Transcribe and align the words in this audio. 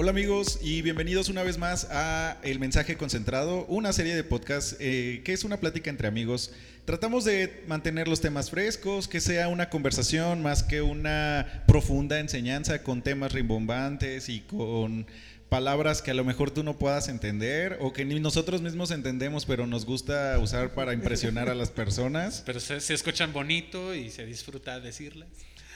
Hola 0.00 0.12
amigos 0.12 0.60
y 0.62 0.80
bienvenidos 0.82 1.28
una 1.28 1.42
vez 1.42 1.58
más 1.58 1.88
a 1.90 2.38
El 2.44 2.60
Mensaje 2.60 2.96
Concentrado, 2.96 3.66
una 3.66 3.92
serie 3.92 4.14
de 4.14 4.22
podcasts 4.22 4.76
eh, 4.78 5.22
que 5.24 5.32
es 5.32 5.42
una 5.42 5.56
plática 5.56 5.90
entre 5.90 6.06
amigos. 6.06 6.52
Tratamos 6.84 7.24
de 7.24 7.64
mantener 7.66 8.06
los 8.06 8.20
temas 8.20 8.48
frescos, 8.48 9.08
que 9.08 9.20
sea 9.20 9.48
una 9.48 9.70
conversación 9.70 10.40
más 10.40 10.62
que 10.62 10.82
una 10.82 11.64
profunda 11.66 12.20
enseñanza 12.20 12.84
con 12.84 13.02
temas 13.02 13.32
rimbombantes 13.32 14.28
y 14.28 14.42
con 14.42 15.04
palabras 15.48 16.00
que 16.00 16.12
a 16.12 16.14
lo 16.14 16.24
mejor 16.24 16.52
tú 16.52 16.62
no 16.62 16.78
puedas 16.78 17.08
entender 17.08 17.76
o 17.80 17.92
que 17.92 18.04
ni 18.04 18.20
nosotros 18.20 18.62
mismos 18.62 18.92
entendemos, 18.92 19.46
pero 19.46 19.66
nos 19.66 19.84
gusta 19.84 20.38
usar 20.38 20.74
para 20.74 20.92
impresionar 20.94 21.48
a 21.48 21.56
las 21.56 21.70
personas. 21.70 22.42
Pero 22.46 22.60
se, 22.60 22.80
se 22.80 22.94
escuchan 22.94 23.32
bonito 23.32 23.92
y 23.96 24.10
se 24.10 24.24
disfruta 24.26 24.78
decirlas. 24.78 25.26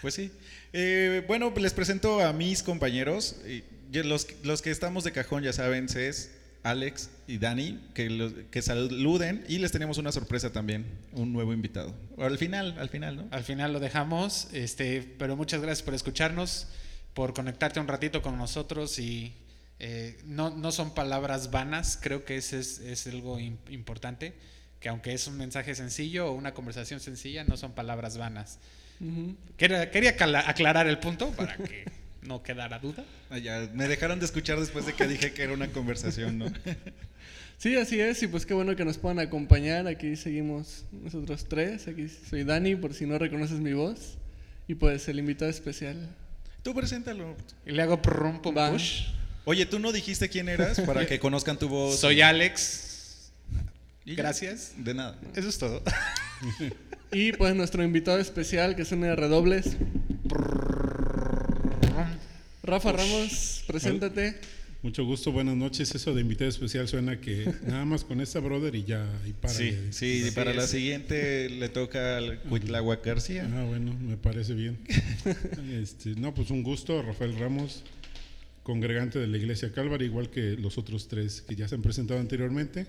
Pues 0.00 0.14
sí. 0.14 0.30
Eh, 0.72 1.24
bueno, 1.26 1.52
les 1.56 1.72
presento 1.72 2.20
a 2.20 2.32
mis 2.32 2.62
compañeros. 2.62 3.36
Y 3.48 3.64
Los, 3.92 4.26
los 4.44 4.62
que 4.62 4.70
estamos 4.70 5.04
de 5.04 5.12
cajón, 5.12 5.42
ya 5.42 5.52
saben, 5.52 5.86
es 5.94 6.30
Alex 6.62 7.10
y 7.26 7.38
Dani, 7.38 7.80
que, 7.94 8.08
los- 8.08 8.32
que 8.50 8.62
saluden 8.62 9.44
y 9.48 9.58
les 9.58 9.72
tenemos 9.72 9.98
una 9.98 10.12
sorpresa 10.12 10.52
también, 10.52 10.86
un 11.12 11.32
nuevo 11.32 11.52
invitado. 11.52 11.94
Al 12.18 12.38
final, 12.38 12.76
al 12.78 12.88
final, 12.88 13.16
¿no? 13.16 13.28
Al 13.30 13.42
final 13.44 13.72
lo 13.72 13.80
dejamos, 13.80 14.48
este, 14.52 15.02
pero 15.18 15.36
muchas 15.36 15.60
gracias 15.60 15.82
por 15.82 15.94
escucharnos, 15.94 16.68
por 17.14 17.34
conectarte 17.34 17.80
un 17.80 17.88
ratito 17.88 18.22
con 18.22 18.38
nosotros 18.38 18.98
y 18.98 19.34
eh, 19.80 20.16
no, 20.24 20.50
no 20.50 20.70
son 20.72 20.94
palabras 20.94 21.50
vanas, 21.50 21.98
creo 22.00 22.24
que 22.24 22.36
ese 22.36 22.60
es, 22.60 22.78
es 22.78 23.06
algo 23.08 23.38
im- 23.40 23.56
importante, 23.70 24.32
que 24.78 24.88
aunque 24.88 25.12
es 25.12 25.26
un 25.26 25.36
mensaje 25.36 25.74
sencillo 25.74 26.28
o 26.28 26.32
una 26.32 26.54
conversación 26.54 27.00
sencilla, 27.00 27.42
no 27.44 27.56
son 27.56 27.72
palabras 27.72 28.16
vanas. 28.18 28.58
Quería, 29.56 30.14
aclarar 30.46 30.86
el 30.86 30.98
punto 31.00 31.30
para 31.32 31.56
que 31.56 31.84
no 32.22 32.42
quedara 32.42 32.78
duda. 32.78 33.04
Ah, 33.30 33.38
ya, 33.38 33.68
me 33.74 33.88
dejaron 33.88 34.18
de 34.18 34.26
escuchar 34.26 34.58
después 34.58 34.86
de 34.86 34.94
que 34.94 35.06
dije 35.06 35.32
que 35.32 35.42
era 35.42 35.52
una 35.52 35.68
conversación, 35.68 36.38
¿no? 36.38 36.46
Sí, 37.58 37.76
así 37.76 38.00
es, 38.00 38.20
y 38.24 38.26
pues 38.26 38.44
qué 38.44 38.54
bueno 38.54 38.74
que 38.74 38.84
nos 38.84 38.98
puedan 38.98 39.20
acompañar. 39.20 39.86
Aquí 39.86 40.16
seguimos 40.16 40.84
nosotros 40.90 41.46
tres. 41.48 41.86
Aquí 41.86 42.08
soy 42.08 42.42
Dani, 42.42 42.74
por 42.74 42.92
si 42.92 43.06
no 43.06 43.16
reconoces 43.18 43.60
mi 43.60 43.72
voz. 43.72 44.18
Y 44.66 44.74
pues 44.74 45.06
el 45.06 45.20
invitado 45.20 45.48
especial. 45.48 46.08
Tú 46.64 46.74
preséntalo. 46.74 47.36
Y 47.64 47.70
le 47.70 47.82
hago 47.82 48.02
prum 48.02 48.42
pum 48.42 48.56
Va. 48.56 48.72
push. 48.72 49.04
Oye, 49.44 49.64
tú 49.64 49.78
no 49.78 49.92
dijiste 49.92 50.28
quién 50.28 50.48
eras 50.48 50.80
para 50.80 51.06
que 51.06 51.20
conozcan 51.20 51.56
tu 51.56 51.68
voz. 51.68 52.00
Soy 52.00 52.20
Alex. 52.20 53.30
Y. 54.04 54.16
Gracias. 54.16 54.72
De 54.76 54.94
nada. 54.94 55.16
Eso 55.36 55.48
es 55.48 55.56
todo. 55.56 55.84
Y 57.14 57.32
pues 57.32 57.54
nuestro 57.54 57.84
invitado 57.84 58.18
especial, 58.18 58.74
que 58.74 58.86
suena 58.86 59.08
de 59.08 59.16
redobles. 59.16 59.76
Rafa 62.62 62.92
Ramos, 62.92 63.64
preséntate. 63.66 64.36
Mucho 64.82 65.04
gusto, 65.04 65.30
buenas 65.30 65.56
noches. 65.56 65.94
Eso 65.94 66.12
de 66.14 66.20
invitado 66.22 66.48
especial 66.50 66.88
suena 66.88 67.20
que 67.20 67.52
nada 67.66 67.84
más 67.84 68.04
con 68.04 68.20
esta 68.20 68.40
brother 68.40 68.74
y 68.74 68.84
ya, 68.84 69.06
y 69.26 69.32
para. 69.32 69.54
Sí, 69.54 69.76
sí, 69.90 70.24
Sí, 70.24 70.30
para 70.32 70.52
la 70.52 70.66
sí. 70.66 70.78
siguiente 70.78 71.48
le 71.50 71.68
toca 71.68 72.16
al 72.18 72.40
Cuitláhuac 72.40 73.04
García. 73.04 73.48
Ah, 73.52 73.64
bueno, 73.64 73.94
me 73.94 74.16
parece 74.16 74.54
bien. 74.54 74.78
Este, 75.72 76.10
no, 76.16 76.34
pues 76.34 76.50
un 76.50 76.62
gusto, 76.62 77.00
Rafael 77.02 77.36
Ramos, 77.38 77.84
congregante 78.64 79.18
de 79.18 79.26
la 79.28 79.36
Iglesia 79.38 79.72
Calvary, 79.72 80.06
igual 80.06 80.30
que 80.30 80.56
los 80.56 80.78
otros 80.78 81.06
tres 81.08 81.42
que 81.42 81.54
ya 81.54 81.68
se 81.68 81.76
han 81.76 81.82
presentado 81.82 82.18
anteriormente. 82.20 82.86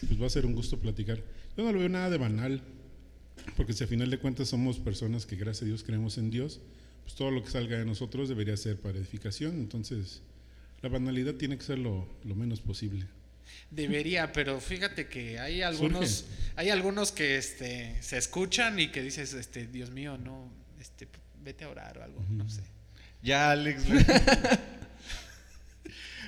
Pues 0.00 0.20
va 0.20 0.26
a 0.26 0.30
ser 0.30 0.44
un 0.44 0.54
gusto 0.54 0.78
platicar. 0.78 1.18
Yo 1.56 1.64
no 1.64 1.72
lo 1.72 1.78
veo 1.78 1.88
nada 1.88 2.10
de 2.10 2.18
banal, 2.18 2.62
porque 3.56 3.72
si 3.72 3.84
a 3.84 3.86
final 3.86 4.10
de 4.10 4.18
cuentas 4.18 4.48
somos 4.48 4.78
personas 4.78 5.24
que 5.24 5.36
gracias 5.36 5.62
a 5.62 5.66
Dios 5.66 5.82
creemos 5.82 6.18
en 6.18 6.30
Dios, 6.30 6.60
pues 7.06 7.14
todo 7.14 7.30
lo 7.30 7.44
que 7.44 7.50
salga 7.50 7.78
de 7.78 7.84
nosotros 7.84 8.28
debería 8.28 8.56
ser 8.56 8.80
para 8.80 8.98
edificación. 8.98 9.60
Entonces, 9.60 10.22
la 10.82 10.88
banalidad 10.88 11.34
tiene 11.34 11.56
que 11.56 11.62
ser 11.62 11.78
lo, 11.78 12.08
lo 12.24 12.34
menos 12.34 12.60
posible. 12.60 13.06
Debería, 13.70 14.32
pero 14.32 14.60
fíjate 14.60 15.06
que 15.06 15.38
hay 15.38 15.62
algunos, 15.62 16.10
Surge. 16.10 16.32
hay 16.56 16.70
algunos 16.70 17.12
que 17.12 17.36
este, 17.36 17.96
se 18.02 18.18
escuchan 18.18 18.80
y 18.80 18.88
que 18.88 19.02
dices, 19.02 19.34
este, 19.34 19.68
Dios 19.68 19.90
mío, 19.90 20.18
no, 20.18 20.50
este, 20.80 21.06
vete 21.44 21.64
a 21.64 21.68
orar 21.68 21.96
o 21.98 22.02
algo, 22.02 22.24
no 22.28 22.50
sé. 22.50 22.62
Ya, 23.22 23.52
Alex. 23.52 23.84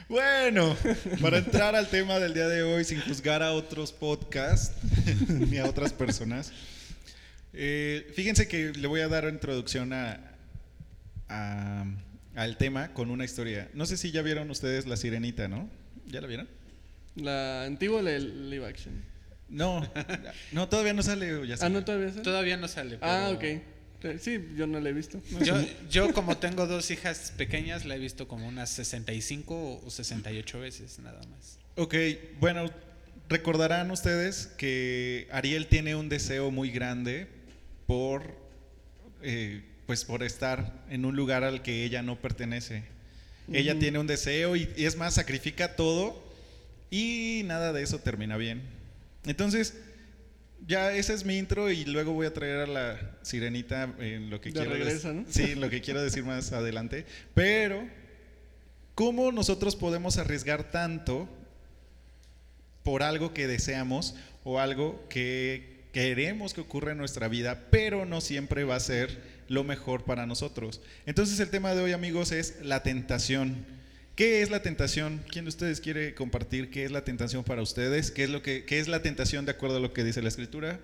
bueno, 0.09 0.77
para 1.21 1.39
entrar 1.39 1.75
al 1.75 1.89
tema 1.89 2.21
del 2.21 2.35
día 2.35 2.47
de 2.47 2.63
hoy, 2.63 2.85
sin 2.85 3.01
juzgar 3.01 3.43
a 3.43 3.51
otros 3.51 3.93
podcasts 3.93 4.77
ni 5.29 5.59
a 5.59 5.67
otras 5.67 5.93
personas, 5.93 6.53
eh, 7.53 8.13
fíjense 8.15 8.47
que 8.47 8.73
le 8.75 8.87
voy 8.87 9.01
a 9.01 9.09
dar 9.09 9.25
introducción 9.25 9.93
a, 9.93 10.38
a- 11.29 11.85
al 12.35 12.57
tema 12.57 12.93
con 12.95 13.11
una 13.11 13.25
historia. 13.25 13.69
No 13.75 13.87
sé 13.87 13.97
si 13.97 14.11
ya 14.11 14.23
vieron 14.23 14.51
ustedes 14.51 14.87
La 14.87 14.97
Sirenita, 14.97 15.49
¿no? 15.49 15.69
¿Ya 16.07 16.21
la 16.21 16.27
vieron? 16.27 16.49
La 17.17 17.65
antigua 17.65 17.99
o 17.99 18.03
la 18.03 18.19
live 18.19 18.65
action. 18.67 19.03
No, 19.49 19.83
no, 20.53 20.69
todavía 20.69 20.93
no 20.93 21.03
sale. 21.03 21.31
Ah, 21.61 21.69
no, 21.69 21.85
todavía 21.85 22.11
sale? 22.11 22.23
Todavía 22.23 22.57
no 22.57 22.69
sale. 22.69 22.99
Ah, 23.01 23.31
ok. 23.35 23.45
Sí, 24.21 24.39
yo 24.57 24.69
no 24.69 24.79
la 24.79 24.91
he 24.91 24.93
visto. 24.93 25.21
Yo, 25.45 25.57
yo 25.91 26.13
como 26.13 26.37
tengo 26.37 26.69
dos 26.69 26.89
hijas 26.93 27.33
pequeñas, 27.37 27.85
la 27.85 27.97
he 27.97 27.99
visto 27.99 28.29
como 28.29 28.47
unas 28.47 28.71
65 28.71 29.81
o 29.85 29.91
68 29.91 30.61
veces, 30.61 31.01
nada 31.01 31.21
más. 31.31 31.59
Ok, 31.75 31.95
bueno, 32.39 32.71
recordarán 33.29 33.91
ustedes 33.91 34.47
que 34.57 35.27
Ariel 35.33 35.67
tiene 35.67 35.97
un 35.97 36.09
deseo 36.09 36.53
muy 36.53 36.71
grande 36.71 37.27
por, 37.89 38.37
eh, 39.23 39.65
pues 39.89 40.05
por 40.05 40.23
estar 40.23 40.71
en 40.91 41.07
un 41.07 41.17
lugar 41.17 41.45
al 41.45 41.63
que 41.63 41.83
ella 41.83 42.03
no 42.03 42.21
pertenece. 42.21 42.83
Ella 43.51 43.79
tiene 43.79 43.99
un 43.99 44.07
deseo 44.07 44.55
y, 44.55 44.69
y 44.77 44.85
es 44.85 44.97
más, 44.97 45.15
sacrifica 45.15 45.77
todo 45.77 46.23
y 46.91 47.41
nada 47.47 47.73
de 47.73 47.83
eso 47.85 47.99
termina 47.99 48.37
bien. 48.37 48.61
Entonces, 49.25 49.79
ya 50.67 50.93
ese 50.93 51.15
es 51.15 51.25
mi 51.25 51.39
intro 51.39 51.71
y 51.71 51.87
luego 51.87 52.13
voy 52.13 52.27
a 52.27 52.35
traer 52.35 52.61
a 52.61 52.67
la 52.67 53.17
sirenita 53.23 53.95
en 53.99 54.29
lo 54.29 54.43
que 54.43 54.53
quiero 54.53 54.71
regreso, 54.71 55.15
¿no? 55.15 55.25
Sí, 55.27 55.53
en 55.53 55.61
lo 55.63 55.71
que 55.71 55.81
quiero 55.81 56.03
decir 56.03 56.23
más 56.23 56.53
adelante. 56.53 57.07
Pero, 57.33 57.89
¿cómo 58.95 59.33
nosotros 59.33 59.75
podemos 59.75 60.19
arriesgar 60.19 60.71
tanto 60.71 61.31
por 62.83 63.03
algo 63.03 63.33
que 63.33 63.47
deseamos 63.47 64.17
o 64.45 64.61
algo 64.61 65.09
que 65.09 65.79
queremos 65.95 66.53
que 66.53 66.61
ocurra 66.61 66.93
en 66.93 66.99
nuestra 66.99 67.29
vida, 67.29 67.69
pero 67.71 68.05
no 68.05 68.21
siempre 68.21 68.65
va 68.65 68.77
a 68.77 68.81
ser 68.81 69.38
lo 69.49 69.65
mejor 69.65 70.05
para 70.05 70.27
nosotros? 70.27 70.81
Entonces 71.07 71.41
el 71.41 71.51
tema 71.51 71.75
de 71.75 71.83
hoy, 71.83 71.93
amigos, 71.93 72.33
es 72.33 72.57
la 72.63 72.83
tentación. 72.83 73.67
¿Qué 74.15 74.43
es 74.43 74.51
la 74.51 74.63
tentación? 74.63 75.23
¿Quién 75.31 75.45
de 75.45 75.51
ustedes 75.51 75.81
quiere 75.81 76.15
compartir 76.15 76.71
qué 76.71 76.85
es 76.85 76.91
la 76.91 77.05
tentación 77.05 77.45
para 77.45 77.63
ustedes? 77.63 78.11
¿Qué 78.11 78.25
es, 78.25 78.31
lo 78.31 78.43
que, 78.43 78.65
qué 78.65 78.81
es 78.81 78.89
la 78.89 79.01
tentación 79.01 79.45
de 79.45 79.53
acuerdo 79.53 79.77
a 79.77 79.81
lo 79.81 79.93
que 79.93 80.03
dice 80.03 80.23
la 80.23 80.29
escritura? 80.29 80.81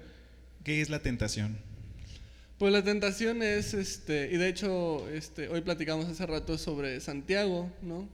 ¿Qué 0.63 0.81
es 0.81 0.89
la 0.89 1.01
tentación? 1.01 1.59
Pues 2.59 2.73
la 2.73 2.85
tentación 2.85 3.43
es, 3.43 3.75
este, 3.75 4.31
y 4.33 4.37
de 4.37 4.49
hecho, 4.49 5.09
este, 5.11 5.49
hoy 5.49 5.63
platicamos 5.63 6.07
hace 6.07 6.25
rato 6.25 6.57
sobre 6.57 7.01
Santiago, 7.01 7.71
¿no? 7.83 8.09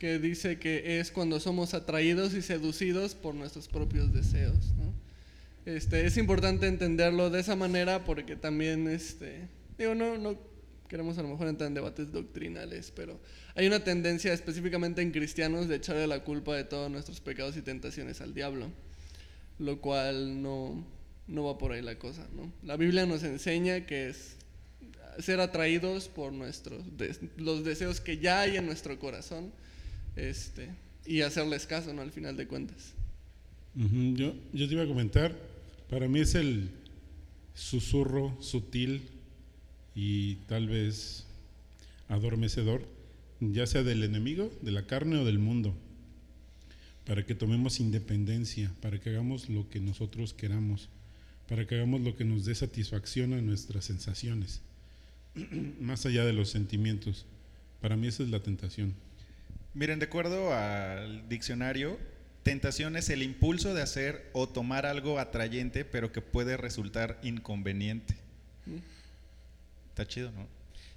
Que 0.00 0.18
dice 0.18 0.58
que 0.58 0.98
es 0.98 1.12
cuando 1.12 1.38
somos 1.38 1.72
atraídos 1.72 2.34
y 2.34 2.42
seducidos 2.42 3.14
por 3.14 3.36
nuestros 3.36 3.68
propios 3.68 4.12
deseos. 4.12 4.56
Este, 5.64 6.06
es 6.06 6.16
importante 6.16 6.66
entenderlo 6.66 7.30
de 7.30 7.40
esa 7.40 7.54
manera 7.54 8.04
porque 8.04 8.34
también, 8.34 8.88
este, 8.88 9.48
digo, 9.78 9.94
no, 9.94 10.18
no 10.18 10.38
queremos 10.88 11.18
a 11.18 11.22
lo 11.22 11.28
mejor 11.28 11.48
entrar 11.48 11.68
en 11.68 11.74
debates 11.74 12.12
doctrinales, 12.12 12.92
pero 12.94 13.20
hay 13.54 13.66
una 13.66 13.82
tendencia 13.82 14.32
específicamente 14.32 15.02
en 15.02 15.10
cristianos 15.10 15.68
de 15.68 15.76
echarle 15.76 16.06
la 16.06 16.22
culpa 16.24 16.54
de 16.56 16.64
todos 16.64 16.90
nuestros 16.90 17.20
pecados 17.20 17.56
y 17.56 17.62
tentaciones 17.62 18.20
al 18.20 18.34
diablo, 18.34 18.70
lo 19.58 19.80
cual 19.80 20.42
no, 20.42 20.84
no 21.26 21.44
va 21.44 21.58
por 21.58 21.72
ahí 21.72 21.82
la 21.82 21.98
cosa, 21.98 22.26
¿no? 22.34 22.52
La 22.62 22.76
Biblia 22.76 23.06
nos 23.06 23.22
enseña 23.22 23.86
que 23.86 24.08
es 24.08 24.36
ser 25.18 25.40
atraídos 25.40 26.08
por 26.08 26.32
nuestros 26.32 26.84
los 27.38 27.64
deseos 27.64 28.00
que 28.00 28.18
ya 28.18 28.42
hay 28.42 28.56
en 28.56 28.66
nuestro 28.66 28.98
corazón, 28.98 29.52
este, 30.14 30.68
y 31.04 31.22
hacerles 31.22 31.66
caso, 31.66 31.92
¿no? 31.92 32.02
Al 32.02 32.12
final 32.12 32.36
de 32.36 32.46
cuentas. 32.46 32.92
Yo, 33.74 34.34
yo 34.54 34.66
te 34.66 34.72
iba 34.72 34.84
a 34.84 34.86
comentar, 34.86 35.36
para 35.90 36.08
mí 36.08 36.20
es 36.20 36.34
el 36.34 36.70
susurro 37.54 38.36
sutil 38.40 39.15
y 39.96 40.36
tal 40.46 40.68
vez 40.68 41.24
adormecedor, 42.08 42.86
ya 43.40 43.66
sea 43.66 43.82
del 43.82 44.04
enemigo, 44.04 44.52
de 44.60 44.70
la 44.70 44.86
carne 44.86 45.16
o 45.16 45.24
del 45.24 45.38
mundo, 45.38 45.74
para 47.06 47.24
que 47.24 47.34
tomemos 47.34 47.80
independencia, 47.80 48.70
para 48.82 49.00
que 49.00 49.08
hagamos 49.08 49.48
lo 49.48 49.70
que 49.70 49.80
nosotros 49.80 50.34
queramos, 50.34 50.90
para 51.48 51.66
que 51.66 51.76
hagamos 51.76 52.02
lo 52.02 52.14
que 52.14 52.26
nos 52.26 52.44
dé 52.44 52.54
satisfacción 52.54 53.32
a 53.32 53.40
nuestras 53.40 53.86
sensaciones, 53.86 54.60
más 55.80 56.04
allá 56.04 56.26
de 56.26 56.34
los 56.34 56.50
sentimientos. 56.50 57.24
Para 57.80 57.96
mí 57.96 58.06
esa 58.06 58.22
es 58.22 58.28
la 58.28 58.40
tentación. 58.40 58.94
Miren, 59.72 59.98
de 59.98 60.06
acuerdo 60.06 60.52
al 60.52 61.26
diccionario, 61.30 61.98
tentación 62.42 62.96
es 62.96 63.08
el 63.08 63.22
impulso 63.22 63.72
de 63.72 63.80
hacer 63.80 64.28
o 64.34 64.46
tomar 64.46 64.84
algo 64.84 65.18
atrayente, 65.18 65.86
pero 65.86 66.12
que 66.12 66.20
puede 66.20 66.58
resultar 66.58 67.18
inconveniente. 67.22 68.14
Está 69.96 70.06
chido, 70.06 70.30
¿no? 70.30 70.46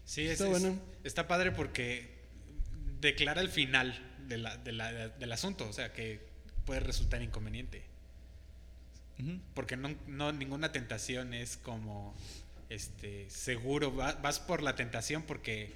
Sí, 0.03 0.25
es- 0.25 0.31
Está 0.41 0.43
es- 0.45 0.49
bueno. 0.49 0.77
está 1.05 1.25
padre 1.25 1.53
porque 1.53 2.19
declara 2.99 3.39
el 3.39 3.47
final 3.47 3.97
de 4.27 4.37
la- 4.39 4.57
de 4.57 4.73
la- 4.73 5.07
del 5.07 5.31
asunto, 5.31 5.69
o 5.69 5.71
sea, 5.71 5.93
que 5.93 6.19
puede 6.65 6.81
resultar 6.81 7.21
inconveniente. 7.21 7.81
Porque 9.53 9.77
no, 9.77 9.95
no 10.07 10.31
ninguna 10.33 10.73
tentación 10.73 11.33
es 11.33 11.55
como 11.55 12.13
este 12.69 13.29
seguro. 13.29 13.95
Va- 13.95 14.13
vas 14.15 14.39
por 14.41 14.61
la 14.61 14.75
tentación 14.75 15.23
porque 15.23 15.73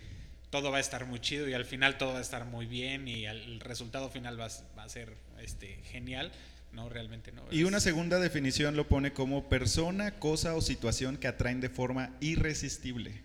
todo 0.50 0.70
va 0.72 0.78
a 0.78 0.82
estar 0.82 1.06
muy 1.06 1.20
chido 1.22 1.48
y 1.48 1.54
al 1.54 1.64
final 1.66 1.98
todo 1.98 2.12
va 2.14 2.20
a 2.20 2.22
estar 2.22 2.44
muy 2.46 2.66
bien 2.66 3.08
y 3.08 3.26
al- 3.26 3.42
el 3.42 3.60
resultado 3.62 4.10
final 4.10 4.38
va, 4.40 4.48
va 4.78 4.84
a 4.84 4.90
ser 4.90 5.14
este 5.40 5.78
genial. 5.86 6.32
No, 6.74 6.90
realmente 6.90 7.32
no. 7.32 7.44
Y 7.52 7.64
una 7.64 7.80
segunda 7.80 8.20
definición 8.20 8.76
lo 8.76 8.88
pone 8.88 9.14
como 9.14 9.48
persona, 9.48 10.20
cosa 10.20 10.56
o 10.56 10.62
situación 10.62 11.18
que 11.18 11.28
atraen 11.28 11.62
de 11.62 11.70
forma 11.70 12.12
irresistible. 12.20 13.22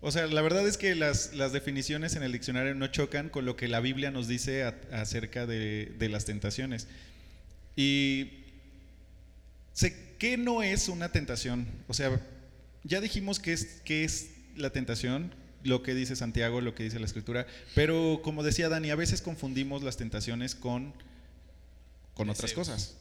O 0.00 0.10
sea, 0.10 0.26
la 0.26 0.42
verdad 0.42 0.66
es 0.66 0.76
que 0.76 0.94
las, 0.96 1.32
las 1.34 1.52
definiciones 1.52 2.16
en 2.16 2.24
el 2.24 2.32
diccionario 2.32 2.74
no 2.74 2.88
chocan 2.88 3.28
con 3.28 3.44
lo 3.44 3.56
que 3.56 3.68
la 3.68 3.78
Biblia 3.80 4.10
nos 4.10 4.26
dice 4.26 4.64
a- 4.64 4.74
acerca 4.92 5.46
de, 5.46 5.92
de 5.98 6.08
las 6.08 6.24
tentaciones. 6.24 6.88
Y 7.76 8.30
sé 9.72 9.96
¿qué 10.18 10.36
no 10.36 10.62
es 10.62 10.88
una 10.88 11.10
tentación? 11.10 11.66
O 11.88 11.94
sea, 11.94 12.20
ya 12.84 13.00
dijimos 13.00 13.38
qué 13.40 13.52
es, 13.52 13.80
qué 13.84 14.04
es 14.04 14.30
la 14.56 14.70
tentación, 14.70 15.32
lo 15.64 15.82
que 15.82 15.94
dice 15.94 16.16
Santiago, 16.16 16.60
lo 16.60 16.74
que 16.74 16.82
dice 16.82 16.98
la 16.98 17.06
Escritura, 17.06 17.46
pero 17.76 18.20
como 18.24 18.42
decía 18.42 18.68
Dani, 18.68 18.90
a 18.90 18.96
veces 18.96 19.22
confundimos 19.22 19.82
las 19.84 19.96
tentaciones 19.96 20.54
con, 20.56 20.92
con 22.14 22.28
otras 22.28 22.52
cosas. 22.52 22.96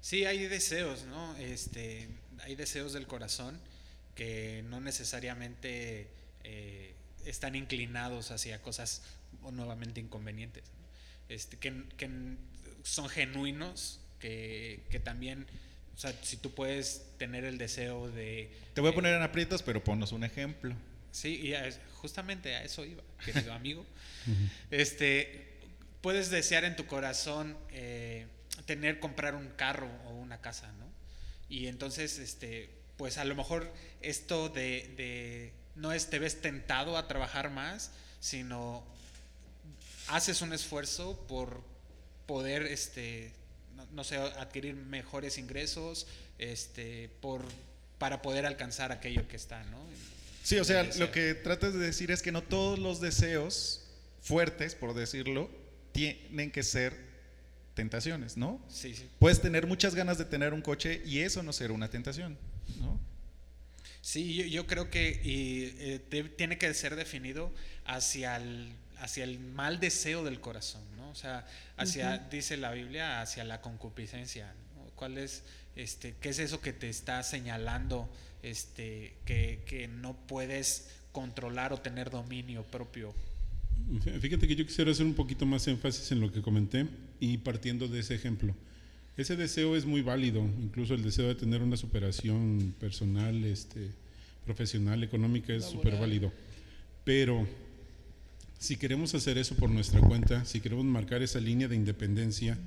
Sí, 0.00 0.24
hay 0.26 0.46
deseos, 0.46 1.04
¿no? 1.04 1.36
Este, 1.38 2.08
hay 2.40 2.54
deseos 2.56 2.92
del 2.92 3.06
corazón 3.06 3.58
que 4.14 4.62
no 4.68 4.80
necesariamente 4.80 6.08
eh, 6.44 6.94
están 7.24 7.54
inclinados 7.54 8.30
hacia 8.30 8.60
cosas 8.60 9.02
nuevamente 9.50 10.00
inconvenientes, 10.00 10.64
¿no? 10.78 11.34
este, 11.34 11.56
que, 11.56 11.84
que 11.96 12.10
son 12.82 13.08
genuinos, 13.08 14.00
que, 14.20 14.82
que 14.90 15.00
también, 15.00 15.46
o 15.94 15.98
sea, 15.98 16.14
si 16.22 16.36
tú 16.36 16.54
puedes 16.54 17.06
tener 17.18 17.44
el 17.44 17.58
deseo 17.58 18.10
de... 18.10 18.50
Te 18.74 18.80
voy 18.80 18.88
a 18.88 18.92
eh, 18.92 18.94
poner 18.94 19.14
en 19.14 19.22
aprietos, 19.22 19.62
pero 19.62 19.82
ponnos 19.82 20.12
un 20.12 20.24
ejemplo. 20.24 20.74
Sí, 21.12 21.48
y 21.48 21.54
justamente 21.94 22.54
a 22.56 22.64
eso 22.64 22.84
iba, 22.84 23.02
querido 23.24 23.52
amigo. 23.54 23.86
Este, 24.70 25.53
puedes 26.04 26.28
desear 26.28 26.64
en 26.64 26.76
tu 26.76 26.84
corazón 26.84 27.56
eh, 27.70 28.26
tener, 28.66 29.00
comprar 29.00 29.34
un 29.34 29.48
carro 29.56 29.88
o 30.06 30.10
una 30.10 30.38
casa, 30.42 30.70
¿no? 30.72 30.84
Y 31.48 31.66
entonces, 31.66 32.18
este, 32.18 32.68
pues 32.98 33.16
a 33.16 33.24
lo 33.24 33.34
mejor 33.34 33.72
esto 34.02 34.50
de, 34.50 34.92
de- 34.98 35.52
no 35.76 35.92
es 35.94 36.10
te 36.10 36.18
ves 36.18 36.42
tentado 36.42 36.98
a 36.98 37.08
trabajar 37.08 37.48
más, 37.48 37.90
sino 38.20 38.84
haces 40.08 40.42
un 40.42 40.52
esfuerzo 40.52 41.18
por 41.26 41.62
poder, 42.26 42.64
este, 42.64 43.32
no, 43.74 43.86
no 43.92 44.04
sé, 44.04 44.18
adquirir 44.18 44.74
mejores 44.74 45.38
ingresos, 45.38 46.06
este, 46.38 47.08
por 47.22 47.42
para 47.96 48.20
poder 48.20 48.44
alcanzar 48.44 48.92
aquello 48.92 49.26
que 49.26 49.36
está, 49.36 49.64
¿no? 49.64 49.78
Sí, 50.42 50.58
o 50.58 50.64
sea, 50.64 50.82
lo 50.98 51.10
que 51.10 51.32
tratas 51.32 51.72
de 51.72 51.78
decir 51.78 52.10
es 52.10 52.20
que 52.20 52.30
no 52.30 52.42
todos 52.42 52.78
los 52.78 53.00
deseos 53.00 53.86
fuertes, 54.20 54.74
por 54.74 54.92
decirlo, 54.92 55.48
tienen 55.94 56.50
que 56.50 56.62
ser 56.62 56.92
tentaciones, 57.74 58.36
¿no? 58.36 58.60
Sí, 58.68 58.94
sí. 58.94 59.08
Puedes 59.18 59.40
tener 59.40 59.66
muchas 59.66 59.94
ganas 59.94 60.18
de 60.18 60.24
tener 60.26 60.52
un 60.52 60.60
coche 60.60 61.00
y 61.06 61.20
eso 61.20 61.42
no 61.42 61.52
ser 61.52 61.72
una 61.72 61.88
tentación, 61.88 62.36
¿no? 62.80 63.00
Sí, 64.02 64.34
yo, 64.34 64.44
yo 64.44 64.66
creo 64.66 64.90
que 64.90 65.20
y, 65.24 65.74
eh, 65.78 65.98
te- 66.10 66.24
tiene 66.24 66.58
que 66.58 66.72
ser 66.74 66.94
definido 66.94 67.50
hacia 67.86 68.36
el, 68.36 68.72
hacia 68.98 69.24
el 69.24 69.38
mal 69.38 69.80
deseo 69.80 70.22
del 70.24 70.40
corazón, 70.40 70.82
¿no? 70.96 71.08
O 71.10 71.14
sea, 71.14 71.46
hacia, 71.78 72.18
dice 72.18 72.56
la 72.58 72.72
Biblia, 72.72 73.20
hacia 73.22 73.44
la 73.44 73.60
concupiscencia. 73.62 74.52
¿no? 74.76 74.84
¿Cuál 74.94 75.16
es, 75.16 75.42
este, 75.74 76.14
qué 76.20 76.28
es 76.30 76.38
eso 76.38 76.60
que 76.60 76.72
te 76.72 76.88
está 76.90 77.22
señalando, 77.22 78.12
este, 78.42 79.14
que, 79.24 79.62
que 79.66 79.88
no 79.88 80.14
puedes 80.26 80.90
controlar 81.12 81.72
o 81.72 81.80
tener 81.80 82.10
dominio 82.10 82.62
propio? 82.64 83.14
Fíjate 84.20 84.48
que 84.48 84.56
yo 84.56 84.66
quisiera 84.66 84.90
hacer 84.90 85.06
un 85.06 85.14
poquito 85.14 85.46
más 85.46 85.66
énfasis 85.68 86.10
en 86.12 86.20
lo 86.20 86.32
que 86.32 86.42
comenté 86.42 86.86
y 87.20 87.38
partiendo 87.38 87.86
de 87.88 88.00
ese 88.00 88.14
ejemplo. 88.14 88.54
Ese 89.16 89.36
deseo 89.36 89.76
es 89.76 89.84
muy 89.84 90.02
válido, 90.02 90.44
incluso 90.60 90.94
el 90.94 91.02
deseo 91.02 91.28
de 91.28 91.34
tener 91.36 91.62
una 91.62 91.76
superación 91.76 92.74
personal, 92.80 93.44
este, 93.44 93.90
profesional, 94.44 95.04
económica 95.04 95.54
es 95.54 95.64
súper 95.64 95.96
válido. 95.98 96.32
Pero 97.04 97.46
si 98.58 98.76
queremos 98.76 99.14
hacer 99.14 99.38
eso 99.38 99.54
por 99.54 99.70
nuestra 99.70 100.00
cuenta, 100.00 100.44
si 100.44 100.60
queremos 100.60 100.84
marcar 100.84 101.22
esa 101.22 101.38
línea 101.38 101.68
de 101.68 101.76
independencia, 101.76 102.58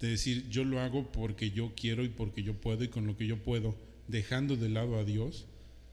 de 0.00 0.08
decir 0.08 0.48
yo 0.48 0.64
lo 0.64 0.80
hago 0.80 1.10
porque 1.10 1.50
yo 1.50 1.72
quiero 1.76 2.04
y 2.04 2.08
porque 2.08 2.42
yo 2.42 2.54
puedo 2.54 2.84
y 2.84 2.88
con 2.88 3.06
lo 3.06 3.16
que 3.16 3.26
yo 3.26 3.36
puedo, 3.36 3.74
dejando 4.06 4.56
de 4.56 4.68
lado 4.68 4.98
a 4.98 5.04
Dios, 5.04 5.44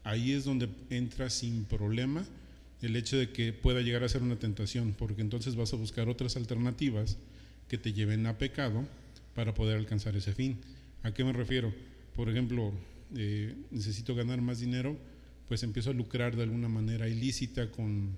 ahí 0.04 0.32
es 0.32 0.44
donde 0.44 0.68
entra 0.90 1.28
sin 1.28 1.64
problema 1.64 2.24
el 2.82 2.94
hecho 2.96 3.16
de 3.16 3.30
que 3.32 3.52
pueda 3.52 3.80
llegar 3.80 4.04
a 4.04 4.08
ser 4.08 4.22
una 4.22 4.36
tentación, 4.38 4.94
porque 4.98 5.22
entonces 5.22 5.56
vas 5.56 5.72
a 5.72 5.76
buscar 5.76 6.08
otras 6.08 6.36
alternativas 6.36 7.16
que 7.68 7.78
te 7.78 7.92
lleven 7.92 8.26
a 8.26 8.38
pecado 8.38 8.84
para 9.34 9.54
poder 9.54 9.76
alcanzar 9.78 10.16
ese 10.16 10.32
fin. 10.32 10.58
¿A 11.02 11.12
qué 11.12 11.24
me 11.24 11.32
refiero? 11.32 11.72
Por 12.14 12.28
ejemplo, 12.28 12.72
eh, 13.16 13.54
necesito 13.70 14.14
ganar 14.14 14.40
más 14.40 14.60
dinero, 14.60 14.96
pues 15.48 15.62
empiezo 15.62 15.90
a 15.90 15.94
lucrar 15.94 16.36
de 16.36 16.42
alguna 16.42 16.68
manera 16.68 17.08
ilícita 17.08 17.70
con 17.70 18.16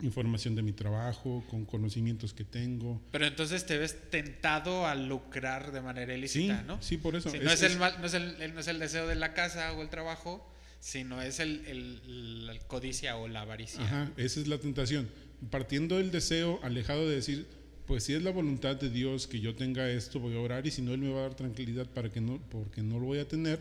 información 0.00 0.56
de 0.56 0.62
mi 0.62 0.72
trabajo, 0.72 1.44
con 1.48 1.64
conocimientos 1.64 2.34
que 2.34 2.44
tengo. 2.44 3.00
Pero 3.12 3.26
entonces 3.26 3.64
te 3.66 3.78
ves 3.78 4.10
tentado 4.10 4.86
a 4.86 4.94
lucrar 4.96 5.70
de 5.70 5.80
manera 5.80 6.12
Sí, 6.14 6.18
ilícita, 6.18 6.62
¿no? 6.64 6.82
sí, 6.82 6.96
por 6.96 7.14
eso. 7.14 7.30
Sí, 7.30 7.38
no, 7.40 7.50
es, 7.50 7.62
el 7.62 7.78
mal- 7.78 7.96
no, 8.00 8.06
es 8.06 8.14
el, 8.14 8.40
el- 8.42 8.54
no 8.54 8.60
es 8.60 8.66
el 8.68 8.78
deseo 8.80 9.06
de 9.06 9.14
la 9.14 9.32
casa 9.32 9.72
o 9.74 9.82
el 9.82 9.88
trabajo, 9.90 10.44
sino 10.82 11.22
es 11.22 11.38
el, 11.38 12.58
codicia 12.66 13.16
o 13.16 13.28
la 13.28 13.42
avaricia. 13.42 13.80
Ajá, 13.84 14.12
esa 14.16 14.40
es 14.40 14.48
la 14.48 14.58
tentación. 14.58 15.08
Partiendo 15.48 15.98
del 15.98 16.10
deseo, 16.10 16.58
alejado 16.64 17.08
de 17.08 17.14
decir, 17.14 17.46
pues 17.86 18.02
si 18.02 18.14
es 18.14 18.22
la 18.22 18.32
voluntad 18.32 18.74
de 18.74 18.90
Dios 18.90 19.28
que 19.28 19.38
yo 19.38 19.54
tenga 19.54 19.88
esto, 19.88 20.18
voy 20.18 20.34
a 20.34 20.40
orar 20.40 20.66
y 20.66 20.72
si 20.72 20.82
no, 20.82 20.92
Él 20.92 20.98
me 20.98 21.12
va 21.12 21.20
a 21.20 21.22
dar 21.22 21.34
tranquilidad 21.36 21.86
para 21.86 22.10
que 22.10 22.20
no, 22.20 22.42
porque 22.50 22.82
no 22.82 22.98
lo 22.98 23.06
voy 23.06 23.20
a 23.20 23.28
tener. 23.28 23.60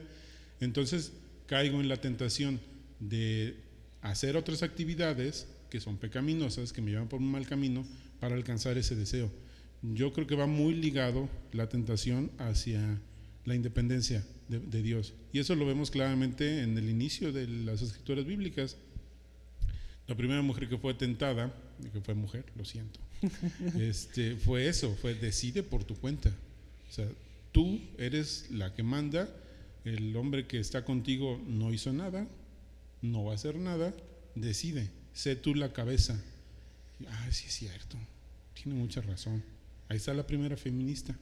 Entonces 0.60 1.14
caigo 1.46 1.80
en 1.80 1.90
la 1.90 1.98
tentación 1.98 2.60
de 3.00 3.56
hacer 4.02 4.36
otras 4.36 4.64
actividades 4.64 5.48
que 5.70 5.80
son 5.80 5.98
pecaminosas, 5.98 6.74
que 6.74 6.82
me 6.82 6.90
llevan 6.90 7.08
por 7.08 7.20
un 7.20 7.30
mal 7.30 7.46
camino 7.46 7.86
para 8.20 8.34
alcanzar 8.34 8.80
ese 8.80 8.96
deseo. 8.96 9.32
Yo 9.84 10.12
creo 10.12 10.26
que 10.26 10.36
va 10.36 10.48
muy 10.48 10.74
ligado 10.74 11.30
la 11.52 11.70
tentación 11.70 12.32
hacia 12.40 13.00
la 13.46 13.54
independencia 13.54 14.26
de, 14.52 14.60
de 14.60 14.84
Dios. 14.84 15.14
Y 15.32 15.40
eso 15.40 15.56
lo 15.56 15.66
vemos 15.66 15.90
claramente 15.90 16.62
en 16.62 16.78
el 16.78 16.90
inicio 16.90 17.32
de 17.32 17.48
las 17.48 17.82
escrituras 17.82 18.26
bíblicas. 18.26 18.78
La 20.08 20.16
primera 20.16 20.42
mujer 20.42 20.68
que 20.68 20.78
fue 20.78 20.94
tentada, 20.94 21.54
que 21.94 22.02
fue 22.02 22.14
mujer, 22.14 22.46
lo 22.56 22.66
siento, 22.66 23.00
este, 23.80 24.36
fue 24.36 24.68
eso, 24.68 24.94
fue 25.02 25.16
decide 25.16 25.64
por 25.64 25.84
tu 25.86 25.96
cuenta. 25.96 26.30
O 26.90 26.92
sea, 26.92 27.08
tú 27.52 27.80
eres 27.98 28.48
la 28.52 28.74
que 28.74 28.84
manda, 28.84 29.30
el 29.86 30.16
hombre 30.16 30.46
que 30.48 30.60
está 30.60 30.84
contigo 30.84 31.42
no 31.48 31.74
hizo 31.74 31.94
nada, 31.94 32.28
no 33.02 33.24
va 33.24 33.32
a 33.32 33.36
hacer 33.36 33.56
nada, 33.56 33.94
decide, 34.36 34.90
sé 35.14 35.36
tú 35.36 35.56
la 35.56 35.72
cabeza. 35.72 36.22
Ah, 37.08 37.28
sí 37.32 37.46
es 37.48 37.54
cierto, 37.54 37.98
tiene 38.62 38.78
mucha 38.78 39.02
razón. 39.02 39.42
Ahí 39.88 39.98
está 39.98 40.14
la 40.14 40.28
primera 40.28 40.58
feminista. 40.58 41.16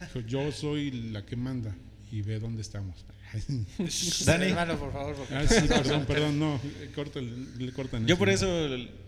Dijo, 0.00 0.20
yo 0.26 0.50
soy 0.50 0.90
la 0.90 1.24
que 1.24 1.36
manda 1.36 1.76
y 2.12 2.22
ve 2.22 2.38
dónde 2.38 2.62
estamos. 2.62 3.04
Dani. 4.26 4.46
Hermano, 4.46 4.78
por 4.78 4.92
favor. 4.92 5.16
porque- 5.16 5.34
Ah, 5.34 5.46
sí, 5.48 5.66
perdón, 5.66 6.04
perdón, 6.06 6.38
no, 6.38 6.60
córtale, 6.94 7.30
le 7.58 7.72
cortan. 7.72 8.06
Yo 8.06 8.16
por 8.18 8.28
eso 8.28 8.46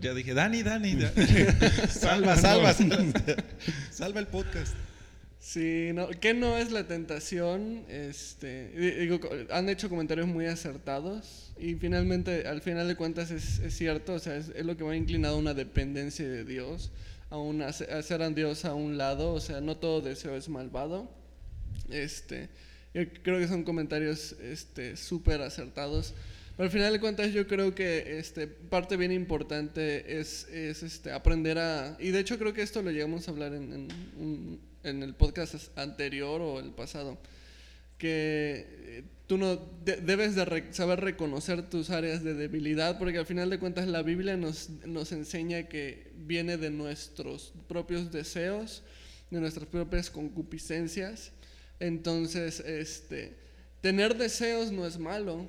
ya 0.01 0.13
dije, 0.13 0.33
Dani, 0.33 0.63
Dani, 0.63 0.95
da- 0.95 1.13
salva, 1.89 2.35
salva, 2.35 2.73
salva, 2.73 2.97
salva 3.91 4.19
el 4.19 4.27
podcast. 4.27 4.73
Sí, 5.39 5.91
no, 5.93 6.07
¿qué 6.09 6.33
no 6.33 6.57
es 6.57 6.71
la 6.71 6.87
tentación? 6.87 7.85
Este, 7.87 8.69
di- 8.69 8.91
digo, 9.05 9.19
han 9.51 9.69
hecho 9.69 9.89
comentarios 9.89 10.25
muy 10.27 10.47
acertados 10.47 11.53
y 11.59 11.75
finalmente, 11.75 12.47
al 12.47 12.61
final 12.63 12.87
de 12.87 12.95
cuentas, 12.95 13.29
es, 13.29 13.59
es 13.59 13.77
cierto, 13.77 14.13
o 14.13 14.19
sea, 14.19 14.35
es, 14.37 14.49
es 14.55 14.65
lo 14.65 14.75
que 14.75 14.83
va 14.83 14.95
inclinado 14.95 15.35
a 15.35 15.39
una 15.39 15.53
dependencia 15.53 16.27
de 16.27 16.43
Dios, 16.43 16.91
a, 17.29 17.37
un 17.37 17.61
a 17.61 17.67
hacer 17.67 18.23
a 18.23 18.29
Dios 18.31 18.65
a 18.65 18.73
un 18.73 18.97
lado, 18.97 19.33
o 19.33 19.39
sea, 19.39 19.61
no 19.61 19.77
todo 19.77 20.01
deseo 20.01 20.35
es 20.35 20.49
malvado. 20.49 21.11
Este, 21.91 22.49
yo 22.95 23.03
creo 23.21 23.37
que 23.37 23.47
son 23.47 23.63
comentarios 23.63 24.35
este, 24.41 24.97
súper 24.97 25.41
acertados. 25.41 26.15
Pero 26.57 26.67
al 26.67 26.71
final 26.71 26.93
de 26.93 27.01
cuentas 27.01 27.33
yo 27.33 27.45
creo 27.45 27.75
que 27.75 28.17
este, 28.17 28.47
parte 28.47 28.95
bien 28.95 29.11
importante 29.11 30.19
es, 30.19 30.47
es 30.47 30.81
este, 30.83 31.11
aprender 31.11 31.57
a... 31.59 31.97
Y 31.99 32.11
de 32.11 32.19
hecho 32.21 32.39
creo 32.39 32.53
que 32.53 32.61
esto 32.61 32.81
lo 32.81 32.91
llegamos 32.91 33.27
a 33.27 33.31
hablar 33.31 33.53
en, 33.53 33.73
en, 33.73 34.59
en 34.83 35.03
el 35.03 35.13
podcast 35.13 35.77
anterior 35.77 36.39
o 36.39 36.61
el 36.61 36.71
pasado. 36.71 37.17
Que 37.97 38.65
eh, 38.69 39.03
tú 39.27 39.37
no 39.37 39.57
de- 39.83 39.97
debes 39.97 40.35
de 40.35 40.45
re- 40.45 40.73
saber 40.73 41.01
reconocer 41.01 41.69
tus 41.69 41.89
áreas 41.89 42.23
de 42.23 42.33
debilidad, 42.33 42.99
porque 42.99 43.17
al 43.17 43.25
final 43.25 43.49
de 43.49 43.59
cuentas 43.59 43.87
la 43.87 44.01
Biblia 44.01 44.37
nos, 44.37 44.69
nos 44.85 45.11
enseña 45.11 45.63
que 45.63 46.11
viene 46.15 46.55
de 46.55 46.69
nuestros 46.69 47.51
propios 47.67 48.13
deseos, 48.13 48.81
de 49.29 49.41
nuestras 49.41 49.67
propias 49.67 50.09
concupiscencias. 50.09 51.33
Entonces, 51.79 52.59
este, 52.61 53.33
tener 53.81 54.15
deseos 54.17 54.71
no 54.71 54.85
es 54.85 54.97
malo, 54.97 55.47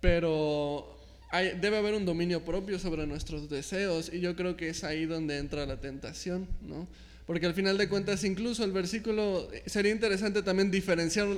pero 0.00 0.98
hay- 1.30 1.58
debe 1.60 1.78
haber 1.78 1.94
un 1.94 2.04
dominio 2.04 2.44
propio 2.44 2.78
sobre 2.78 3.06
nuestros 3.06 3.48
deseos 3.48 4.10
y 4.12 4.20
yo 4.20 4.36
creo 4.36 4.56
que 4.56 4.68
es 4.68 4.84
ahí 4.84 5.06
donde 5.06 5.38
entra 5.38 5.66
la 5.66 5.80
tentación, 5.80 6.46
¿no? 6.62 6.86
Porque 7.26 7.46
al 7.46 7.54
final 7.54 7.78
de 7.78 7.88
cuentas, 7.88 8.24
incluso 8.24 8.64
el 8.64 8.72
versículo, 8.72 9.48
sería 9.66 9.92
interesante 9.92 10.42
también 10.42 10.70
diferenciar 10.70 11.28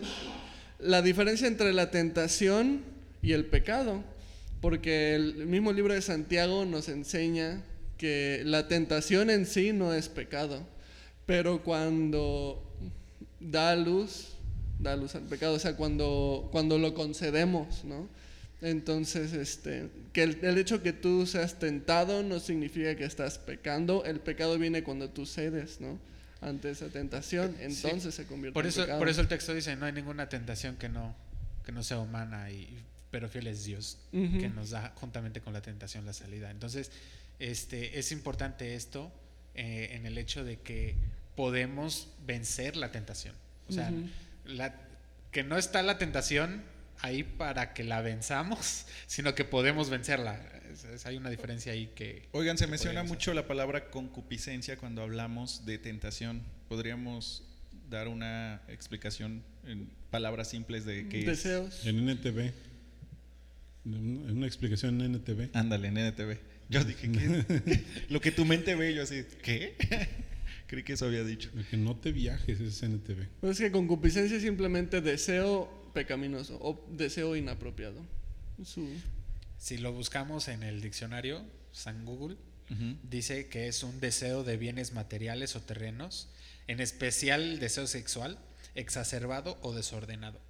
la 0.79 1.03
diferencia 1.03 1.47
entre 1.47 1.73
la 1.73 1.91
tentación 1.91 2.83
y 3.23 3.33
el 3.33 3.45
pecado, 3.47 4.03
porque 4.61 5.15
el 5.15 5.47
mismo 5.47 5.73
libro 5.73 5.95
de 5.95 6.03
Santiago 6.03 6.65
nos 6.65 6.89
enseña 6.89 7.63
que 7.99 8.43
la 8.45 8.67
tentación 8.67 9.31
en 9.31 9.47
sí 9.47 9.73
no 9.73 9.93
es 9.95 10.09
pecado, 10.09 10.67
pero 11.27 11.63
cuando 11.63 12.74
da 13.51 13.77
luz, 13.77 14.31
da 14.79 14.97
luz 14.97 15.15
al 15.15 15.23
pecado, 15.23 15.55
o 15.55 15.59
sea, 15.59 15.77
cuando, 15.77 16.49
cuando 16.53 16.79
lo 16.79 16.95
concedemos, 16.95 17.85
¿no? 17.85 18.09
Entonces, 18.61 19.33
este, 19.35 19.91
que 20.13 20.23
el, 20.23 20.39
el 20.43 20.57
hecho 20.59 20.83
que 20.83 20.93
tú 20.93 21.27
seas 21.27 21.59
tentado 21.59 22.23
no 22.23 22.41
significa 22.41 22.97
que 22.97 23.05
estás 23.05 23.39
pecando, 23.39 24.05
el 24.05 24.21
pecado 24.21 24.59
viene 24.59 24.83
cuando 24.83 25.11
tú 25.11 25.27
cedes, 25.27 25.81
¿no? 25.81 25.99
Ante 26.41 26.71
esa 26.71 26.89
tentación, 26.89 27.57
entonces 27.61 28.15
se 28.15 28.27
convierte 28.27 28.55
Por 28.55 28.65
en 28.65 28.69
eso, 28.69 28.83
pecado. 28.83 28.99
por 28.99 29.09
eso 29.09 29.21
el 29.21 29.29
texto 29.29 29.55
dice, 29.55 29.77
no 29.77 29.87
hay 29.87 29.93
ninguna 29.93 30.29
tentación 30.29 30.77
que 30.77 30.89
no, 30.89 31.15
que 31.65 31.73
no 31.73 31.83
sea 31.83 31.99
humana, 31.99 32.51
y, 32.51 32.83
pero 33.11 33.29
fiel 33.29 33.47
es 33.47 33.65
Dios, 33.65 33.99
que 34.11 34.51
nos 34.55 34.71
da 34.71 34.93
juntamente 34.97 35.41
con 35.41 35.53
la 35.53 35.63
tentación 35.63 36.05
la 36.05 36.13
salida. 36.13 36.51
Entonces, 36.51 36.91
este, 37.39 37.99
es 37.99 38.13
importante 38.13 38.75
esto 38.75 39.13
eh, 39.55 39.91
en 39.93 40.07
el 40.07 40.19
hecho 40.19 40.45
de 40.45 40.59
que 40.59 40.97
podemos 41.37 42.09
vencer 42.27 42.77
la 42.77 42.91
tentación. 42.93 43.35
O 43.69 43.73
sea, 43.73 43.93
la- 44.45 44.75
que 45.31 45.43
no 45.43 45.57
está 45.59 45.83
la 45.83 45.99
tentación 45.99 46.63
ahí 47.01 47.23
para 47.25 47.75
que 47.75 47.83
la 47.85 48.01
venzamos, 48.03 48.87
sino 49.07 49.35
que 49.35 49.45
podemos 49.45 49.91
vencerla. 49.91 50.41
Es- 50.73 50.85
es- 50.85 51.07
hay 51.07 51.17
una 51.17 51.31
diferencia 51.31 51.73
ahí 51.73 51.91
que... 51.95 52.29
Oigan, 52.33 52.57
se 52.59 52.65
que 52.67 52.71
menciona 52.73 53.03
mucho 53.05 53.35
la 53.35 53.47
palabra 53.47 53.91
concupiscencia 53.91 54.77
cuando 54.77 55.03
hablamos 55.03 55.65
de 55.67 55.79
tentación. 55.79 56.43
¿Podríamos 56.69 57.43
dar 57.91 58.09
una 58.09 58.63
explicación 58.69 59.43
en 59.67 59.89
palabras 60.11 60.49
simples 60.49 60.85
de 60.85 61.09
qué 61.09 61.21
es? 61.21 61.27
Deseos. 61.27 61.85
En 61.87 62.09
NTV. 62.09 62.53
En 63.87 64.31
una 64.39 64.47
explicación 64.47 65.01
en 65.03 65.15
NTV. 65.17 65.51
Ándale, 65.53 65.89
en 65.89 65.99
NTV. 65.99 66.39
Yo 66.71 66.83
dije, 66.85 67.11
¿qué? 67.13 67.85
Lo 68.09 68.21
que 68.21 68.31
tu 68.33 68.45
mente 68.47 68.75
ve, 68.75 68.95
yo 68.95 69.03
así, 69.03 69.25
¿qué? 69.43 69.77
Creí 70.67 70.83
que 70.83 70.95
eso 70.95 71.07
había 71.07 71.25
dicho. 71.25 71.51
Que 71.71 71.77
no 71.77 71.97
te 71.97 72.13
viajes 72.13 72.61
es 72.61 72.83
NTV. 72.83 73.27
Pues 73.41 73.53
es 73.61 73.67
que 73.67 73.73
concupiscencia 73.73 74.37
es 74.37 74.43
simplemente 74.43 75.01
deseo 75.01 75.71
pecaminoso 75.95 76.59
o 76.61 76.85
deseo 76.91 77.37
inapropiado. 77.37 78.01
Su- 78.65 78.89
Si 79.59 79.79
lo 79.79 79.93
buscamos 79.93 80.49
en 80.49 80.63
el 80.63 80.81
diccionario, 80.81 81.45
San 81.73 82.05
Google, 82.05 82.37
dice 83.09 83.49
que 83.49 83.69
es 83.69 83.83
un 83.83 84.01
deseo 84.01 84.43
de 84.43 84.57
bienes 84.57 84.93
materiales 84.93 85.55
o 85.55 85.61
terrenos, 85.63 86.29
en 86.67 86.81
especial 86.81 87.43
el 87.43 87.59
deseo 87.61 87.87
sexual, 87.87 88.39
exacerbado 88.75 89.59
o 89.63 89.75
desordenado. 89.75 90.41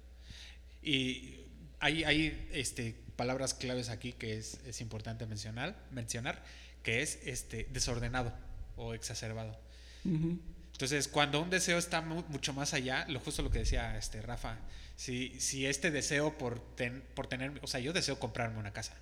Y 0.81 1.35
hay, 1.79 2.03
hay 2.03 2.47
este, 2.53 2.95
palabras 3.15 3.53
claves 3.53 3.89
aquí 3.89 4.13
que 4.13 4.37
es, 4.37 4.59
es 4.65 4.81
importante 4.81 5.25
mencionar, 5.25 5.77
mencionar, 5.91 6.43
que 6.83 7.01
es 7.01 7.19
este, 7.25 7.67
desordenado 7.71 8.33
o 8.77 8.93
exacerbado. 8.93 9.59
Ujú. 10.05 10.39
Entonces, 10.73 11.07
cuando 11.07 11.41
un 11.41 11.49
deseo 11.49 11.77
está 11.77 12.01
mu- 12.01 12.23
mucho 12.29 12.53
más 12.53 12.73
allá, 12.73 13.05
lo 13.07 13.19
justo 13.19 13.41
lo 13.41 13.49
que 13.51 13.59
decía 13.59 13.97
este 13.97 14.21
Rafa, 14.21 14.57
si, 14.97 15.39
si 15.39 15.65
este 15.65 15.89
deseo 15.91 16.37
por, 16.37 16.59
ten- 16.75 17.03
por 17.15 17.27
tener, 17.27 17.53
o 17.61 17.67
sea, 17.67 17.79
yo 17.79 17.93
deseo 17.93 18.19
comprarme 18.19 18.59
una 18.59 18.73
casa, 18.73 18.93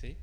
¿sí? 0.00 0.16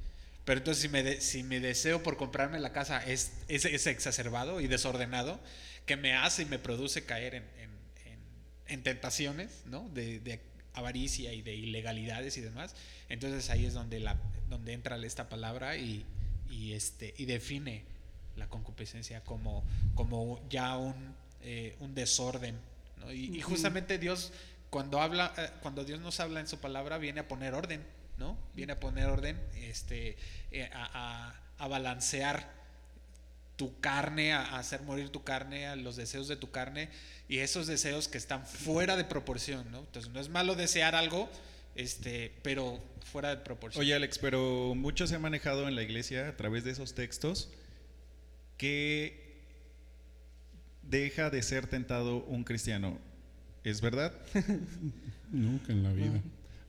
Pero 0.43 0.59
entonces 0.59 0.81
si, 0.83 0.89
me 0.89 1.01
de- 1.01 1.21
si 1.21 1.43
mi 1.43 1.59
deseo 1.59 2.03
por 2.03 2.17
comprarme 2.17 2.59
la 2.59 2.71
casa 2.73 3.03
es, 3.05 3.31
es, 3.47 3.65
es 3.65 3.87
exacerbado 3.87 4.61
y 4.61 4.67
desordenado, 4.67 5.39
que 5.85 5.95
me 5.97 6.13
hace 6.13 6.43
y 6.43 6.45
me 6.45 6.59
produce 6.59 7.05
caer 7.05 7.35
en, 7.35 7.43
en- 7.57 8.11
en- 8.11 8.19
en 8.67 8.83
tentaciones, 8.83 9.63
¿no? 9.65 9.89
De, 9.89 10.19
de 10.19 10.41
avaricia 10.73 11.31
y 11.33 11.41
de 11.41 11.55
ilegalidades 11.55 12.37
y 12.37 12.41
demás, 12.41 12.75
entonces 13.07 13.49
ahí 13.49 13.65
es 13.65 13.73
donde, 13.73 14.01
la, 14.01 14.17
donde 14.49 14.73
entra 14.73 14.97
esta 14.97 15.29
palabra 15.29 15.77
y, 15.77 16.05
y, 16.49 16.73
este, 16.73 17.13
y 17.17 17.25
define 17.25 17.85
la 18.35 18.47
concupiscencia 18.47 19.21
como, 19.21 19.63
como 19.95 20.41
ya 20.49 20.77
un, 20.77 20.93
eh, 21.41 21.75
un 21.79 21.93
desorden. 21.95 22.57
¿no? 22.97 23.11
Y, 23.11 23.41
justamente 23.41 23.97
Dios, 23.97 24.31
cuando, 24.69 24.99
habla, 25.01 25.33
eh, 25.37 25.49
cuando 25.61 25.83
Dios 25.85 25.99
nos 26.01 26.19
habla 26.19 26.39
en 26.39 26.47
su 26.47 26.57
palabra, 26.59 26.97
viene 26.97 27.21
a 27.21 27.27
poner 27.27 27.53
orden, 27.53 27.83
¿no? 28.17 28.37
Viene 28.55 28.73
a 28.73 28.79
poner 28.79 29.07
orden, 29.07 29.39
este, 29.55 30.17
eh, 30.51 30.69
a, 30.73 30.89
a- 31.29 31.41
a 31.57 31.67
balancear 31.69 32.49
tu 33.55 33.79
carne, 33.79 34.33
a, 34.33 34.41
a 34.41 34.59
hacer 34.59 34.81
morir 34.81 35.09
tu 35.09 35.23
carne, 35.23 35.67
a 35.67 35.77
los 35.77 35.95
deseos 35.95 36.27
de 36.27 36.35
tu 36.35 36.51
carne 36.51 36.89
y 37.29 37.37
esos 37.37 37.67
deseos 37.67 38.09
que 38.09 38.17
están 38.17 38.45
fuera 38.45 38.97
de 38.97 39.05
proporción, 39.05 39.71
¿no? 39.71 39.79
Entonces 39.79 40.11
no 40.11 40.19
es 40.19 40.27
malo 40.27 40.55
desear 40.55 40.95
algo, 40.95 41.29
este, 41.75 42.33
pero 42.41 42.83
fuera 43.09 43.29
de 43.29 43.37
proporción. 43.37 43.81
Oye, 43.81 43.93
Alex, 43.95 44.17
pero 44.19 44.75
mucho 44.75 45.07
se 45.07 45.15
ha 45.15 45.19
manejado 45.19 45.69
en 45.69 45.75
la 45.75 45.83
iglesia 45.83 46.27
a 46.27 46.35
través 46.35 46.65
de 46.65 46.71
esos 46.71 46.93
textos 46.95 47.49
que 48.57 49.25
deja 50.81 51.29
de 51.29 51.41
ser 51.41 51.67
tentado 51.67 52.23
un 52.25 52.43
cristiano. 52.43 52.97
¿Es 53.63 53.81
verdad? 53.81 54.13
Nunca 55.31 55.73
en 55.73 55.83
la 55.83 55.91
vida. 55.91 56.21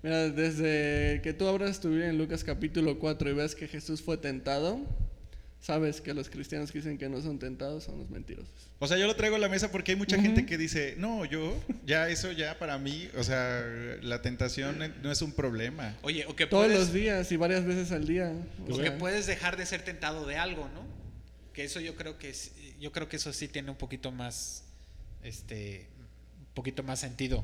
Mira, 0.03 0.31
desde 0.31 1.21
que 1.23 1.33
tú 1.33 1.47
abras 1.47 1.81
tu 1.81 1.89
Biblia 1.89 2.09
en 2.09 2.19
Lucas 2.19 2.45
capítulo 2.45 2.99
4 2.99 3.31
y 3.31 3.33
ves 3.35 3.55
que 3.55 3.69
Jesús 3.69 4.03
fue 4.03 4.17
tentado, 4.17 4.81
sabes 5.61 6.01
que 6.01 6.15
los 6.15 6.31
cristianos 6.31 6.71
que 6.71 6.79
dicen 6.79 6.97
que 6.97 7.09
no 7.09 7.21
son 7.21 7.39
tentados 7.39 7.85
son 7.85 7.99
los 7.99 8.09
mentirosos. 8.09 8.71
O 8.79 8.87
sea, 8.87 8.97
yo 8.99 9.07
lo 9.07 9.17
traigo 9.17 9.37
a 9.37 9.39
la 9.39 9.49
mesa 9.49 9.73
porque 9.73 9.93
hay 9.93 9.97
mucha 9.97 10.21
gente 10.21 10.47
que 10.47 10.57
dice, 10.57 10.95
no, 10.97 11.25
yo, 11.25 11.61
ya 11.85 12.09
eso 12.09 12.31
ya 12.33 12.59
para 12.59 12.79
mí, 12.79 13.09
o 13.17 13.25
sea, 13.25 13.65
la 14.03 14.23
tentación 14.23 14.79
no 15.03 15.11
es 15.11 15.23
un 15.23 15.33
problema. 15.33 15.97
Oye, 16.03 16.25
o 16.27 16.37
que 16.37 16.47
Todos 16.47 16.67
puedes, 16.67 16.79
los 16.79 16.93
días 16.93 17.33
y 17.33 17.37
varias 17.37 17.65
veces 17.65 17.91
al 17.91 18.07
día. 18.07 18.33
O 18.69 18.75
o 18.75 18.79
que 18.79 18.93
puedes 18.93 19.27
dejar 19.27 19.57
de 19.57 19.67
ser 19.67 19.83
tentado 19.83 20.27
de 20.27 20.37
algo, 20.37 20.69
¿no? 20.73 20.87
Que 21.57 21.65
eso 21.65 21.81
yo 21.81 21.97
creo 21.97 22.19
que 22.19 22.35
yo 22.79 22.93
creo 22.93 23.09
que 23.09 23.17
eso 23.17 23.33
sí 23.33 23.49
tiene 23.49 23.71
un 23.71 23.79
poquito 23.79 24.13
más 24.13 24.65
este 25.23 25.89
un 26.39 26.53
poquito 26.53 26.83
más 26.83 27.01
sentido. 27.01 27.43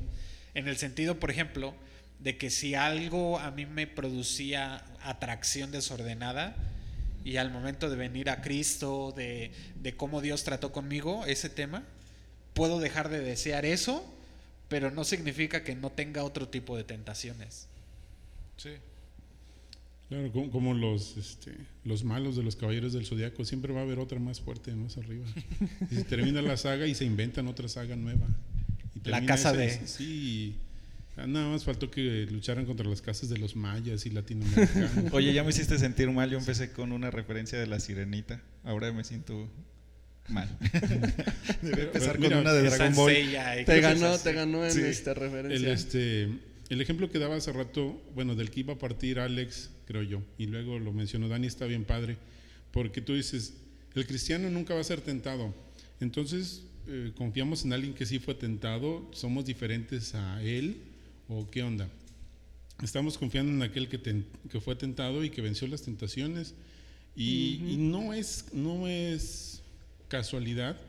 En 0.52 0.68
el 0.68 0.76
sentido, 0.76 1.18
por 1.18 1.30
ejemplo, 1.30 1.74
de 2.18 2.36
que 2.36 2.50
si 2.50 2.74
algo 2.74 3.38
a 3.38 3.50
mí 3.52 3.64
me 3.64 3.86
producía 3.86 4.84
atracción 5.00 5.70
desordenada 5.70 6.54
y 7.24 7.38
al 7.38 7.50
momento 7.50 7.88
de 7.88 7.96
venir 7.96 8.28
a 8.28 8.42
Cristo, 8.42 9.14
de, 9.16 9.50
de 9.76 9.96
cómo 9.96 10.20
Dios 10.20 10.44
trató 10.44 10.72
conmigo, 10.72 11.24
ese 11.24 11.48
tema, 11.48 11.82
puedo 12.52 12.80
dejar 12.80 13.08
de 13.08 13.20
desear 13.20 13.64
eso, 13.64 14.04
pero 14.68 14.90
no 14.90 15.04
significa 15.04 15.64
que 15.64 15.74
no 15.74 15.88
tenga 15.88 16.22
otro 16.22 16.50
tipo 16.50 16.76
de 16.76 16.84
tentaciones. 16.84 17.66
Sí. 18.58 18.72
Claro, 20.12 20.30
como, 20.32 20.50
como 20.50 20.74
los, 20.74 21.16
este, 21.16 21.52
los 21.84 22.04
malos 22.04 22.36
de 22.36 22.42
los 22.42 22.54
caballeros 22.56 22.92
del 22.92 23.06
zodiaco, 23.06 23.44
siempre 23.46 23.72
va 23.72 23.80
a 23.80 23.82
haber 23.84 23.98
otra 23.98 24.18
más 24.18 24.40
fuerte 24.42 24.74
más 24.74 24.98
arriba. 24.98 25.24
Y 25.90 25.94
se 25.94 26.04
termina 26.04 26.42
la 26.42 26.56
saga 26.58 26.86
y 26.86 26.94
se 26.94 27.06
inventan 27.06 27.46
otra 27.48 27.66
saga 27.68 27.96
nueva. 27.96 28.26
Y 29.02 29.08
La 29.08 29.24
casa 29.24 29.52
ese- 29.64 29.80
de- 29.80 29.86
Sí. 29.86 30.56
Ah, 31.16 31.26
Nada 31.26 31.48
más 31.48 31.64
faltó 31.64 31.90
que 31.90 32.26
lucharan 32.30 32.66
contra 32.66 32.86
las 32.88 33.00
casas 33.00 33.30
de 33.30 33.38
los 33.38 33.56
mayas 33.56 34.04
y 34.04 34.10
latinoamericanos. 34.10 35.12
Oye, 35.14 35.32
ya 35.32 35.44
me 35.44 35.50
hiciste 35.50 35.78
sentir 35.78 36.10
mal. 36.10 36.30
Yo 36.30 36.38
empecé 36.38 36.72
con 36.72 36.92
una 36.92 37.10
referencia 37.10 37.58
de 37.58 37.66
la 37.66 37.80
sirenita. 37.80 38.42
Ahora 38.64 38.92
me 38.92 39.04
siento 39.04 39.48
mal. 40.28 40.48
Debe 41.62 41.82
empezar 41.84 42.18
con 42.18 42.32
una 42.34 42.52
de 42.52 42.62
Dragon 42.68 42.94
Ball. 42.94 43.12
Y 43.12 43.64
te 43.64 43.80
ganó, 43.80 44.18
te 44.18 44.32
ganó 44.34 44.64
en 44.64 44.72
Sí. 44.72 44.80
esta 44.82 45.12
El, 45.12 45.16
referencia. 45.16 45.72
este, 45.72 46.28
el 46.72 46.80
ejemplo 46.80 47.10
que 47.10 47.18
daba 47.18 47.36
hace 47.36 47.52
rato, 47.52 48.00
bueno, 48.14 48.34
del 48.34 48.50
que 48.50 48.60
iba 48.60 48.72
a 48.74 48.78
partir 48.78 49.18
Alex, 49.18 49.70
creo 49.86 50.02
yo, 50.02 50.22
y 50.38 50.46
luego 50.46 50.78
lo 50.78 50.92
mencionó 50.92 51.28
Dani, 51.28 51.46
está 51.46 51.66
bien 51.66 51.84
padre, 51.84 52.16
porque 52.70 53.00
tú 53.00 53.14
dices, 53.14 53.54
el 53.94 54.06
cristiano 54.06 54.48
nunca 54.50 54.74
va 54.74 54.80
a 54.80 54.84
ser 54.84 55.00
tentado. 55.00 55.54
Entonces, 56.00 56.62
eh, 56.88 57.12
confiamos 57.16 57.64
en 57.64 57.72
alguien 57.72 57.94
que 57.94 58.06
sí 58.06 58.18
fue 58.18 58.34
tentado, 58.34 59.08
somos 59.12 59.44
diferentes 59.44 60.14
a 60.14 60.42
él, 60.42 60.78
o 61.28 61.48
qué 61.50 61.62
onda. 61.62 61.88
Estamos 62.82 63.16
confiando 63.18 63.52
en 63.52 63.62
aquel 63.62 63.88
que, 63.88 63.98
ten- 63.98 64.26
que 64.50 64.60
fue 64.60 64.74
tentado 64.74 65.22
y 65.24 65.30
que 65.30 65.40
venció 65.42 65.68
las 65.68 65.82
tentaciones. 65.82 66.54
Y, 67.14 67.60
y 67.68 67.76
no, 67.76 68.12
es, 68.14 68.46
no 68.52 68.88
es 68.88 69.62
casualidad 70.08 70.80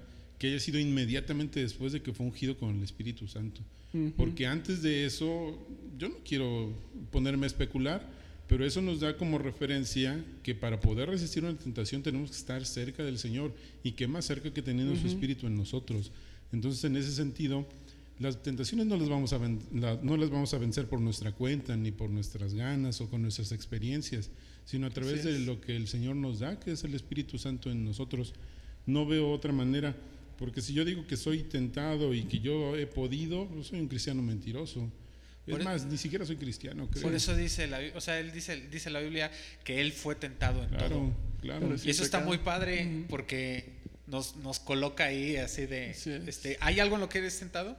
que 0.43 0.49
haya 0.49 0.59
sido 0.59 0.77
inmediatamente 0.77 1.61
después 1.61 1.93
de 1.93 2.01
que 2.01 2.11
fue 2.11 2.25
ungido 2.25 2.57
con 2.57 2.75
el 2.75 2.83
Espíritu 2.83 3.29
Santo. 3.29 3.61
Ujú. 3.93 4.11
Porque 4.17 4.45
antes 4.45 4.81
de 4.81 5.05
eso, 5.05 5.57
yo 5.97 6.09
no 6.09 6.15
quiero 6.25 6.69
ponerme 7.13 7.45
a 7.45 7.47
especular, 7.47 8.05
pero 8.49 8.65
eso 8.65 8.81
nos 8.81 8.99
da 8.99 9.15
como 9.15 9.37
referencia 9.37 10.21
que 10.43 10.53
para 10.53 10.81
poder 10.81 11.07
resistir 11.07 11.45
una 11.45 11.57
tentación 11.57 12.03
tenemos 12.03 12.29
que 12.31 12.35
estar 12.35 12.65
cerca 12.65 13.03
del 13.03 13.19
Señor 13.19 13.55
y 13.85 13.93
que 13.93 14.05
más 14.05 14.25
cerca 14.25 14.51
que 14.53 14.61
teniendo 14.61 14.93
su 14.95 15.05
Ujú. 15.05 15.15
Espíritu 15.15 15.47
en 15.47 15.55
nosotros. 15.55 16.11
Entonces, 16.51 16.83
en 16.83 16.97
ese 16.97 17.13
sentido, 17.13 17.65
las 18.19 18.43
tentaciones 18.43 18.85
no 18.85 18.97
las, 18.97 19.07
vamos 19.07 19.31
a 19.31 19.39
la- 19.39 19.97
no 20.03 20.17
las 20.17 20.29
vamos 20.29 20.53
a 20.53 20.57
vencer 20.57 20.87
por 20.87 20.99
nuestra 20.99 21.31
cuenta, 21.31 21.77
ni 21.77 21.91
por 21.91 22.09
nuestras 22.09 22.53
ganas 22.53 22.99
o 22.99 23.09
con 23.09 23.21
nuestras 23.21 23.53
experiencias, 23.53 24.29
sino 24.65 24.87
a 24.87 24.89
través 24.89 25.23
de 25.23 25.39
lo 25.39 25.61
que 25.61 25.77
el 25.77 25.87
Señor 25.87 26.17
nos 26.17 26.39
da, 26.39 26.59
que 26.59 26.73
es 26.73 26.83
el 26.83 26.95
Espíritu 26.95 27.37
Santo 27.37 27.71
en 27.71 27.85
nosotros. 27.85 28.33
No 28.85 29.05
veo 29.05 29.31
otra 29.31 29.53
manera, 29.53 29.95
porque 30.43 30.59
si 30.59 30.73
yo 30.73 30.83
digo 30.83 31.07
que 31.07 31.15
soy 31.15 31.43
tentado 31.43 32.13
y 32.13 32.23
que 32.23 32.41
yo 32.41 32.75
he 32.75 32.85
podido, 32.85 33.47
soy 33.63 33.79
un 33.79 33.87
cristiano 33.87 34.21
mentiroso. 34.21 34.91
Es 35.47 35.51
Por 35.53 35.61
e- 35.61 35.63
más, 35.63 35.85
ni 35.85 35.97
siquiera 35.97 36.25
soy 36.25 36.35
cristiano, 36.35 36.89
creo. 36.91 37.01
Por 37.01 37.15
eso 37.15 37.33
dice 37.33 37.65
la, 37.65 37.79
o 37.95 38.01
sea, 38.01 38.19
él 38.19 38.33
dice, 38.33 38.67
dice 38.69 38.89
la 38.89 38.99
Biblia 38.99 39.31
que 39.63 39.79
él 39.79 39.93
fue 39.93 40.15
tentado 40.15 40.61
en 40.61 40.69
todo. 40.71 40.79
Claro, 40.79 41.13
claro. 41.39 41.75
Y 41.81 41.89
eso 41.89 42.03
está 42.03 42.19
muy 42.19 42.39
padre 42.39 43.05
porque 43.07 43.69
nos, 44.05 44.35
nos 44.35 44.59
coloca 44.59 45.05
ahí 45.05 45.37
así 45.37 45.65
de, 45.65 45.91
Así 45.91 46.09
es. 46.11 46.27
este, 46.27 46.57
¿hay 46.59 46.81
algo 46.81 46.95
en 46.95 47.01
lo 47.01 47.07
que 47.07 47.19
eres 47.19 47.39
tentado? 47.39 47.77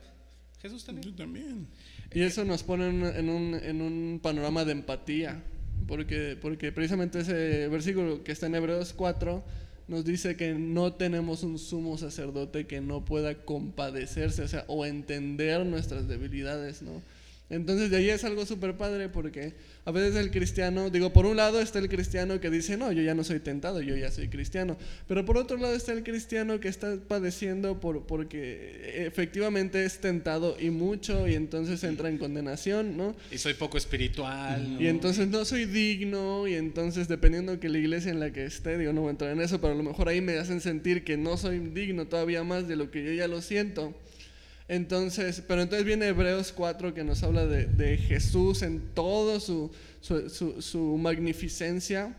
Jesús 0.63 0.87
también. 0.87 1.11
Yo 1.11 1.15
también. 1.15 1.67
Y 2.15 2.23
eso 2.23 2.47
nos 2.47 2.63
pone 2.63 2.89
en, 2.89 3.05
en 3.05 3.29
un, 3.29 3.61
en 3.63 3.83
un 3.83 4.21
panorama 4.23 4.65
de 4.65 4.73
empatía, 4.73 5.43
porque, 5.87 6.39
porque 6.41 6.73
precisamente 6.73 7.21
ese 7.21 7.69
versículo 7.69 8.25
que 8.25 8.33
está 8.33 8.47
en 8.47 8.55
Hebreos 8.55 8.95
4 8.95 9.45
nos 9.87 10.05
dice 10.05 10.37
que 10.37 10.55
no 10.55 10.93
tenemos 10.95 11.43
un 11.43 11.59
sumo 11.59 11.99
sacerdote 11.99 12.67
que 12.67 12.81
no 12.81 13.05
pueda 13.05 13.35
compadecerse, 13.45 14.43
o 14.43 14.49
sea, 14.49 14.65
o 14.69 14.87
entender 14.87 15.65
nuestras 15.67 16.09
debilidades, 16.09 16.83
¿no? 16.83 17.03
Entonces 17.51 17.91
de 17.91 17.99
ahí 17.99 18.09
es 18.09 18.25
algo 18.25 18.47
súper 18.47 18.77
padre 18.77 19.11
porque 19.11 19.53
a 19.85 19.91
veces 19.91 20.17
el 20.17 20.31
cristiano, 20.31 20.89
digo, 20.89 21.13
por 21.13 21.27
un 21.27 21.37
lado 21.37 21.61
está 21.61 21.79
el 21.79 21.91
cristiano 21.91 22.41
que 22.41 22.49
dice, 22.49 22.79
no, 22.79 22.91
yo 22.91 23.03
ya 23.03 23.15
no 23.15 23.23
soy 23.23 23.39
tentado, 23.39 23.83
yo 23.83 23.95
ya 23.97 24.11
soy 24.11 24.29
cristiano. 24.29 24.79
Pero 25.07 25.27
por 25.27 25.37
otro 25.37 25.59
lado 25.59 25.75
está 25.75 25.93
el 25.93 26.03
cristiano 26.03 26.59
que 26.59 26.69
está 26.69 26.97
padeciendo 27.07 27.81
por, 27.81 28.07
porque 28.07 29.05
efectivamente 29.07 29.85
es 29.85 30.01
tentado 30.01 30.57
y 30.59 30.71
mucho 30.71 31.29
y 31.29 31.35
entonces 31.35 31.85
entra 31.85 32.09
en 32.09 32.17
condenación, 32.17 32.97
¿no? 32.97 33.15
Y 33.31 33.37
soy 33.37 33.53
poco 33.53 33.77
espiritual. 33.77 34.75
¿no? 34.75 34.81
Y 34.81 34.89
entonces 34.89 35.29
no 35.29 35.45
soy 35.45 35.67
digno 35.67 36.49
y 36.49 36.55
entonces 36.55 37.09
dependiendo 37.09 37.61
que 37.61 37.69
la 37.69 37.77
iglesia 37.77 38.11
en 38.11 38.21
la 38.21 38.33
que 38.33 38.47
esté, 38.47 38.79
digo, 38.79 38.95
no 38.95 39.03
voy 39.03 39.09
a 39.09 39.11
entrar 39.13 39.31
en 39.33 39.43
eso, 39.43 39.61
pero 39.61 39.75
a 39.75 39.77
lo 39.77 39.83
mejor 39.83 40.09
ahí 40.09 40.23
me 40.23 40.39
hacen 40.39 40.63
sentir 40.63 41.05
que 41.05 41.19
no 41.19 41.37
soy 41.37 41.59
digno 41.59 42.07
todavía 42.07 42.43
más 42.43 42.67
de 42.67 42.77
lo 42.77 42.91
que 42.91 43.05
yo 43.05 43.13
ya 43.13 43.29
lo 43.29 43.43
siento. 43.43 43.95
Entonces, 44.67 45.43
pero 45.47 45.61
entonces 45.63 45.85
viene 45.87 46.07
Hebreos 46.07 46.53
4 46.53 46.95
que 46.95 47.05
nos 47.05 47.23
habla 47.23 47.47
de, 47.47 47.67
de 47.67 47.99
Jesús 47.99 48.63
en 48.63 48.81
todo 48.95 49.39
su, 49.41 49.71
su, 50.01 50.31
su- 50.31 50.63
su 50.63 50.97
magnificencia. 50.97 52.15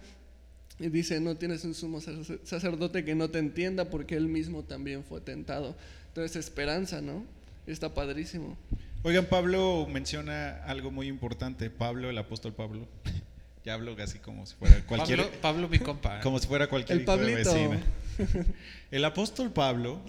Y 0.79 0.89
dice, 0.89 1.19
no 1.21 1.35
tienes 1.37 1.63
un 1.63 1.73
sumo 1.73 2.01
sacer- 2.01 2.39
sacerdote 2.43 3.03
que 3.05 3.15
no 3.15 3.29
te 3.29 3.39
entienda 3.39 3.85
porque 3.85 4.15
él 4.15 4.27
mismo 4.27 4.63
también 4.63 5.03
fue 5.03 5.21
tentado. 5.21 5.75
Entonces, 6.09 6.35
esperanza, 6.35 7.01
¿no? 7.01 7.23
Está 7.65 7.93
padrísimo. 7.93 8.57
Oigan, 9.03 9.25
Pablo 9.25 9.87
menciona 9.89 10.63
algo 10.65 10.91
muy 10.91 11.07
importante. 11.07 11.69
Pablo, 11.69 12.09
el 12.09 12.17
apóstol 12.17 12.53
Pablo. 12.53 12.87
ya 13.65 13.73
hablo 13.73 13.95
así 14.03 14.19
como 14.19 14.45
si 14.45 14.53
fuera 14.55 14.85
cualquier, 14.85 15.19
Pablo, 15.23 15.41
Pablo, 15.41 15.69
mi 15.69 15.79
compa. 15.79 16.19
como 16.23 16.37
si 16.37 16.47
fuera 16.47 16.67
cualquier 16.67 16.97
El 16.99 17.03
hijo 17.03 17.17
de 17.17 17.17
Pablito. 17.33 17.53
vecina. 17.53 18.45
El 18.91 19.05
apóstol 19.05 19.51
Pablo 19.51 19.99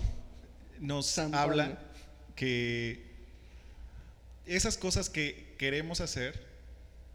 nos 0.81 1.07
San 1.07 1.35
habla 1.35 1.65
Pablo. 1.71 1.86
Que 2.37 3.05
esas 4.47 4.79
cosas 4.79 5.11
que 5.11 5.55
queremos 5.59 6.01
hacer, 6.01 6.41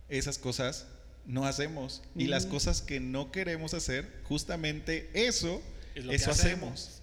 esas 0.10 0.38
cosas 0.38 0.88
no 1.26 1.46
hacemos. 1.46 2.02
Y 2.16 2.28
las 2.28 2.44
Ujú. 2.44 2.54
cosas 2.54 2.82
que 2.82 3.00
no 3.00 3.32
queremos 3.32 3.74
hacer, 3.74 4.12
justamente 4.24 5.10
eso, 5.14 5.62
Es 5.96 6.04
lo 6.04 6.10
que 6.10 6.16
eso 6.18 6.32
hacemos. 6.32 7.02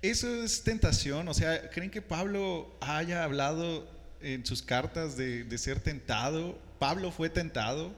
Eso 0.00 0.44
es 0.44 0.62
tentación. 0.62 1.26
O 1.28 1.34
sea, 1.34 1.70
¿creen 1.70 1.90
que 1.90 2.02
Pablo 2.02 2.72
haya 2.80 3.24
hablado 3.24 3.88
en 4.20 4.46
sus 4.46 4.62
cartas 4.62 5.16
de, 5.16 5.42
de 5.44 5.58
ser 5.58 5.80
tentado? 5.80 6.56
Pablo 6.78 7.10
fue 7.10 7.28
tentado. 7.30 7.92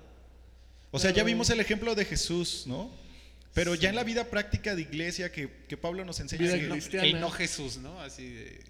O 0.92 0.98
sea, 0.98 1.10
ya 1.10 1.22
vimos 1.24 1.50
el 1.50 1.60
ejemplo 1.60 1.94
de 1.94 2.04
Jesús, 2.04 2.64
¿no? 2.66 2.90
Pero 3.54 3.74
ya 3.74 3.88
en 3.90 3.96
la 3.96 4.04
vida 4.04 4.24
práctica 4.30 4.74
de 4.76 4.82
iglesia 4.82 5.32
que, 5.32 5.48
que 5.68 5.76
Pablo 5.76 6.04
nos 6.04 6.20
enseña. 6.20 6.42
Vida 6.42 6.54
el, 6.54 6.68
no, 6.68 6.74
el 7.02 7.20
no 7.20 7.30
Jesús, 7.30 7.78
¿no? 7.78 8.00
Así 8.00 8.28
de- 8.28 8.60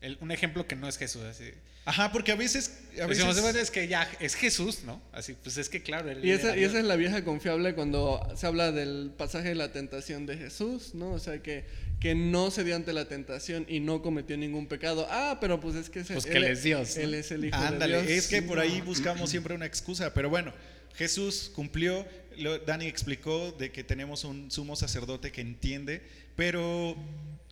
el- 0.00 0.18
un 0.20 0.30
ejemplo 0.32 0.66
que 0.66 0.74
no 0.74 0.88
es 0.88 0.96
Jesús, 0.98 1.22
así. 1.22 1.50
Ajá, 1.84 2.12
porque 2.12 2.30
a 2.32 2.36
veces. 2.36 2.78
A 3.00 3.06
Decimos, 3.06 3.34
veces 3.36 3.56
es 3.62 3.70
que 3.70 3.88
ya 3.88 4.08
es 4.20 4.34
Jesús, 4.36 4.84
¿no? 4.84 5.02
Así, 5.12 5.34
pues 5.34 5.58
es 5.58 5.68
que 5.68 5.82
claro. 5.82 6.10
él 6.10 6.24
Y 6.24 6.30
esa, 6.30 6.56
y 6.56 6.62
esa 6.64 6.78
es 6.78 6.84
la 6.84 6.94
vieja 6.96 7.24
confiable 7.24 7.74
cuando 7.74 8.20
se 8.36 8.46
habla 8.46 8.70
del 8.72 9.12
pasaje 9.16 9.48
de 9.50 9.54
la 9.56 9.72
tentación 9.72 10.24
de 10.24 10.36
Jesús, 10.38 10.94
¿no? 10.94 11.10
O 11.12 11.18
sea, 11.18 11.42
que, 11.42 11.64
que 12.00 12.14
no 12.14 12.50
se 12.52 12.62
dio 12.64 12.76
ante 12.76 12.92
la 12.92 13.06
tentación 13.08 13.66
y 13.68 13.80
no 13.80 14.00
cometió 14.00 14.36
ningún 14.36 14.66
pecado. 14.68 15.06
Ah, 15.10 15.38
pero 15.40 15.60
pues 15.60 15.74
es 15.74 15.90
que, 15.90 16.00
ese- 16.00 16.14
Pues 16.14 16.24
que 16.26 16.36
él 16.38 16.44
es 16.44 16.62
Dios, 16.62 16.96
¿no? 16.96 17.02
Él 17.02 17.14
es 17.14 17.30
el 17.32 17.44
Hijo 17.46 17.56
Ándale, 17.56 17.96
de 17.96 18.02
Dios. 18.06 18.24
es 18.24 18.28
que 18.28 18.42
por 18.42 18.60
ahí 18.60 18.80
buscamos 18.80 19.28
siempre 19.30 19.54
una 19.54 19.66
excusa, 19.66 20.14
pero 20.14 20.30
bueno, 20.30 20.52
Jesús 20.94 21.50
cumplió, 21.54 22.06
lo- 22.38 22.58
Dani 22.58 22.86
explicó 22.86 23.52
de 23.52 23.70
que 23.72 23.84
tenemos 23.84 24.24
un 24.24 24.50
sumo 24.50 24.76
sacerdote 24.76 25.32
que 25.32 25.40
entiende, 25.40 26.02
pero 26.36 26.96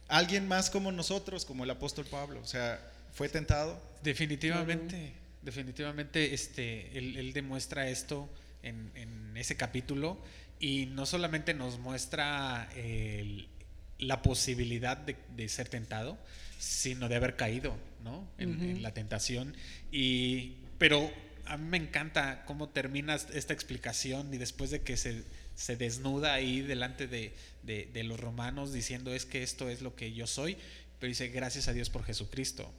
alguien 0.08 0.46
más 0.48 0.70
como 0.70 0.92
nosotros, 0.92 1.44
como 1.44 1.64
el 1.64 1.70
apóstol 1.70 2.04
Pablo, 2.06 2.40
o 2.42 2.46
sea, 2.46 2.80
fue 3.12 3.28
tentado. 3.28 3.80
Definitivamente, 4.02 5.12
definitivamente, 5.42 6.34
este, 6.34 6.96
él, 6.98 7.16
él 7.16 7.32
demuestra 7.32 7.88
esto 7.88 8.28
en, 8.62 8.90
en 8.94 9.36
ese 9.36 9.56
capítulo 9.56 10.18
y 10.58 10.86
no 10.86 11.06
solamente 11.06 11.54
nos 11.54 11.78
muestra 11.78 12.68
el- 12.76 13.48
la 13.98 14.22
posibilidad 14.22 14.96
de, 14.96 15.16
de 15.36 15.48
ser 15.48 15.68
tentado, 15.68 16.16
sino 16.58 17.08
de 17.08 17.16
haber 17.16 17.36
caído, 17.36 17.76
¿no? 18.02 18.26
En, 18.38 18.60
en 18.62 18.82
la 18.82 18.92
tentación. 18.94 19.54
Y, 19.92 20.54
pero 20.78 21.10
a 21.46 21.56
mí 21.56 21.68
me 21.68 21.76
encanta 21.76 22.44
cómo 22.46 22.68
termina 22.68 23.14
esta 23.14 23.52
explicación 23.52 24.32
y 24.32 24.38
después 24.38 24.70
de 24.70 24.80
que 24.82 24.96
se, 24.96 25.24
se 25.54 25.76
desnuda 25.76 26.32
ahí 26.34 26.60
delante 26.60 27.06
de, 27.06 27.32
de- 27.62 27.88
de 27.92 28.02
los 28.04 28.18
romanos 28.20 28.72
diciendo 28.72 29.14
es 29.14 29.26
que 29.26 29.42
esto 29.42 29.68
es 29.68 29.82
lo 29.82 29.94
que 29.94 30.12
yo 30.12 30.26
soy, 30.26 30.56
pero 30.98 31.08
dice 31.08 31.28
gracias 31.28 31.68
a 31.68 31.72
Dios 31.72 31.90
por 31.90 32.04
Jesucristo. 32.04 32.70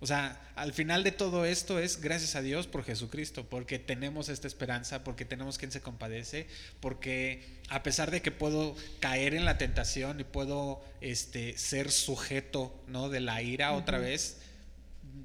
O 0.00 0.06
sea, 0.06 0.40
al 0.54 0.72
final 0.72 1.02
de 1.02 1.10
todo 1.10 1.44
esto 1.44 1.80
es 1.80 2.00
gracias 2.00 2.36
a 2.36 2.40
Dios 2.42 2.68
por 2.68 2.84
Jesucristo, 2.84 3.44
porque 3.50 3.80
tenemos 3.80 4.28
esta 4.28 4.46
esperanza, 4.46 5.02
porque 5.02 5.24
tenemos 5.24 5.58
quien 5.58 5.72
se 5.72 5.80
compadece, 5.80 6.46
porque 6.78 7.44
a 7.68 7.82
pesar 7.82 8.12
de 8.12 8.22
que 8.22 8.30
puedo 8.30 8.76
caer 9.00 9.34
en 9.34 9.44
la 9.44 9.58
tentación 9.58 10.20
y 10.20 10.24
puedo 10.24 10.80
este, 11.00 11.58
ser 11.58 11.90
sujeto 11.90 12.72
¿no? 12.86 13.08
de 13.08 13.18
la 13.18 13.42
ira 13.42 13.72
otra 13.72 13.98
vez, 13.98 14.36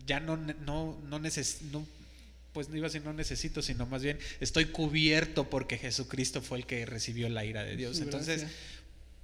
ya 0.08 0.20
no, 0.20 0.38
no, 0.38 1.00
no, 1.08 1.20
neces- 1.20 1.62
no 1.72 1.86
pues 2.54 2.70
no 2.70 2.78
iba 2.78 2.86
a 2.86 2.90
decir 2.90 3.04
no 3.04 3.14
necesito, 3.14 3.62
sino 3.62 3.86
más 3.86 4.04
bien 4.04 4.18
estoy 4.40 4.66
cubierto 4.66 5.50
porque 5.50 5.78
Jesucristo 5.78 6.42
fue 6.42 6.60
el 6.60 6.66
que 6.66 6.86
recibió 6.86 7.28
la 7.30 7.44
ira 7.46 7.64
de 7.64 7.76
Dios. 7.76 8.00
Entonces, 8.00 8.42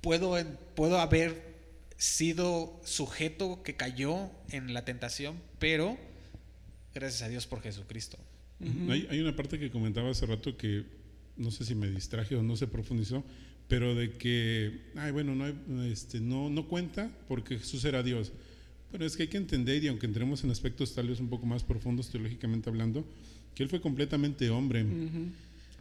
puedo, 0.01 0.35
puedo 0.75 0.99
haber 0.99 1.57
sido 1.97 2.79
sujeto 2.85 3.61
que 3.63 3.75
cayó 3.75 4.29
en 4.51 4.73
la 4.73 4.85
tentación, 4.85 5.35
pero 5.59 5.97
gracias 6.93 7.21
a 7.23 7.29
Dios 7.29 7.45
por 7.47 7.61
Jesucristo. 7.61 8.17
Hay, 8.89 9.07
hay 9.09 9.19
una 9.21 9.35
parte 9.35 9.57
que 9.59 9.69
comentaba 9.71 10.09
hace 10.09 10.25
rato 10.25 10.57
que 10.57 10.83
no 11.37 11.51
sé 11.51 11.63
si 11.65 11.75
me 11.75 11.89
distraje 11.89 12.35
o 12.35 12.43
no 12.43 12.57
se 12.57 12.67
profundizó, 12.67 13.23
pero 13.69 13.95
de 13.95 14.17
que, 14.17 14.81
ay, 14.95 15.11
bueno, 15.11 15.35
no, 15.35 15.45
hay- 15.45 15.91
este, 15.91 16.19
no, 16.19 16.49
no 16.49 16.67
cuenta 16.67 17.09
porque 17.27 17.57
Jesús 17.59 17.85
era 17.85 18.03
Dios. 18.03 18.31
Pero 18.91 19.05
es 19.05 19.15
que 19.15 19.23
hay 19.23 19.29
que 19.29 19.37
entender, 19.37 19.83
y 19.83 19.87
aunque 19.87 20.05
entremos 20.05 20.43
en 20.43 20.51
aspectos 20.51 20.93
tal 20.95 21.07
vez 21.07 21.19
un 21.19 21.29
poco 21.29 21.45
más 21.45 21.63
profundos 21.63 22.09
teológicamente 22.09 22.69
hablando, 22.69 23.05
que 23.53 23.63
Él 23.63 23.69
fue 23.69 23.81
completamente 23.81 24.49
hombre. 24.49 24.83
Ujú. 24.83 25.29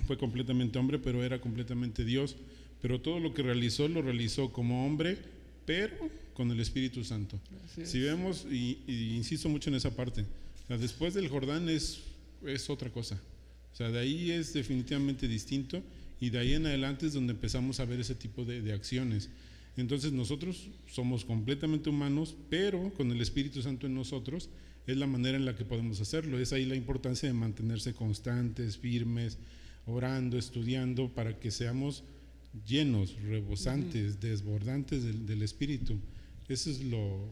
Fue 0.06 0.18
completamente 0.18 0.78
hombre, 0.78 0.98
pero 0.98 1.24
era 1.24 1.40
completamente 1.40 2.04
Dios. 2.04 2.36
Pero 2.80 3.00
todo 3.00 3.18
lo 3.18 3.34
que 3.34 3.42
realizó, 3.42 3.88
lo 3.88 4.02
realizó 4.02 4.52
como 4.52 4.86
hombre, 4.86 5.18
pero 5.66 5.96
con 6.34 6.50
el 6.50 6.60
Espíritu 6.60 7.02
Santo. 7.02 7.40
Es. 7.76 7.90
Si 7.90 7.98
vemos, 7.98 8.46
y, 8.50 8.78
y 8.86 9.16
insisto 9.16 9.48
mucho 9.48 9.70
en 9.70 9.76
esa 9.76 9.90
parte, 9.94 10.22
o 10.22 10.68
sea, 10.68 10.78
después 10.78 11.14
del 11.14 11.28
Jordán 11.28 11.68
es, 11.68 12.00
es 12.46 12.70
otra 12.70 12.90
cosa. 12.90 13.20
O 13.72 13.76
sea, 13.76 13.90
de 13.90 13.98
ahí 13.98 14.30
es 14.30 14.52
definitivamente 14.52 15.26
distinto 15.26 15.82
y 16.20 16.30
de 16.30 16.38
ahí 16.38 16.54
en 16.54 16.66
adelante 16.66 17.06
es 17.06 17.12
donde 17.12 17.32
empezamos 17.32 17.80
a 17.80 17.84
ver 17.84 18.00
ese 18.00 18.14
tipo 18.14 18.44
de, 18.44 18.60
de 18.60 18.72
acciones. 18.72 19.28
Entonces 19.78 20.12
nosotros 20.12 20.68
somos 20.88 21.24
completamente 21.24 21.88
humanos, 21.88 22.36
pero 22.50 22.92
con 22.94 23.12
el 23.12 23.20
Espíritu 23.20 23.62
Santo 23.62 23.86
en 23.86 23.94
nosotros 23.94 24.50
es 24.88 24.96
la 24.96 25.06
manera 25.06 25.36
en 25.36 25.44
la 25.44 25.54
que 25.54 25.64
podemos 25.64 26.00
hacerlo. 26.00 26.38
Es 26.38 26.52
ahí 26.52 26.64
la 26.64 26.74
importancia 26.74 27.28
de 27.28 27.32
mantenerse 27.32 27.94
constantes, 27.94 28.76
firmes, 28.76 29.38
orando, 29.86 30.36
estudiando, 30.36 31.08
para 31.14 31.38
que 31.38 31.52
seamos 31.52 32.02
llenos, 32.66 33.14
rebosantes, 33.22 34.20
desbordantes 34.20 35.04
del, 35.04 35.26
del 35.26 35.42
Espíritu. 35.42 35.96
Eso 36.48 36.70
es 36.70 36.82
lo, 36.82 37.30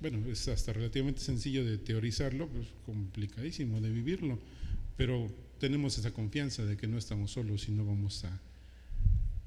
bueno, 0.00 0.18
es 0.28 0.48
hasta 0.48 0.72
relativamente 0.72 1.20
sencillo 1.20 1.64
de 1.64 1.78
teorizarlo, 1.78 2.48
pues 2.48 2.66
complicadísimo 2.86 3.80
de 3.80 3.90
vivirlo, 3.90 4.38
pero 4.96 5.30
tenemos 5.60 5.96
esa 5.96 6.12
confianza 6.12 6.64
de 6.64 6.76
que 6.76 6.88
no 6.88 6.98
estamos 6.98 7.30
solos 7.30 7.68
y 7.68 7.72
no 7.72 7.84
vamos 7.84 8.24
a, 8.24 8.40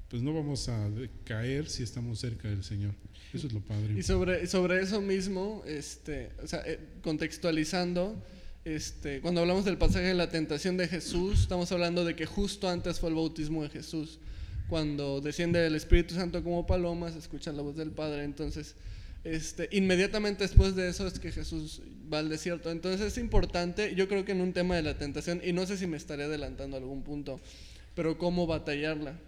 pues 0.08 0.22
no 0.22 0.32
vamos 0.32 0.68
a 0.68 0.88
caer 1.24 1.68
si 1.68 1.82
estamos 1.82 2.18
cerca 2.18 2.48
del 2.48 2.64
Señor. 2.64 2.94
Eso 3.32 3.46
es 3.46 3.52
lo 3.52 3.60
padre. 3.60 3.94
Y 3.96 4.02
sobre, 4.02 4.46
sobre 4.46 4.80
eso 4.80 5.02
mismo, 5.02 5.62
este, 5.66 6.30
o 6.42 6.46
sea, 6.46 6.62
eh, 6.64 6.78
contextualizando, 7.02 8.16
este, 8.64 9.20
cuando 9.20 9.42
hablamos 9.42 9.66
del 9.66 9.76
pasaje 9.76 10.06
de 10.06 10.14
la 10.14 10.30
tentación 10.30 10.78
de 10.78 10.88
Jesús, 10.88 11.42
estamos 11.42 11.70
hablando 11.72 12.04
de 12.04 12.16
que 12.16 12.24
justo 12.24 12.70
antes 12.70 13.00
fue 13.00 13.10
el 13.10 13.16
bautismo 13.16 13.62
de 13.62 13.68
Jesús. 13.68 14.18
Cuando 14.68 15.20
desciende 15.20 15.66
el 15.66 15.74
Espíritu 15.74 16.14
Santo 16.14 16.42
como 16.42 16.66
paloma, 16.66 17.10
se 17.12 17.18
escucha 17.18 17.52
la 17.52 17.62
voz 17.62 17.76
del 17.76 17.90
Padre. 17.90 18.24
Entonces, 18.24 18.76
este, 19.24 19.68
inmediatamente 19.72 20.44
después 20.44 20.74
de 20.74 20.88
eso 20.88 21.06
es 21.06 21.18
que 21.18 21.32
Jesús 21.32 21.82
va 22.10 22.20
al 22.20 22.30
desierto. 22.30 22.70
Entonces 22.70 23.00
es 23.02 23.18
importante, 23.18 23.94
yo 23.94 24.08
creo 24.08 24.24
que 24.24 24.32
en 24.32 24.40
un 24.40 24.54
tema 24.54 24.74
de 24.74 24.82
la 24.82 24.96
tentación, 24.96 25.42
y 25.44 25.52
no 25.52 25.66
sé 25.66 25.76
si 25.76 25.86
me 25.86 25.98
estaré 25.98 26.24
adelantando 26.24 26.76
a 26.76 26.80
algún 26.80 27.02
punto, 27.02 27.40
pero 27.94 28.16
cómo 28.16 28.46
batallarla 28.46 29.18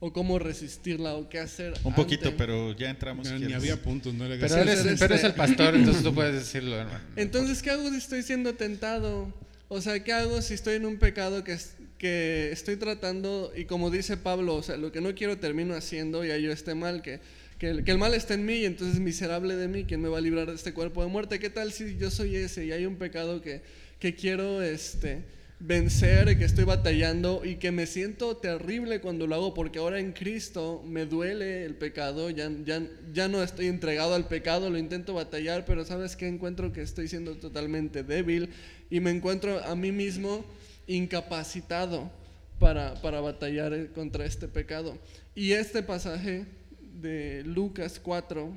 o 0.00 0.12
cómo 0.12 0.38
resistirla 0.38 1.14
o 1.14 1.28
qué 1.28 1.38
hacer. 1.40 1.74
Un 1.84 1.94
poquito, 1.94 2.34
pero 2.36 2.72
ya 2.76 2.90
entramos. 2.90 3.30
Ni 3.32 3.52
había 3.52 3.76
puntos, 3.82 4.14
no 4.14 4.28
le 4.28 4.36
Pero 4.38 4.56
eres, 4.56 4.80
pero 4.98 5.14
este- 5.14 5.26
el 5.26 5.34
pastor, 5.34 5.74
entonces 5.74 6.02
tú 6.02 6.14
puedes 6.14 6.34
decirlo, 6.34 6.76
hermano. 6.76 7.00
Entonces, 7.16 7.62
¿qué 7.62 7.70
hago 7.70 7.88
si 7.90 7.96
estoy 7.96 8.22
siendo 8.22 8.54
tentado? 8.54 9.32
O 9.68 9.80
sea, 9.80 10.02
¿qué 10.04 10.12
hago 10.12 10.40
si 10.40 10.54
estoy 10.54 10.76
en 10.76 10.86
un 10.86 10.98
pecado 10.98 11.42
que, 11.44 11.52
es- 11.52 11.74
que 11.98 12.50
estoy 12.52 12.76
tratando, 12.76 13.52
y 13.56 13.64
como 13.64 13.90
dice 13.90 14.16
Pablo, 14.16 14.54
o 14.54 14.62
sea, 14.62 14.76
lo 14.76 14.92
que 14.92 15.00
no 15.00 15.14
quiero 15.14 15.38
termino 15.38 15.74
haciendo 15.74 16.24
y 16.24 16.30
ahí 16.30 16.42
yo 16.44 16.52
esté 16.52 16.74
mal, 16.76 17.02
que, 17.02 17.18
que, 17.58 17.70
el, 17.70 17.82
que 17.84 17.90
el 17.90 17.98
mal 17.98 18.14
está 18.14 18.34
en 18.34 18.46
mí 18.46 18.54
y 18.58 18.64
entonces 18.66 19.00
miserable 19.00 19.56
de 19.56 19.66
mí, 19.66 19.84
¿quién 19.84 20.00
me 20.00 20.08
va 20.08 20.18
a 20.18 20.20
librar 20.20 20.46
de 20.46 20.54
este 20.54 20.72
cuerpo 20.72 21.02
de 21.02 21.08
muerte? 21.10 21.40
¿Qué 21.40 21.50
tal 21.50 21.72
si 21.72 21.96
yo 21.98 22.10
soy 22.12 22.36
ese 22.36 22.64
y 22.66 22.70
hay 22.72 22.86
un 22.86 22.96
pecado 22.96 23.42
que, 23.42 23.62
que 23.98 24.14
quiero 24.14 24.62
este, 24.62 25.24
vencer, 25.60 26.38
que 26.38 26.44
estoy 26.44 26.64
batallando 26.64 27.44
y 27.44 27.56
que 27.56 27.72
me 27.72 27.86
siento 27.86 28.36
terrible 28.36 29.00
cuando 29.00 29.26
lo 29.26 29.34
hago 29.34 29.54
porque 29.54 29.80
ahora 29.80 29.98
en 29.98 30.12
Cristo 30.12 30.82
me 30.86 31.04
duele 31.04 31.64
el 31.64 31.74
pecado, 31.74 32.30
ya, 32.30 32.50
ya, 32.64 32.82
ya 33.12 33.28
no 33.28 33.42
estoy 33.42 33.66
entregado 33.66 34.14
al 34.14 34.28
pecado, 34.28 34.70
lo 34.70 34.78
intento 34.78 35.14
batallar, 35.14 35.64
pero 35.64 35.84
sabes 35.84 36.14
que 36.14 36.28
encuentro 36.28 36.72
que 36.72 36.82
estoy 36.82 37.08
siendo 37.08 37.36
totalmente 37.36 38.04
débil 38.04 38.50
y 38.88 39.00
me 39.00 39.10
encuentro 39.10 39.62
a 39.64 39.74
mí 39.74 39.90
mismo 39.90 40.44
incapacitado 40.86 42.10
para, 42.58 42.94
para 43.02 43.20
batallar 43.20 43.88
contra 43.94 44.24
este 44.24 44.48
pecado. 44.48 44.96
Y 45.34 45.52
este 45.52 45.82
pasaje 45.82 46.46
de 46.80 47.42
Lucas 47.44 48.00
4 48.00 48.56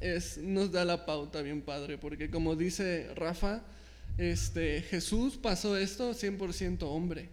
es, 0.00 0.38
nos 0.38 0.72
da 0.72 0.84
la 0.84 1.04
pauta 1.04 1.42
bien 1.42 1.62
padre, 1.62 1.98
porque 1.98 2.30
como 2.30 2.56
dice 2.56 3.08
Rafa, 3.14 3.62
este, 4.18 4.82
Jesús 4.82 5.36
pasó 5.36 5.76
esto 5.76 6.12
100% 6.12 6.82
hombre. 6.82 7.28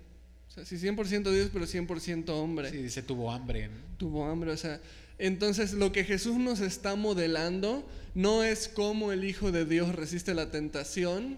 O 0.48 0.52
sea, 0.52 0.66
sí 0.66 0.78
100% 0.78 1.32
Dios, 1.32 1.50
pero 1.54 1.66
100% 1.66 2.30
hombre 2.30 2.72
Sí, 2.72 2.78
dice 2.78 3.04
tuvo 3.04 3.32
hambre. 3.32 3.68
¿no? 3.68 3.90
tuvo 3.98 4.26
hambre, 4.26 4.52
o 4.52 4.58
sea, 4.58 4.82
entonces 5.20 5.74
lo 5.74 5.92
que 5.92 6.06
Jesús 6.06 6.38
nos 6.38 6.62
está 6.62 6.96
modelando 6.96 7.88
no 8.16 8.44
es 8.44 8.68
cómo 8.70 9.12
el 9.12 9.26
Hijo 9.26 9.52
de 9.52 9.66
Dios 9.66 9.94
resiste 9.94 10.34
la 10.34 10.50
tentación, 10.50 11.38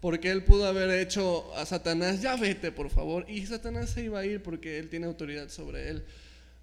porque 0.00 0.30
él 0.30 0.44
pudo 0.44 0.66
haber 0.66 0.90
hecho 0.90 1.54
a 1.56 1.64
Satanás, 1.64 2.20
ya 2.20 2.36
vete 2.36 2.72
por 2.72 2.90
favor, 2.90 3.24
y 3.28 3.46
Satanás 3.46 3.90
se 3.90 4.04
iba 4.04 4.18
a 4.18 4.26
ir 4.26 4.42
porque 4.42 4.78
él 4.78 4.88
tiene 4.88 5.06
autoridad 5.06 5.48
sobre 5.48 5.88
él. 5.88 6.04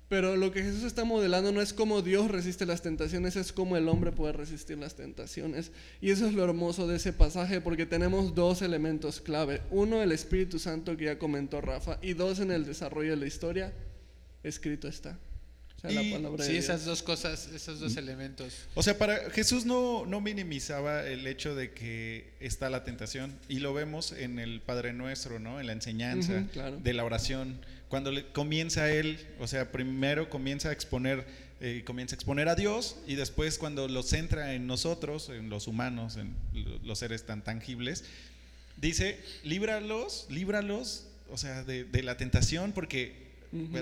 Pero 0.09 0.37
lo 0.37 0.53
que 0.53 0.63
Jesús 0.63 0.83
está 0.83 1.03
modelando 1.03 1.51
no 1.51 1.61
es 1.61 1.73
cómo 1.73 2.01
Dios 2.01 2.31
resiste 2.31 2.65
las 2.65 2.81
tentaciones, 2.81 3.35
es 3.35 3.51
cómo 3.51 3.75
el 3.75 3.89
hombre 3.89 4.13
puede 4.13 4.31
resistir 4.31 4.77
las 4.77 4.95
tentaciones. 4.95 5.71
Y 5.99 6.11
eso 6.11 6.25
es 6.27 6.33
lo 6.33 6.45
hermoso 6.45 6.87
de 6.87 6.95
ese 6.95 7.11
pasaje, 7.11 7.59
porque 7.59 7.85
tenemos 7.85 8.33
dos 8.33 8.61
elementos 8.61 9.19
clave. 9.19 9.61
Uno, 9.69 10.01
el 10.01 10.13
Espíritu 10.13 10.59
Santo 10.59 10.95
que 10.95 11.05
ya 11.05 11.19
comentó 11.19 11.59
Rafa, 11.59 11.99
y 12.01 12.13
dos, 12.13 12.39
en 12.39 12.51
el 12.51 12.65
desarrollo 12.65 13.11
de 13.11 13.17
la 13.17 13.25
historia, 13.27 13.73
escrito 14.43 14.87
está. 14.87 15.19
O 15.75 15.79
sea, 15.81 15.91
Y- 15.91 16.09
la 16.09 16.15
palabra 16.17 16.43
Sí, 16.45 16.53
de 16.53 16.57
esas 16.59 16.85
Dios. 16.85 16.99
dos 16.99 17.03
cosas, 17.03 17.49
esos 17.53 17.79
dos 17.81 17.97
elementos. 17.97 18.53
O 18.75 18.81
sea, 18.83 18.97
para 18.97 19.29
Jesús 19.31 19.65
no, 19.65 20.05
no 20.05 20.21
minimizaba 20.21 21.05
el 21.05 21.27
hecho 21.27 21.53
de 21.53 21.71
que 21.73 22.33
está 22.39 22.69
la 22.69 22.83
tentación 22.85 23.37
y 23.49 23.59
lo 23.59 23.73
vemos 23.73 24.11
en 24.13 24.39
el 24.39 24.61
Padre 24.61 24.93
Nuestro, 24.93 25.37
¿no? 25.39 25.59
En 25.59 25.67
la 25.67 25.73
enseñanza 25.73 26.45
claro. 26.53 26.77
de 26.77 26.93
la 26.93 27.03
oración. 27.03 27.59
Cuando 27.89 28.11
le- 28.11 28.25
comienza 28.31 28.91
él, 28.91 29.17
o 29.39 29.47
sea, 29.47 29.71
primero 29.71 30.29
comienza 30.29 30.69
a 30.69 30.71
exponer, 30.73 31.25
eh, 31.61 31.83
comienza 31.85 32.15
a 32.15 32.17
exponer 32.17 32.49
a 32.49 32.55
Dios 32.55 32.97
y 33.07 33.15
después 33.15 33.57
cuando 33.57 33.87
lo 33.87 34.03
centra 34.03 34.53
en 34.53 34.67
nosotros, 34.67 35.29
en 35.29 35.49
los 35.49 35.67
humanos, 35.67 36.17
en 36.17 36.35
lo- 36.53 36.79
los 36.79 36.99
seres 36.99 37.25
tan 37.25 37.43
tangibles, 37.43 38.03
dice, 38.75 39.19
líbralos, 39.43 40.27
líbralos, 40.29 41.05
o 41.29 41.37
sea, 41.37 41.63
de, 41.63 41.83
de 41.85 42.03
la 42.03 42.17
tentación 42.17 42.73
porque 42.73 43.25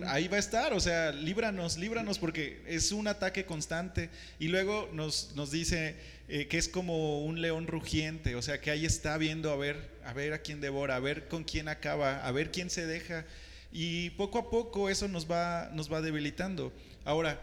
ahí 0.08 0.28
va 0.28 0.38
a 0.38 0.40
estar, 0.40 0.74
o 0.74 0.80
sea, 0.80 1.12
líbranos, 1.12 1.78
líbranos 1.78 2.20
porque 2.20 2.62
es 2.68 2.92
un 2.92 3.08
ataque 3.08 3.46
constante. 3.46 4.12
Y 4.40 4.48
luego 4.50 4.88
nos, 4.94 5.32
nos 5.36 5.50
dice 5.52 5.96
eh, 6.30 6.46
que 6.48 6.60
es 6.60 6.70
como 6.70 7.26
un 7.26 7.42
león 7.42 7.66
rugiente, 7.66 8.36
o 8.36 8.42
sea, 8.44 8.62
que 8.62 8.70
ahí 8.70 8.86
está 8.86 9.18
viendo 9.18 9.50
a 9.52 9.56
ver, 9.56 9.90
a 10.06 10.14
ver 10.14 10.34
a 10.34 10.40
quién 10.40 10.62
devora, 10.62 10.96
a 10.96 11.00
ver 11.00 11.28
con 11.28 11.44
quién 11.44 11.68
acaba, 11.68 12.24
a 12.26 12.32
ver 12.32 12.52
quién 12.52 12.70
se 12.70 12.86
deja. 12.86 13.26
Y 13.72 14.12
poco 14.12 14.38
a 14.40 14.50
poco 14.50 14.90
eso 14.90 15.08
nos 15.08 15.30
va, 15.30 15.70
nos 15.74 15.92
va 15.92 16.02
debilitando. 16.02 16.72
Ahora, 17.04 17.40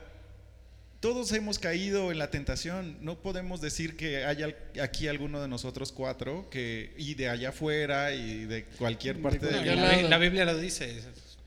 todos 1.00 1.32
hemos 1.32 1.58
caído 1.58 2.10
en 2.12 2.18
la 2.18 2.30
tentación. 2.30 2.96
No 3.00 3.18
podemos 3.20 3.60
decir 3.60 3.96
que 3.96 4.24
haya 4.24 4.54
aquí 4.80 5.08
alguno 5.08 5.40
de 5.42 5.48
nosotros 5.48 5.92
cuatro 5.92 6.48
que 6.48 6.94
y 6.96 7.14
de 7.14 7.28
allá 7.28 7.48
afuera 7.50 8.14
y 8.14 8.44
de 8.46 8.64
cualquier 8.64 9.16
De 9.16 9.22
parte 9.22 9.38
mundo. 9.46 9.62
la, 9.64 9.72
Bi- 9.74 9.80
lado. 9.96 10.08
la 10.08 10.18
Biblia 10.18 10.44
lo 10.44 10.56
dice. 10.58 11.02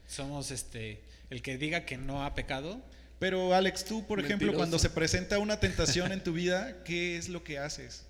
Somos 0.08 0.52
este 0.52 1.02
el 1.30 1.42
que 1.42 1.58
diga 1.58 1.86
que 1.86 1.98
no 1.98 2.24
ha 2.26 2.36
pecado. 2.36 2.82
Pero 3.18 3.56
Alex, 3.56 3.86
tú, 3.86 4.06
por 4.06 4.20
ejemplo, 4.20 4.54
cuando 4.54 4.78
se 4.78 4.90
presenta 4.90 5.40
una 5.40 5.60
tentación 5.60 6.12
en 6.12 6.22
tu 6.22 6.34
vida, 6.34 6.84
¿qué 6.84 7.18
es 7.18 7.30
lo 7.30 7.44
que 7.46 7.58
haces? 7.58 8.04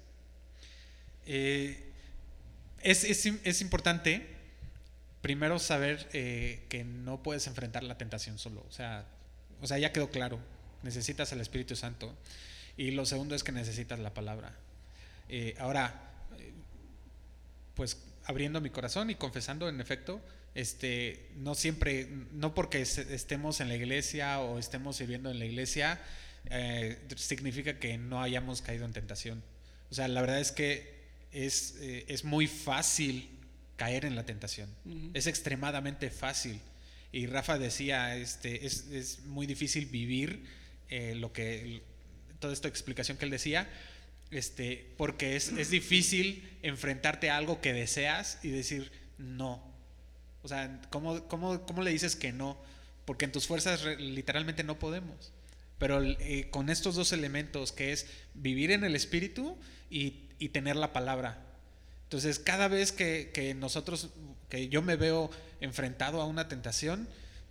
Eh, 1.28 1.80
es, 2.82 3.04
es 3.04 3.62
importante 3.62 4.35
primero 5.26 5.58
saber 5.58 6.08
eh, 6.14 6.62
que 6.70 6.84
no 6.84 7.24
puedes 7.24 7.48
enfrentar 7.48 7.82
la 7.82 7.98
tentación 7.98 8.38
solo. 8.38 8.64
O 8.70 8.72
sea, 8.72 9.08
o 9.60 9.66
sea, 9.66 9.80
ya 9.80 9.92
quedó 9.92 10.12
claro. 10.12 10.40
Necesitas 10.84 11.34
al 11.34 11.42
Espíritu 11.42 11.76
Santo. 11.76 12.16
Y 12.78 12.92
lo 12.92 13.08
segundo 13.08 13.34
es 13.34 13.44
que 13.44 13.52
necesitas 13.52 13.98
la 13.98 14.14
palabra. 14.14 14.56
Eh, 15.28 15.56
ahora, 15.58 16.00
pues 17.74 17.98
abriendo 18.26 18.62
mi 18.62 18.70
corazón 18.70 19.10
y 19.10 19.16
confesando, 19.16 19.68
en 19.68 19.82
efecto, 19.82 20.22
este, 20.54 21.32
no 21.38 21.56
siempre, 21.56 22.08
no 22.32 22.54
porque 22.54 22.82
estemos 22.82 23.62
en 23.62 23.70
la 23.70 23.76
iglesia 23.78 24.42
o 24.42 24.60
estemos 24.60 24.96
sirviendo 24.96 25.32
en 25.32 25.40
la 25.40 25.46
iglesia, 25.46 26.00
eh, 26.52 27.00
significa 27.16 27.80
que 27.80 27.98
no 27.98 28.22
hayamos 28.22 28.62
caído 28.62 28.86
en 28.86 28.94
tentación. 28.94 29.42
O 29.90 29.96
sea, 29.96 30.08
la 30.08 30.22
verdad 30.22 30.40
es 30.40 30.52
que 30.52 30.94
es, 31.32 31.80
es 31.82 32.26
muy 32.26 32.46
fácil 32.46 33.35
caer 33.76 34.06
en 34.06 34.16
la 34.16 34.26
tentación. 34.26 34.70
Es 35.14 35.28
extremadamente 35.28 36.10
fácil. 36.10 36.60
Y 37.12 37.28
Rafa 37.28 37.58
decía, 37.58 38.16
este, 38.18 38.66
es, 38.66 38.88
es 38.92 39.20
muy 39.26 39.48
difícil 39.48 39.86
vivir 39.86 40.44
eh, 40.90 41.16
lo 41.16 41.32
que, 41.32 41.82
toda 42.40 42.54
esta 42.54 42.68
explicación 42.68 43.18
que 43.18 43.26
él 43.26 43.32
decía, 43.32 43.70
este, 44.32 44.94
porque 44.98 45.36
es, 45.36 45.50
es 45.50 45.70
difícil 45.70 46.50
enfrentarte 46.62 47.30
a 47.30 47.38
algo 47.38 47.62
que 47.62 47.74
deseas 47.74 48.40
y 48.44 48.50
decir 48.50 48.92
no. 49.18 49.64
O 50.44 50.48
sea, 50.48 50.82
¿cómo, 50.90 51.28
cómo, 51.28 51.66
cómo 51.66 51.82
le 51.84 51.92
dices 51.92 52.16
que 52.16 52.32
no? 52.34 52.58
Porque 53.06 53.26
en 53.26 53.32
tus 53.32 53.48
fuerzas 53.48 53.82
re- 53.84 54.00
literalmente 54.00 54.64
no 54.64 54.78
podemos. 54.78 55.32
Pero 55.78 56.02
eh, 56.04 56.48
con 56.52 56.70
estos 56.70 56.96
dos 56.96 57.14
elementos, 57.14 57.72
que 57.72 57.92
es 57.94 58.08
vivir 58.34 58.72
en 58.72 58.84
el 58.84 58.96
espíritu 58.96 59.58
y, 59.90 60.22
y 60.40 60.50
tener 60.50 60.76
la 60.76 60.92
palabra. 60.92 61.45
Entonces, 62.16 62.40
cada 62.40 62.70
vez 62.70 62.94
que, 62.94 63.30
que 63.34 63.54
nosotros, 63.54 64.08
que 64.48 64.70
yo 64.70 64.82
me 64.82 64.96
veo 64.96 65.30
enfrentado 65.60 66.22
a 66.22 66.26
una 66.26 66.48
tentación, 66.48 67.10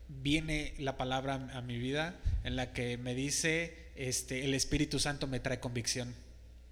viene 0.08 0.72
la 0.78 0.96
palabra 0.96 1.34
a 1.52 1.60
mi 1.60 1.76
vida 1.78 2.16
en 2.44 2.56
la 2.56 2.72
que 2.72 2.96
me 2.96 3.14
dice, 3.14 3.76
este, 3.94 4.42
el 4.46 4.54
Espíritu 4.54 4.98
Santo 4.98 5.26
me 5.26 5.38
trae 5.38 5.60
convicción 5.60 6.14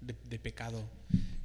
de, 0.01 0.15
de 0.27 0.39
pecado. 0.39 0.89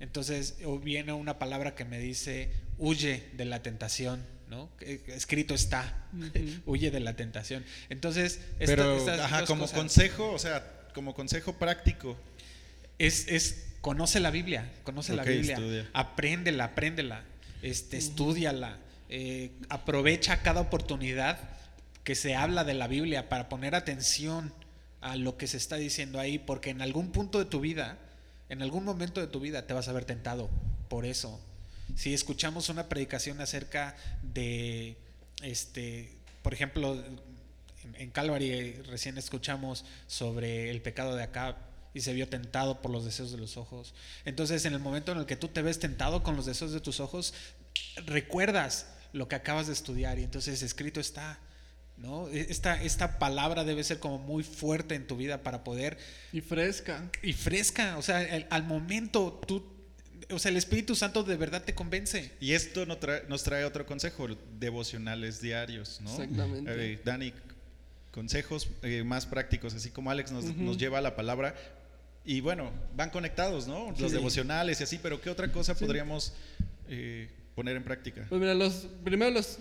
Entonces, 0.00 0.56
o 0.64 0.78
viene 0.78 1.12
una 1.12 1.38
palabra 1.38 1.74
que 1.74 1.84
me 1.84 1.98
dice, 1.98 2.50
huye 2.78 3.24
de 3.34 3.44
la 3.44 3.62
tentación, 3.62 4.24
¿no? 4.48 4.74
Que- 4.78 5.02
Escrito 5.08 5.52
está, 5.54 6.06
huye 6.64 6.90
de 6.90 7.00
la 7.00 7.14
tentación. 7.14 7.62
Entonces, 7.90 8.40
esta- 8.58 8.64
Pero, 8.74 8.96
estas 8.96 9.20
ajá, 9.20 9.40
dos 9.40 9.48
como 9.48 9.64
cosas- 9.64 9.76
consejo, 9.78 10.32
o 10.32 10.38
sea, 10.38 10.88
como 10.94 11.14
consejo 11.14 11.58
práctico. 11.58 12.16
es, 12.98 13.28
es 13.28 13.64
conoce 13.80 14.20
la 14.20 14.30
Biblia, 14.30 14.70
conoce 14.84 15.14
la 15.14 15.24
Biblia, 15.24 15.54
estudia. 15.54 15.90
apréndela, 15.92 16.64
apréndela, 16.64 17.24
este, 17.62 17.96
estudiala, 17.96 18.78
eh, 19.08 19.50
aprovecha 19.68 20.42
cada 20.42 20.60
oportunidad 20.60 21.38
que 22.04 22.14
se 22.14 22.34
habla 22.34 22.64
de 22.64 22.74
la 22.74 22.88
Biblia 22.88 23.28
para 23.28 23.48
poner 23.48 23.74
atención 23.74 24.52
a 25.00 25.16
lo 25.16 25.36
que 25.36 25.46
se 25.46 25.56
está 25.56 25.76
diciendo 25.76 26.18
ahí, 26.18 26.38
porque 26.38 26.70
en 26.70 26.82
algún 26.82 27.12
punto 27.12 27.38
de 27.38 27.44
tu 27.44 27.60
vida, 27.60 27.98
en 28.48 28.62
algún 28.62 28.84
momento 28.84 29.20
de 29.20 29.26
tu 29.26 29.40
vida 29.40 29.66
te 29.66 29.74
vas 29.74 29.88
a 29.88 29.92
ver 29.92 30.04
tentado 30.04 30.50
por 30.88 31.04
eso. 31.04 31.40
Si 31.96 32.14
escuchamos 32.14 32.68
una 32.68 32.88
predicación 32.88 33.40
acerca 33.40 33.96
de, 34.22 34.96
este, 35.42 36.10
por 36.42 36.52
ejemplo, 36.52 36.94
en, 36.94 37.20
en 37.96 38.10
Calvary 38.10 38.50
eh, 38.50 38.82
recién 38.86 39.18
escuchamos 39.18 39.84
sobre 40.06 40.70
el 40.70 40.82
pecado 40.82 41.14
de 41.16 41.22
Acab 41.22 41.67
y 41.94 42.00
se 42.00 42.12
vio 42.12 42.28
tentado 42.28 42.80
por 42.82 42.90
los 42.90 43.04
deseos 43.04 43.30
de 43.32 43.38
los 43.38 43.56
ojos. 43.56 43.94
Entonces, 44.24 44.64
en 44.64 44.74
el 44.74 44.80
momento 44.80 45.12
en 45.12 45.18
el 45.18 45.26
que 45.26 45.36
tú 45.36 45.48
te 45.48 45.62
ves 45.62 45.78
tentado 45.78 46.22
con 46.22 46.36
los 46.36 46.46
deseos 46.46 46.72
de 46.72 46.80
tus 46.80 47.00
ojos, 47.00 47.34
recuerdas 48.06 48.86
lo 49.12 49.28
que 49.28 49.36
acabas 49.36 49.66
de 49.66 49.72
estudiar 49.72 50.18
y 50.18 50.24
entonces 50.24 50.62
escrito 50.62 51.00
está. 51.00 51.38
¿no? 51.96 52.28
E, 52.28 52.46
Esta, 52.50 52.80
esta 52.82 53.18
palabra 53.18 53.64
debe 53.64 53.82
ser 53.82 53.98
como 53.98 54.18
muy 54.18 54.44
fuerte 54.44 54.94
en 54.94 55.06
tu 55.06 55.16
vida 55.16 55.42
para 55.42 55.64
poder 55.64 55.98
Y 56.32 56.40
fresca. 56.40 57.10
y 57.22 57.32
fresca, 57.32 57.98
o 57.98 58.02
sea, 58.02 58.22
el- 58.22 58.46
al 58.50 58.62
momento 58.62 59.40
tú, 59.48 59.64
o 60.30 60.38
sea, 60.38 60.50
el 60.50 60.56
Espíritu 60.56 60.94
Santo 60.94 61.24
de 61.24 61.36
verdad 61.36 61.64
te 61.64 61.74
convence. 61.74 62.30
Y 62.40 62.52
esto 62.52 62.86
nos 62.86 63.00
trae, 63.00 63.24
nos 63.28 63.42
trae 63.42 63.64
otro 63.64 63.84
consejo, 63.84 64.28
devocionales 64.60 65.40
diarios, 65.40 66.00
¿no? 66.00 66.10
Exactamente. 66.12 66.70
Eh, 66.92 67.00
Dani, 67.04 67.32
consejos 68.12 68.68
eh, 68.82 69.02
más 69.04 69.26
prácticos, 69.26 69.74
así 69.74 69.90
como 69.90 70.10
Alex 70.12 70.30
nos, 70.30 70.44
Ujú. 70.44 70.62
nos 70.62 70.78
lleva 70.78 70.98
a 70.98 71.00
la 71.00 71.16
palabra. 71.16 71.56
Y 72.28 72.42
bueno, 72.42 72.70
van 72.94 73.08
conectados, 73.08 73.66
¿no? 73.66 73.88
Los 73.98 74.10
Sí. 74.10 74.16
devocionales 74.16 74.78
y 74.80 74.82
así, 74.82 74.98
pero 75.02 75.18
¿qué 75.18 75.30
otra 75.30 75.50
cosa 75.50 75.74
podríamos 75.74 76.34
eh, 76.90 77.26
poner 77.54 77.74
en 77.74 77.82
práctica? 77.84 78.26
Pues 78.28 78.38
mira, 78.38 78.52
los, 78.52 78.86
primero 79.02 79.30
los, 79.30 79.58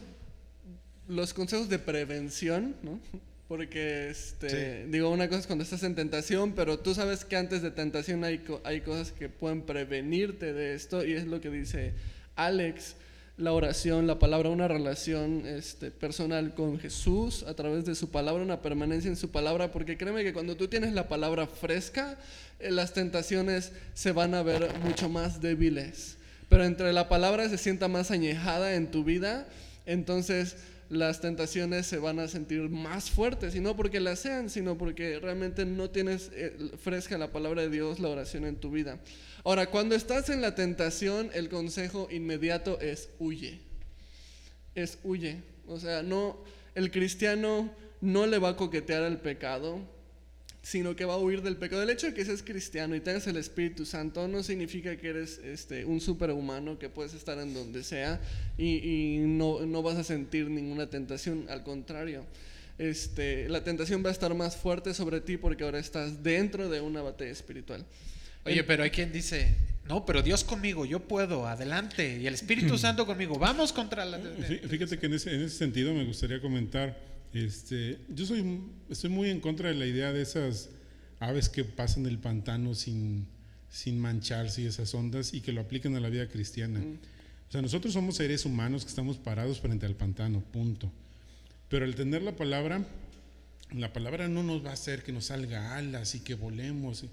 los 1.08 1.34
consejos 1.34 1.69
de 1.69 1.80
prevención, 1.80 2.75
¿no? 2.84 2.99
Porque, 3.47 4.10
este, 4.10 4.86
digo, 4.88 5.10
una 5.10 5.30
cosa 5.30 5.39
es 5.39 5.47
cuando 5.47 5.63
estás 5.63 5.82
en 5.84 5.95
tentación, 5.95 6.51
pero 6.51 6.80
tú 6.80 6.93
sabes 6.93 7.23
que 7.23 7.38
antes 7.38 7.62
de 7.62 7.71
tentación 7.71 8.25
hay, 8.25 8.43
hay 8.65 8.82
cosas 8.82 9.13
que 9.13 9.30
pueden 9.30 9.62
prevenirte 9.62 10.51
de 10.51 10.73
esto, 10.75 11.06
y 11.06 11.13
es 11.13 11.25
lo 11.25 11.39
que 11.39 11.49
dice 11.49 11.93
Alex, 12.36 12.97
la 13.38 13.54
oración, 13.54 14.08
la 14.08 14.17
palabra, 14.17 14.50
una 14.50 14.67
relación 14.67 15.45
este, 15.45 15.91
personal 15.91 16.56
con 16.56 16.80
Jesús 16.80 17.43
a 17.43 17.54
través 17.54 17.86
de 17.86 17.93
su 17.93 18.10
palabra, 18.10 18.43
una 18.43 18.63
permanencia 18.63 19.10
en 19.10 19.15
su 19.15 19.30
palabra, 19.30 19.71
porque 19.71 19.95
créeme 19.95 20.23
que 20.23 20.34
cuando 20.34 20.58
tú 20.58 20.67
tienes 20.67 20.93
la 20.93 21.08
palabra 21.08 21.45
fresca, 21.45 22.17
eh, 22.60 22.71
las 22.71 22.93
tentaciones 22.93 23.73
se 23.93 24.12
van 24.12 24.34
a 24.34 24.41
ver 24.41 24.67
mucho 24.80 25.08
más 25.08 25.39
débiles. 25.39 26.17
Pero 26.50 26.63
entre 26.63 26.91
la 26.93 27.10
palabra 27.10 27.47
se 27.47 27.60
sienta 27.60 27.88
más 27.88 28.10
añejada 28.10 28.73
en 28.73 28.89
tu 28.89 29.04
vida, 29.04 29.47
entonces 29.86 30.58
las 30.89 31.21
tentaciones 31.21 31.86
se 31.86 32.00
van 32.00 32.19
a 32.19 32.28
sentir 32.28 32.62
más 32.69 33.12
fuertes, 33.12 33.54
y 33.54 33.60
no 33.60 33.76
porque 33.76 34.00
las 34.00 34.17
sean, 34.19 34.50
sino 34.50 34.80
porque 34.80 35.19
realmente 35.19 35.63
no 35.63 35.91
tienes 35.91 36.32
eh, 36.34 36.58
fresca 36.82 37.19
la 37.19 37.32
palabra 37.32 37.62
de 37.62 37.69
Dios, 37.69 38.00
la 38.00 38.10
oración 38.10 38.45
en 38.45 38.56
tu 38.56 38.71
vida. 38.71 38.97
Ahora, 39.47 39.67
cuando 39.67 39.95
estás 39.95 40.29
en 40.29 40.41
la 40.41 40.55
tentación, 40.55 41.29
el 41.33 41.47
consejo 41.47 42.10
inmediato 42.12 42.81
es 42.81 43.07
huye. 43.17 43.62
Es 44.75 44.99
huye. 45.05 45.38
O 45.67 45.79
sea, 45.79 46.03
no, 46.03 46.43
el 46.75 46.91
cristiano 46.91 47.73
no 48.01 48.27
le 48.27 48.39
va 48.39 48.49
a 48.49 48.55
coquetear 48.57 49.03
al 49.03 49.21
pecado, 49.21 49.79
sino 50.62 50.97
que 50.97 51.05
va 51.05 51.13
a 51.13 51.17
huir 51.17 51.43
del 51.43 51.55
pecado. 51.55 51.81
El 51.81 51.89
hecho 51.89 52.07
de 52.07 52.13
que 52.13 52.25
seas 52.25 52.43
cristiano 52.43 52.93
y 52.93 52.99
tengas 52.99 53.25
el 53.27 53.38
Espíritu 53.38 53.86
Santo 53.86 54.27
no 54.27 54.43
significa 54.43 54.97
que 54.97 55.07
eres 55.07 55.38
este, 55.38 55.86
un 55.86 56.01
superhumano 56.01 56.77
que 56.77 56.89
puedes 56.89 57.13
estar 57.13 57.39
en 57.39 57.53
donde 57.53 57.86
sea 57.86 58.19
y, 58.57 58.79
y 59.15 59.17
no, 59.19 59.65
no 59.65 59.81
vas 59.81 59.95
a 59.95 60.03
sentir 60.03 60.49
ninguna 60.49 60.89
tentación, 60.89 61.45
al 61.47 61.63
contrario. 61.63 62.25
Este, 62.77 63.47
la 63.47 63.63
tentación 63.63 64.03
va 64.03 64.10
a 64.10 64.12
estar 64.12 64.36
más 64.36 64.57
fuerte 64.57 64.93
sobre 64.93 65.21
ti 65.21 65.38
porque 65.38 65.63
ahora 65.63 65.79
estás 65.79 66.21
dentro 66.21 66.67
de 66.67 66.81
una 66.81 67.01
batalla 67.01 67.31
espiritual. 67.31 67.86
Oye, 68.47 68.63
pero 68.63 68.83
hay 68.83 68.89
quien 68.91 69.12
dice, 69.12 69.55
no, 69.88 70.05
pero 70.05 70.21
Dios 70.21 70.43
conmigo, 70.43 70.86
yo 70.86 70.99
puedo, 71.07 71.47
adelante, 71.47 72.19
y 72.21 72.27
el 72.27 72.33
Espíritu 72.33 72.77
Santo 72.77 73.05
conmigo, 73.05 73.38
vamos 73.39 73.71
contra 73.73 74.03
la... 74.05 74.19
Fí- 74.19 74.62
Fíjate 74.67 74.97
que 74.99 75.05
en 75.05 75.13
ese, 75.13 75.33
en 75.36 75.41
ese 75.43 75.57
sentido 75.57 75.93
me 75.93 76.03
gustaría 76.05 76.41
comentar, 76.41 76.97
este, 77.33 77.99
yo 78.10 78.25
soy, 78.25 78.62
estoy 78.89 79.10
muy 79.10 79.29
en 79.29 79.39
contra 79.39 79.69
de 79.69 79.75
la 79.75 79.86
idea 79.86 80.12
de 80.13 80.21
esas 80.21 80.69
aves 81.19 81.49
que 81.49 81.63
pasan 81.63 82.05
el 82.05 82.17
pantano 82.19 82.73
sin, 82.75 83.27
sin 83.69 83.99
mancharse 83.99 84.62
y 84.62 84.65
esas 84.65 84.93
ondas 84.93 85.33
y 85.33 85.41
que 85.41 85.51
lo 85.51 85.62
apliquen 85.62 85.95
a 85.95 85.99
la 85.99 86.10
vida 86.10 86.27
cristiana. 86.27 86.79
O 87.49 87.51
sea, 87.51 87.62
nosotros 87.62 87.93
somos 87.93 88.15
seres 88.17 88.45
humanos 88.45 88.83
que 88.83 88.89
estamos 88.89 89.17
parados 89.17 89.60
frente 89.62 89.86
al 89.86 89.95
pantano, 89.95 90.41
punto. 90.41 90.91
Pero 91.69 91.86
al 91.86 91.95
tener 91.95 92.21
la 92.21 92.36
palabra, 92.36 92.86
la 93.73 93.91
palabra 93.93 94.27
no 94.27 94.43
nos 94.43 94.65
va 94.65 94.69
a 94.71 94.73
hacer 94.73 95.03
que 95.03 95.12
nos 95.12 95.25
salga 95.25 95.75
alas 95.75 96.13
y 96.15 96.19
que 96.21 96.36
volemos. 96.36 97.05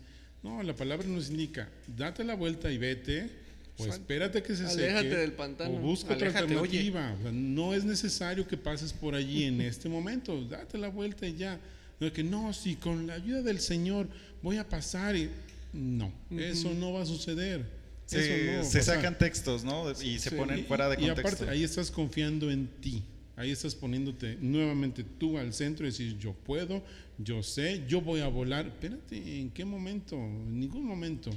No, 0.44 0.62
la 0.62 0.76
palabra 0.76 1.08
nos 1.08 1.30
indica, 1.30 1.68
date 1.86 2.22
la 2.22 2.34
vuelta 2.36 2.70
y 2.70 2.78
vete, 2.78 3.30
o 3.78 3.86
espérate 3.86 4.42
que 4.42 4.54
se 4.54 4.64
Aléjate 4.66 5.02
seque, 5.08 5.16
del 5.16 5.32
pantano. 5.32 5.74
o 5.74 5.78
busca 5.80 6.14
otra 6.14 6.28
Aléjate, 6.28 6.52
alternativa. 6.54 7.16
O 7.18 7.22
sea, 7.22 7.32
no 7.32 7.74
es 7.74 7.82
necesario 7.84 8.46
que 8.46 8.56
pases 8.56 8.92
por 8.92 9.14
allí 9.14 9.44
en 9.44 9.60
este 9.62 9.88
momento, 9.88 10.44
date 10.44 10.78
la 10.78 10.88
vuelta 10.88 11.26
y 11.26 11.34
ya. 11.36 11.58
No, 11.98 12.12
que 12.12 12.22
no, 12.22 12.52
si 12.52 12.76
con 12.76 13.06
la 13.06 13.14
ayuda 13.14 13.40
del 13.42 13.58
Señor 13.60 14.06
voy 14.42 14.58
a 14.58 14.68
pasar 14.68 15.16
y... 15.16 15.30
No, 15.72 16.12
eso 16.30 16.72
no 16.74 16.92
va 16.92 17.02
a 17.02 17.06
suceder. 17.06 17.64
Se, 18.06 18.20
eso 18.20 18.58
no. 18.58 18.70
se 18.70 18.78
o 18.80 18.82
sea, 18.82 18.94
sacan 18.96 19.16
textos, 19.18 19.64
¿no? 19.64 19.90
Y 20.02 20.18
se 20.20 20.30
Sí. 20.30 20.36
ponen 20.36 20.66
fuera 20.66 20.88
de 20.88 20.94
y 21.02 21.06
contexto. 21.06 21.20
aparte, 21.44 21.48
ahí 21.50 21.64
estás 21.64 21.90
confiando 21.90 22.50
en 22.50 22.68
ti. 22.80 23.02
Ahí 23.36 23.50
estás 23.50 23.74
poniéndote 23.74 24.38
nuevamente 24.40 25.04
tú 25.04 25.38
al 25.38 25.52
centro 25.52 25.86
y 25.86 25.90
decir, 25.90 26.16
yo 26.18 26.32
puedo, 26.32 26.82
yo 27.18 27.42
sé, 27.42 27.84
yo 27.88 28.00
voy 28.00 28.20
a 28.20 28.28
volar. 28.28 28.66
Espérate, 28.66 29.40
¿en 29.40 29.50
qué 29.50 29.64
momento? 29.64 30.16
En 30.16 30.60
ningún 30.60 30.84
momento. 30.84 31.30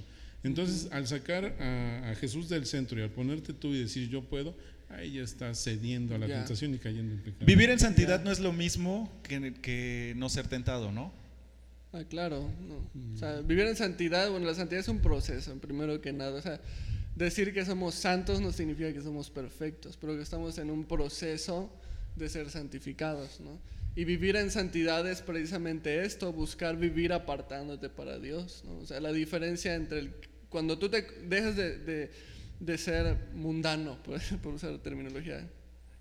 Entonces, 0.43 0.89
al 0.91 1.07
sacar 1.07 1.55
a, 1.59 2.11
a 2.11 2.15
Jesús 2.15 2.49
del 2.49 2.65
centro 2.65 2.99
y 2.99 3.03
al 3.03 3.09
ponerte 3.09 3.53
tú 3.53 3.69
y 3.69 3.79
decir, 3.79 4.09
yo 4.09 4.21
puedo, 4.21 4.55
ahí 4.89 5.13
ya 5.13 5.23
estás 5.23 5.63
cediendo 5.63 6.15
a 6.15 6.19
la 6.19 6.27
tentación 6.27 6.73
y 6.75 6.77
cayendo 6.77 7.13
en 7.13 7.21
pecado. 7.21 7.45
Vivir 7.45 7.69
en 7.69 7.79
santidad 7.79 8.23
no 8.23 8.31
es 8.31 8.39
lo 8.39 8.53
mismo 8.53 9.11
que, 9.23 9.53
que 9.55 10.13
no 10.17 10.29
ser 10.29 10.47
tentado, 10.47 10.91
¿no? 10.91 11.11
Ah, 11.93 12.03
claro, 12.07 12.49
no. 12.67 13.15
O 13.15 13.17
sea, 13.17 13.41
vivir 13.41 13.65
en 13.65 13.75
santidad, 13.75 14.29
bueno, 14.29 14.45
la 14.45 14.53
santidad 14.53 14.81
es 14.81 14.87
un 14.87 14.99
proceso, 14.99 15.57
primero 15.57 15.99
que 15.99 16.13
nada. 16.13 16.37
O 16.37 16.41
sea, 16.41 16.61
decir 17.15 17.53
que 17.53 17.65
somos 17.65 17.95
santos 17.95 18.39
no 18.39 18.51
significa 18.51 18.93
que 18.93 19.01
somos 19.01 19.29
perfectos, 19.29 19.97
pero 19.99 20.15
que 20.15 20.21
estamos 20.21 20.57
en 20.57 20.69
un 20.69 20.85
proceso 20.85 21.71
de 22.17 22.29
ser 22.29 22.49
santificados, 22.49 23.39
¿no? 23.39 23.59
Y 23.95 24.05
vivir 24.05 24.35
en 24.35 24.51
santidad 24.51 25.09
es 25.09 25.21
precisamente 25.21 26.05
esto, 26.05 26.31
buscar 26.31 26.77
vivir 26.77 27.13
apartándote 27.13 27.89
para 27.89 28.19
Dios, 28.19 28.63
¿no? 28.65 28.77
O 28.79 28.85
sea, 28.85 28.99
la 28.99 29.11
diferencia 29.11 29.73
entre 29.73 30.11
cuando 30.49 30.77
tú 30.77 30.89
te 30.89 31.01
dejas 31.01 31.55
de, 31.55 31.77
de, 31.79 32.11
de 32.59 32.77
ser 32.77 33.17
mundano, 33.33 33.97
por, 34.43 34.53
usar 34.53 34.77
terminología 34.79 35.47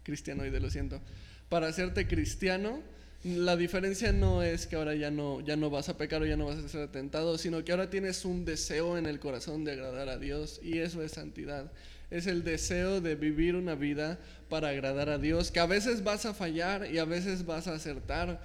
cristianoide, 0.03 0.61
lo 0.61 0.71
siento, 0.71 1.01
para 1.49 1.69
hacerte 1.69 2.07
cristiano, 2.07 2.83
la 3.25 3.57
diferencia 3.57 4.13
no 4.13 4.43
es 4.43 4.67
que 4.67 4.77
ahora 4.77 4.95
ya 4.95 5.11
no, 5.11 5.41
ya 5.41 5.57
no 5.57 5.71
vas 5.71 5.89
a 5.89 5.97
pecar 5.97 6.23
o 6.23 6.27
ya 6.27 6.37
no 6.37 6.47
vas 6.47 6.59
a 6.59 6.69
ser 6.69 6.89
tentado, 6.93 7.39
sino 7.39 7.65
que 7.65 7.73
ahora 7.73 7.91
tienes 7.91 8.25
un 8.25 8.45
deseo 8.45 8.99
en 8.99 9.07
el 9.07 9.19
corazón 9.19 9.65
de 9.65 9.73
agradar 9.73 10.09
a 10.09 10.19
Dios 10.19 10.61
y 10.63 10.79
eso 10.79 11.03
es 11.03 11.13
santidad. 11.13 11.73
Es 12.17 12.27
el 12.27 12.45
deseo 12.45 13.01
de 13.03 13.15
vivir 13.15 13.57
una 13.57 13.75
vida 13.75 14.19
para 14.49 14.69
agradar 14.69 15.11
a 15.11 15.19
Dios, 15.19 15.51
que 15.51 15.61
a 15.61 15.67
veces 15.67 16.03
vas 16.03 16.25
a 16.25 16.33
fallar 16.33 16.91
y 16.91 16.97
a 16.97 17.05
veces 17.05 17.45
vas 17.45 17.67
a 17.67 17.75
acertar, 17.75 18.41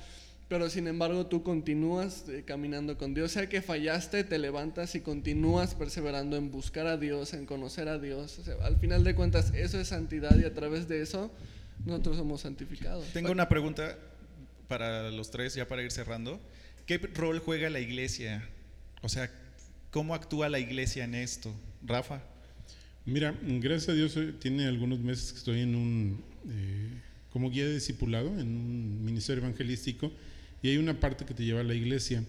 pero 0.49 0.69
sin 0.69 0.87
embargo 0.87 1.27
tú 1.27 1.41
continúas 1.43 2.25
eh, 2.27 2.43
caminando 2.45 2.97
con 2.97 3.13
Dios. 3.13 3.31
Sea 3.31 3.47
que 3.47 3.61
fallaste, 3.61 4.25
te 4.25 4.37
levantas 4.39 4.93
y 4.95 4.99
continúas 4.99 5.73
perseverando 5.73 6.35
en 6.35 6.51
buscar 6.51 6.85
a 6.87 6.97
Dios, 6.97 7.33
en 7.33 7.45
conocer 7.45 7.87
a 7.87 7.97
Dios. 7.97 8.41
Al 8.61 8.77
final 8.77 9.05
de 9.05 9.15
cuentas, 9.15 9.53
eso 9.55 9.79
es 9.79 9.87
santidad 9.87 10.37
y 10.37 10.43
a 10.43 10.53
través 10.53 10.89
de 10.89 11.01
eso 11.01 11.31
nosotros 11.85 12.17
somos 12.17 12.41
santificados. 12.41 13.05
Tengo 13.13 13.31
una 13.31 13.47
pregunta 13.47 13.97
para 14.67 15.11
los 15.11 15.31
tres, 15.31 15.53
ya 15.53 15.65
para 15.65 15.81
ir 15.81 15.91
cerrando. 15.91 16.41
¿Qué 16.85 16.97
rol 16.97 17.39
juega 17.39 17.69
la 17.69 17.79
iglesia? 17.79 18.43
O 19.01 19.07
sea, 19.07 19.31
¿cómo 19.91 20.13
actúa 20.13 20.49
la 20.49 20.59
iglesia 20.59 21.05
en 21.05 21.15
esto? 21.15 21.53
Rafa. 21.85 22.21
Mira, 23.05 23.35
gracias 23.41 23.89
a 23.89 23.93
Dios 23.93 24.15
tiene 24.39 24.67
algunos 24.67 24.99
meses 24.99 25.31
que 25.31 25.39
estoy 25.39 25.59
en 25.61 25.73
un, 25.73 26.23
eh, 26.49 26.89
como 27.31 27.49
guía 27.49 27.65
de 27.65 27.73
discipulado, 27.73 28.39
en 28.39 28.47
un 28.47 29.03
ministerio 29.03 29.43
evangelístico, 29.43 30.11
y 30.61 30.69
hay 30.69 30.77
una 30.77 30.99
parte 30.99 31.25
que 31.25 31.33
te 31.33 31.43
lleva 31.43 31.61
a 31.61 31.63
la 31.63 31.73
iglesia. 31.73 32.23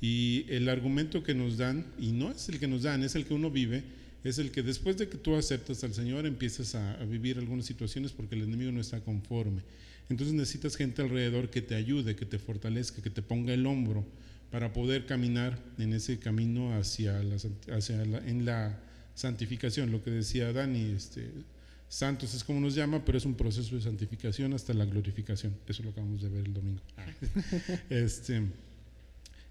Y 0.00 0.46
el 0.48 0.68
argumento 0.68 1.22
que 1.22 1.34
nos 1.34 1.58
dan, 1.58 1.86
y 1.96 2.10
no 2.10 2.32
es 2.32 2.48
el 2.48 2.58
que 2.58 2.66
nos 2.66 2.82
dan, 2.82 3.04
es 3.04 3.14
el 3.14 3.24
que 3.24 3.34
uno 3.34 3.52
vive, 3.52 3.84
es 4.24 4.38
el 4.38 4.50
que 4.50 4.64
después 4.64 4.96
de 4.98 5.08
que 5.08 5.16
tú 5.16 5.36
aceptas 5.36 5.84
al 5.84 5.94
Señor 5.94 6.26
empiezas 6.26 6.74
a, 6.74 6.96
vivir 7.04 7.38
algunas 7.38 7.66
situaciones 7.66 8.10
porque 8.10 8.34
el 8.34 8.42
enemigo 8.42 8.72
no 8.72 8.80
está 8.80 9.00
conforme. 9.00 9.62
Entonces 10.08 10.34
necesitas 10.34 10.74
gente 10.74 11.02
alrededor 11.02 11.50
que 11.50 11.62
te 11.62 11.76
ayude, 11.76 12.16
que 12.16 12.26
te 12.26 12.40
fortalezca, 12.40 13.00
que 13.00 13.10
te 13.10 13.22
ponga 13.22 13.54
el 13.54 13.64
hombro 13.64 14.04
para 14.50 14.72
poder 14.72 15.06
caminar 15.06 15.56
en 15.78 15.92
ese 15.92 16.18
camino 16.18 16.74
hacia 16.74 17.22
hacia 17.70 18.02
en 18.02 18.44
la 18.44 18.76
santificación, 19.14 19.90
lo 19.90 20.02
que 20.02 20.10
decía 20.10 20.52
Dani, 20.52 20.92
este, 20.92 21.30
santos 21.88 22.34
es 22.34 22.44
como 22.44 22.60
nos 22.60 22.74
llama, 22.74 23.04
pero 23.04 23.18
es 23.18 23.26
un 23.26 23.34
proceso 23.34 23.74
de 23.74 23.82
santificación 23.82 24.54
hasta 24.54 24.72
la 24.72 24.84
glorificación. 24.84 25.54
Eso 25.66 25.82
lo 25.82 25.90
acabamos 25.90 26.22
de 26.22 26.28
ver 26.28 26.46
el 26.46 26.54
domingo. 26.54 26.80
este, 27.90 28.42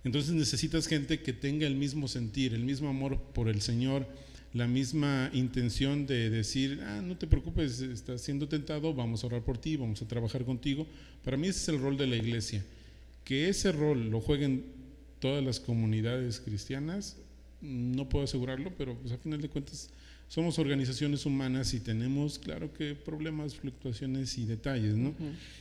Entonces 0.03 0.33
necesitas 0.33 0.87
gente 0.87 1.21
que 1.21 1.33
tenga 1.33 1.67
el 1.67 1.75
mismo 1.75 2.07
sentir, 2.07 2.53
el 2.53 2.63
mismo 2.63 2.89
amor 2.89 3.21
por 3.33 3.49
el 3.49 3.61
Señor, 3.61 4.07
la 4.53 4.67
misma 4.67 5.29
intención 5.33 6.07
de 6.07 6.29
decir, 6.29 6.81
ah, 6.83 7.01
no 7.03 7.17
te 7.17 7.27
preocupes, 7.27 7.81
estás 7.81 8.21
siendo 8.21 8.47
tentado, 8.47 8.93
vamos 8.93 9.23
a 9.23 9.27
orar 9.27 9.43
por 9.43 9.57
ti, 9.57 9.75
vamos 9.75 10.01
a 10.01 10.07
trabajar 10.07 10.43
contigo. 10.45 10.87
Para 11.23 11.37
mí 11.37 11.47
ese 11.47 11.59
es 11.59 11.69
el 11.69 11.79
rol 11.79 11.97
de 11.97 12.07
la 12.07 12.15
iglesia. 12.15 12.63
Que 13.25 13.49
ese 13.49 13.71
rol 13.71 14.09
lo 14.09 14.21
jueguen 14.21 14.63
todas 15.19 15.43
las 15.43 15.59
comunidades 15.59 16.39
cristianas, 16.39 17.17
no 17.61 18.07
puedo 18.09 18.25
asegurarlo, 18.25 18.73
pero 18.77 18.97
pues 18.97 19.13
a 19.13 19.17
final 19.17 19.41
de 19.41 19.49
cuentas 19.49 19.89
somos 20.27 20.59
organizaciones 20.59 21.25
humanas 21.25 21.73
y 21.73 21.79
tenemos, 21.79 22.37
claro 22.39 22.71
que 22.73 22.95
problemas, 22.95 23.55
fluctuaciones 23.55 24.37
y 24.37 24.45
detalles, 24.45 24.95
¿no? 24.95 25.15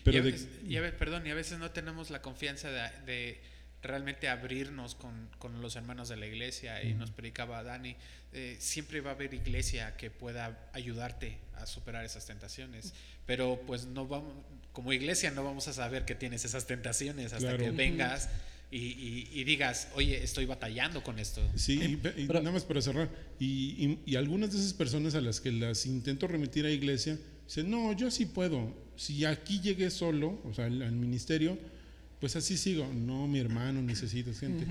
Pero 0.04 0.18
y, 0.18 0.20
a 0.20 0.22
veces, 0.22 0.48
y 0.66 0.76
a 0.76 0.96
perdón, 0.96 1.26
y 1.26 1.30
a 1.30 1.34
veces 1.34 1.58
no 1.58 1.70
tenemos 1.70 2.10
la 2.10 2.20
confianza 2.20 2.70
de, 2.70 2.90
de 3.06 3.40
realmente 3.82 4.28
abrirnos 4.28 4.94
con, 4.94 5.28
con, 5.38 5.62
los 5.62 5.76
hermanos 5.76 6.08
de 6.08 6.16
la 6.16 6.26
iglesia 6.26 6.82
y 6.82 6.94
nos 6.94 7.10
predicaba 7.10 7.62
Dani, 7.62 7.96
eh, 8.32 8.56
siempre 8.58 9.00
va 9.00 9.10
a 9.10 9.14
haber 9.14 9.32
iglesia 9.32 9.96
que 9.96 10.10
pueda 10.10 10.68
ayudarte 10.72 11.38
a 11.56 11.64
superar 11.64 12.04
esas 12.04 12.26
tentaciones, 12.26 12.92
pero 13.24 13.60
pues 13.66 13.86
no 13.86 14.06
vamos, 14.06 14.34
como 14.72 14.92
iglesia 14.92 15.30
no 15.30 15.44
vamos 15.44 15.68
a 15.68 15.72
saber 15.72 16.04
que 16.04 16.14
tienes 16.14 16.44
esas 16.44 16.66
tentaciones 16.66 17.32
hasta 17.32 17.56
que 17.56 17.70
vengas 17.70 18.28
y, 18.70 19.44
digas, 19.44 19.88
oye, 19.94 20.22
estoy 20.22 20.44
batallando 20.44 21.02
con 21.02 21.18
esto. 21.18 21.40
Sí, 21.54 21.98
y, 22.16 22.24
nada 22.24 22.50
más 22.50 22.64
para 22.64 22.82
cerrar, 22.82 23.10
y, 23.40 24.14
algunas 24.16 24.52
de 24.52 24.58
esas 24.58 24.74
personas 24.74 25.14
a 25.14 25.20
las 25.20 25.40
que 25.40 25.52
las 25.52 25.86
intento 25.86 26.26
remitir 26.26 26.66
a 26.66 26.70
iglesia, 26.70 27.18
dicen, 27.46 27.70
no, 27.70 27.92
yo 27.94 28.10
sí 28.10 28.26
puedo, 28.26 28.74
si 28.96 29.24
aquí 29.24 29.60
llegué 29.60 29.90
solo, 29.90 30.40
o 30.44 30.52
sea, 30.52 30.66
al, 30.66 30.92
ministerio, 30.92 31.58
pues 32.20 32.36
así 32.36 32.56
sigo, 32.58 32.86
no, 32.92 33.26
mi 33.26 33.38
hermano, 33.38 33.80
necesita 33.80 34.32
gente. 34.34 34.66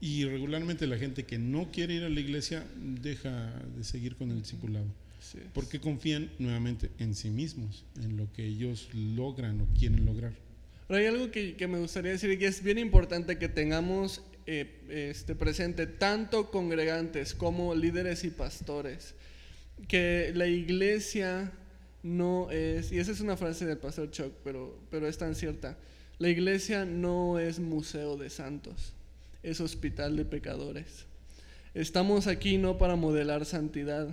Y 0.00 0.24
regularmente 0.24 0.86
la 0.86 0.98
gente 0.98 1.24
que 1.24 1.38
no 1.38 1.70
quiere 1.70 1.94
ir 1.94 2.04
a 2.04 2.08
la 2.08 2.20
iglesia 2.20 2.66
deja 2.76 3.52
de 3.76 3.84
seguir 3.84 4.16
con 4.16 4.30
el 4.30 4.42
discipulado. 4.42 4.86
Porque 5.54 5.80
confían 5.80 6.30
nuevamente 6.38 6.90
en 6.98 7.14
sí 7.14 7.30
mismos, 7.30 7.84
en 8.00 8.16
lo 8.16 8.32
que 8.32 8.44
ellos 8.46 8.88
logran 8.92 9.60
o 9.60 9.66
quieren 9.78 10.04
lograr. 10.04 10.32
Pero 10.92 11.00
hay 11.00 11.06
algo 11.06 11.30
que, 11.30 11.66
me 11.68 11.78
gustaría 11.78 12.10
decir 12.10 12.38
que 12.38 12.44
es 12.44 12.62
bien 12.62 12.76
importante 12.76 13.38
que 13.38 13.48
tengamos 13.48 14.20
eh, 14.44 14.78
este, 14.90 15.34
presente 15.34 15.86
tanto 15.86 16.50
congregantes 16.50 17.32
como 17.32 17.74
líderes 17.74 18.24
y 18.24 18.30
pastores, 18.30 19.14
que 19.88 20.32
la 20.34 20.48
iglesia 20.48 21.50
no 22.02 22.50
es, 22.50 22.92
y 22.92 22.98
esa 22.98 23.12
es 23.12 23.22
una 23.22 23.38
frase 23.38 23.64
del 23.64 23.78
pastor 23.78 24.10
Chuck, 24.10 24.34
pero, 24.44 24.78
pero 24.90 25.08
es 25.08 25.16
tan 25.16 25.34
cierta, 25.34 25.78
la 26.18 26.28
iglesia 26.28 26.84
no 26.84 27.38
es 27.38 27.58
museo 27.58 28.18
de 28.18 28.28
santos, 28.28 28.92
es 29.42 29.62
hospital 29.62 30.14
de 30.14 30.26
pecadores. 30.26 31.06
Estamos 31.72 32.26
aquí 32.26 32.58
no 32.58 32.76
para 32.76 32.96
modelar 32.96 33.46
santidad, 33.46 34.10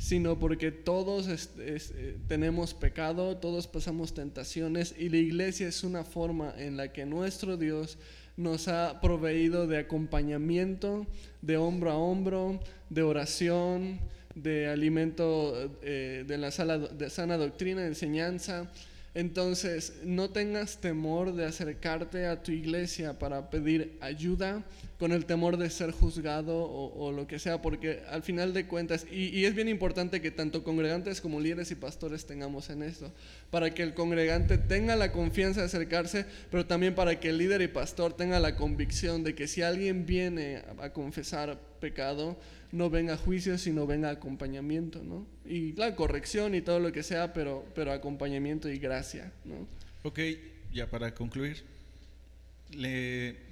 sino 0.00 0.38
porque 0.38 0.72
todos 0.72 1.28
eh, 1.58 2.16
tenemos 2.26 2.72
pecado, 2.72 3.36
todos 3.36 3.66
pasamos 3.66 4.14
tentaciones 4.14 4.94
y 4.98 5.10
la 5.10 5.18
iglesia 5.18 5.68
es 5.68 5.84
una 5.84 6.04
forma 6.04 6.54
en 6.56 6.78
la 6.78 6.90
que 6.90 7.04
nuestro 7.04 7.58
Dios 7.58 7.98
nos 8.38 8.66
ha 8.68 8.98
proveído 9.02 9.66
de 9.66 9.76
acompañamiento, 9.76 11.06
de 11.42 11.58
hombro 11.58 11.90
a 11.90 11.98
hombro, 11.98 12.60
de 12.88 13.02
oración, 13.02 14.00
de 14.34 14.68
alimento 14.68 15.70
eh, 15.82 16.24
de 16.26 16.38
la 16.38 16.50
sala, 16.50 16.78
de 16.78 17.10
sana 17.10 17.36
doctrina, 17.36 17.82
de 17.82 17.88
enseñanza, 17.88 18.70
entonces, 19.14 19.94
no 20.04 20.30
tengas 20.30 20.78
temor 20.78 21.34
de 21.34 21.44
acercarte 21.44 22.26
a 22.26 22.42
tu 22.42 22.52
iglesia 22.52 23.18
para 23.18 23.50
pedir 23.50 23.98
ayuda 24.00 24.64
con 25.00 25.12
el 25.12 25.24
temor 25.24 25.56
de 25.56 25.70
ser 25.70 25.92
juzgado 25.92 26.62
o, 26.62 27.10
lo 27.10 27.26
que 27.26 27.38
sea, 27.38 27.62
porque 27.62 28.02
al 28.10 28.22
final 28.22 28.52
de 28.52 28.66
cuentas, 28.66 29.06
y, 29.10 29.46
es 29.46 29.54
bien 29.54 29.66
importante 29.66 30.20
que 30.20 30.30
tanto 30.30 30.62
congregantes 30.62 31.22
como 31.22 31.40
líderes 31.40 31.70
y 31.70 31.74
pastores 31.74 32.26
tengamos 32.26 32.68
en 32.68 32.82
esto, 32.82 33.10
para 33.50 33.72
que 33.72 33.82
el 33.82 33.94
congregante 33.94 34.58
tenga 34.58 34.96
la 34.96 35.10
confianza 35.10 35.60
de 35.60 35.66
acercarse, 35.66 36.26
pero 36.50 36.66
también 36.66 36.94
para 36.94 37.18
que 37.18 37.30
el 37.30 37.38
líder 37.38 37.62
y 37.62 37.68
pastor 37.68 38.12
tenga 38.12 38.38
la 38.40 38.56
convicción 38.56 39.24
de 39.24 39.34
que 39.34 39.48
si 39.48 39.62
alguien 39.62 40.04
viene 40.04 40.62
a 40.78 40.92
confesar 40.92 41.58
pecado, 41.80 42.38
no 42.70 42.90
venga 42.90 43.16
juicio, 43.16 43.56
sino 43.56 43.86
venga 43.86 44.10
acompañamiento, 44.10 45.02
¿no? 45.02 45.26
Y 45.46 45.72
la 45.72 45.96
corrección 45.96 46.54
y 46.54 46.60
todo 46.60 46.78
lo 46.78 46.92
que 46.92 47.02
sea, 47.02 47.32
pero, 47.32 47.64
pero 47.74 47.92
acompañamiento 47.92 48.68
y 48.68 48.78
gracia, 48.78 49.32
¿no? 49.46 49.66
Ok, 50.02 50.20
ya 50.74 50.90
para 50.90 51.14
concluir, 51.14 51.64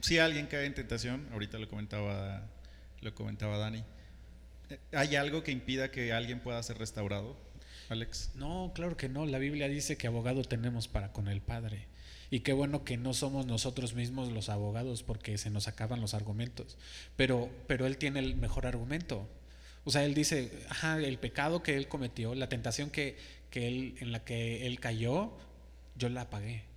si 0.00 0.18
alguien 0.18 0.46
cae 0.46 0.66
en 0.66 0.74
tentación, 0.74 1.28
ahorita 1.32 1.58
lo 1.58 1.68
comentaba, 1.68 2.46
lo 3.00 3.14
comentaba 3.14 3.58
Dani, 3.58 3.84
¿hay 4.92 5.16
algo 5.16 5.42
que 5.42 5.52
impida 5.52 5.90
que 5.90 6.12
alguien 6.12 6.40
pueda 6.40 6.62
ser 6.62 6.78
restaurado, 6.78 7.36
Alex? 7.88 8.32
No, 8.34 8.72
claro 8.74 8.96
que 8.96 9.08
no, 9.08 9.26
la 9.26 9.38
Biblia 9.38 9.68
dice 9.68 9.96
que 9.96 10.06
abogado 10.06 10.42
tenemos 10.42 10.88
para 10.88 11.12
con 11.12 11.28
el 11.28 11.40
Padre. 11.40 11.86
Y 12.30 12.40
qué 12.40 12.52
bueno 12.52 12.84
que 12.84 12.98
no 12.98 13.14
somos 13.14 13.46
nosotros 13.46 13.94
mismos 13.94 14.30
los 14.30 14.50
abogados 14.50 15.02
porque 15.02 15.38
se 15.38 15.48
nos 15.48 15.66
acaban 15.66 16.00
los 16.00 16.12
argumentos. 16.12 16.76
Pero, 17.16 17.48
pero 17.66 17.86
Él 17.86 17.96
tiene 17.96 18.20
el 18.20 18.36
mejor 18.36 18.66
argumento. 18.66 19.26
O 19.84 19.90
sea, 19.90 20.04
Él 20.04 20.12
dice, 20.12 20.52
ajá, 20.68 20.98
el 20.98 21.18
pecado 21.18 21.62
que 21.62 21.76
Él 21.76 21.88
cometió, 21.88 22.34
la 22.34 22.50
tentación 22.50 22.90
que, 22.90 23.16
que 23.50 23.66
él, 23.66 23.96
en 24.00 24.12
la 24.12 24.24
que 24.24 24.66
Él 24.66 24.78
cayó, 24.78 25.32
yo 25.96 26.10
la 26.10 26.28
pagué. 26.28 26.67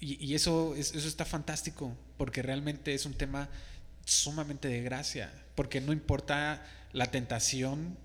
Y, 0.00 0.34
eso, 0.34 0.74
eso 0.74 0.96
está 0.96 1.26
fantástico 1.26 1.94
porque 2.16 2.40
realmente 2.40 2.94
es 2.94 3.04
un 3.04 3.12
tema 3.12 3.50
sumamente 4.04 4.68
de 4.68 4.82
gracia. 4.82 5.30
Porque 5.54 5.80
no 5.80 5.92
importa 5.92 6.64
la 6.92 7.10
tentación 7.10 7.98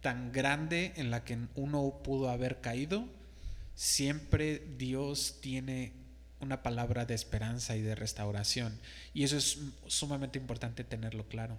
tan 0.00 0.32
grande 0.32 0.92
en 0.96 1.10
la 1.10 1.24
que 1.24 1.38
uno 1.54 2.00
pudo 2.02 2.30
haber 2.30 2.60
caído, 2.60 3.06
siempre 3.74 4.62
Dios 4.78 5.36
tiene 5.40 5.92
una 6.40 6.62
palabra 6.62 7.04
de 7.04 7.14
esperanza 7.14 7.76
y 7.76 7.82
de 7.82 7.94
restauración. 7.94 8.78
Y 9.12 9.24
eso 9.24 9.36
es 9.36 9.58
sumamente 9.86 10.38
importante 10.38 10.84
tenerlo 10.84 11.24
claro. 11.24 11.58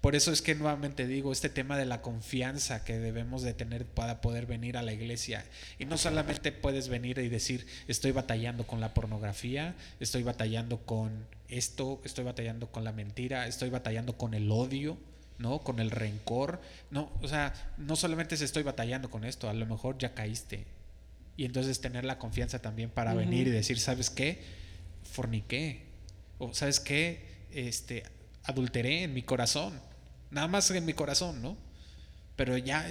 Por 0.00 0.14
eso 0.14 0.32
es 0.32 0.42
que 0.42 0.54
nuevamente 0.54 1.06
digo, 1.06 1.32
este 1.32 1.48
tema 1.48 1.76
de 1.76 1.86
la 1.86 2.02
confianza 2.02 2.84
que 2.84 2.98
debemos 2.98 3.42
de 3.42 3.54
tener 3.54 3.84
para 3.84 4.20
poder 4.20 4.46
venir 4.46 4.76
a 4.76 4.82
la 4.82 4.92
iglesia. 4.92 5.44
Y 5.78 5.86
no 5.86 5.98
solamente 5.98 6.52
puedes 6.52 6.88
venir 6.88 7.18
y 7.18 7.28
decir, 7.28 7.66
estoy 7.88 8.12
batallando 8.12 8.66
con 8.66 8.80
la 8.80 8.94
pornografía, 8.94 9.74
estoy 10.00 10.22
batallando 10.22 10.78
con 10.78 11.26
esto, 11.48 12.00
estoy 12.04 12.24
batallando 12.24 12.70
con 12.70 12.84
la 12.84 12.92
mentira, 12.92 13.46
estoy 13.46 13.70
batallando 13.70 14.16
con 14.16 14.34
el 14.34 14.50
odio. 14.50 14.96
¿no? 15.38 15.58
Con 15.58 15.80
el 15.80 15.90
rencor, 15.90 16.60
no, 16.90 17.10
o 17.20 17.26
sea, 17.26 17.52
no 17.76 17.96
solamente 17.96 18.36
se 18.36 18.44
estoy 18.44 18.62
batallando 18.62 19.10
con 19.10 19.24
esto, 19.24 19.48
a 19.48 19.54
lo 19.54 19.66
mejor 19.66 19.98
ya 19.98 20.14
caíste, 20.14 20.66
y 21.36 21.44
entonces 21.44 21.80
tener 21.80 22.04
la 22.04 22.18
confianza 22.18 22.60
también 22.60 22.90
para 22.90 23.14
venir 23.14 23.48
y 23.48 23.50
decir, 23.50 23.78
¿sabes 23.78 24.10
qué? 24.10 24.42
Forniqué. 25.02 25.86
O 26.38 26.52
¿sabes 26.54 26.80
qué? 26.80 27.26
Este, 27.50 28.04
adulteré 28.44 29.04
en 29.04 29.14
mi 29.14 29.22
corazón. 29.22 29.80
Nada 30.30 30.48
más 30.48 30.70
en 30.70 30.84
mi 30.84 30.92
corazón, 30.92 31.42
¿no? 31.42 31.56
Pero 32.36 32.56
ya 32.58 32.86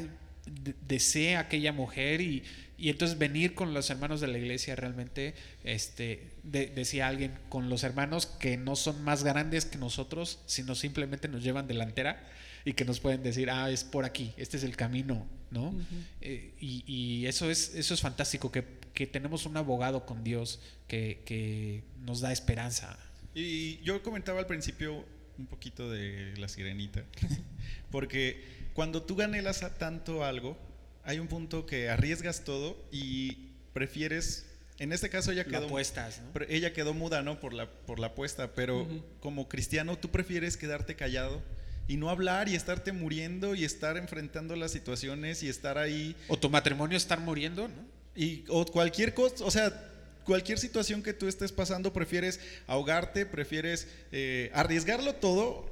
desea 0.87 1.39
aquella 1.39 1.71
mujer 1.71 2.21
y, 2.21 2.43
y, 2.81 2.89
entonces 2.89 3.17
venir 3.17 3.53
con 3.53 3.73
los 3.73 3.89
hermanos 3.89 4.21
de 4.21 4.27
la 4.27 4.37
iglesia 4.37 4.75
realmente, 4.75 5.35
este, 5.63 6.31
decía 6.43 7.07
alguien, 7.07 7.37
con 7.49 7.69
los 7.69 7.83
hermanos 7.83 8.25
que 8.25 8.57
no 8.57 8.75
son 8.75 9.03
más 9.03 9.23
grandes 9.23 9.65
que 9.65 9.77
nosotros, 9.77 10.39
sino 10.47 10.73
simplemente 10.73 11.27
nos 11.27 11.43
llevan 11.43 11.67
delantera 11.67 12.27
y 12.65 12.73
que 12.73 12.85
nos 12.85 12.99
pueden 12.99 13.23
decir, 13.23 13.49
ah, 13.49 13.69
es 13.69 13.83
por 13.83 14.05
aquí, 14.05 14.33
este 14.37 14.57
es 14.57 14.63
el 14.63 14.75
camino, 14.75 15.27
¿no? 15.51 15.73
Eh, 16.21 16.53
y, 16.59 17.25
eso, 17.25 17.49
es, 17.49 17.75
eso 17.75 17.93
es 17.93 18.01
fantástico, 18.01 18.51
que, 18.51 18.81
tenemos 19.07 19.45
un 19.47 19.57
abogado 19.57 20.05
con 20.05 20.23
Dios 20.23 20.59
que, 20.87 21.83
nos 22.01 22.21
da 22.21 22.31
esperanza. 22.31 22.97
Y 23.33 23.77
yo 23.81 24.03
comentaba 24.03 24.39
al 24.39 24.47
principio 24.47 25.05
un 25.37 25.47
poquito 25.47 25.89
de 25.89 26.33
la 26.37 26.47
sirenita, 26.47 27.03
porque 27.91 28.43
cuando 28.73 29.03
tú 29.03 29.15
ganelas 29.15 29.63
tanto 29.77 30.23
algo, 30.23 30.57
hay 31.03 31.19
un 31.19 31.27
punto 31.27 31.65
que 31.65 31.89
arriesgas 31.89 32.43
todo 32.43 32.77
y 32.91 33.49
prefieres 33.73 34.45
en 34.81 34.91
este 34.91 35.09
caso 35.09 35.31
ella 35.31 35.45
quedó, 35.45 35.67
apuestas, 35.67 36.21
ella 36.49 36.73
quedó 36.73 36.95
muda, 36.95 37.21
¿no? 37.21 37.39
Por 37.39 37.53
la, 37.53 37.69
por 37.69 37.99
la 37.99 38.07
apuesta, 38.07 38.55
pero 38.55 38.87
como 39.19 39.47
cristiano 39.47 39.95
tú 39.95 40.09
prefieres 40.09 40.57
quedarte 40.57 40.95
callado 40.95 41.43
y 41.87 41.97
no 41.97 42.09
hablar 42.09 42.49
y 42.49 42.55
estarte 42.55 42.91
muriendo 42.91 43.53
y 43.53 43.63
estar 43.63 43.95
enfrentando 43.95 44.55
las 44.55 44.71
situaciones 44.71 45.43
y 45.43 45.49
estar 45.49 45.77
ahí. 45.77 46.15
O 46.27 46.37
tu 46.37 46.49
matrimonio 46.49 46.97
estar 46.97 47.19
muriendo, 47.19 47.67
¿no? 47.67 47.85
Y, 48.15 48.43
o 48.47 48.65
cualquier 48.65 49.13
cosa, 49.13 49.45
o 49.45 49.51
sea, 49.51 49.90
cualquier 50.25 50.59
situación 50.59 51.03
que 51.03 51.13
tú 51.13 51.27
estés 51.27 51.51
pasando, 51.51 51.93
prefieres 51.93 52.39
ahogarte, 52.67 53.25
prefieres 53.25 53.87
eh, 54.11 54.51
arriesgarlo 54.53 55.15
todo 55.15 55.67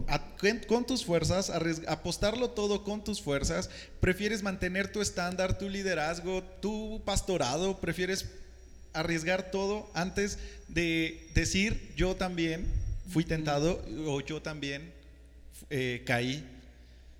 con 0.68 0.86
tus 0.86 1.06
fuerzas, 1.06 1.52
apostarlo 1.88 2.52
todo 2.52 2.84
con 2.84 3.04
tus 3.04 3.22
fuerzas, 3.22 3.70
prefieres 4.00 4.44
mantener 4.44 4.92
tu 4.92 5.02
estándar, 5.02 5.58
tu 5.58 5.70
liderazgo, 5.70 6.44
tu 6.62 7.02
pastorado, 7.06 7.80
prefieres 7.80 8.26
arriesgar 8.94 9.52
todo 9.52 9.90
antes 9.94 10.40
de 10.68 11.30
decir 11.34 11.94
yo 11.96 12.16
también 12.16 12.66
fui 13.10 13.24
tentado 13.24 13.84
o 14.08 14.22
yo 14.22 14.42
también 14.42 14.92
eh, 15.70 16.04
caí 16.06 16.44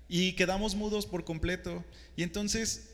y 0.08 0.32
quedamos 0.32 0.74
mudos 0.74 1.06
por 1.06 1.24
completo. 1.24 1.84
Y 2.16 2.24
entonces 2.24 2.89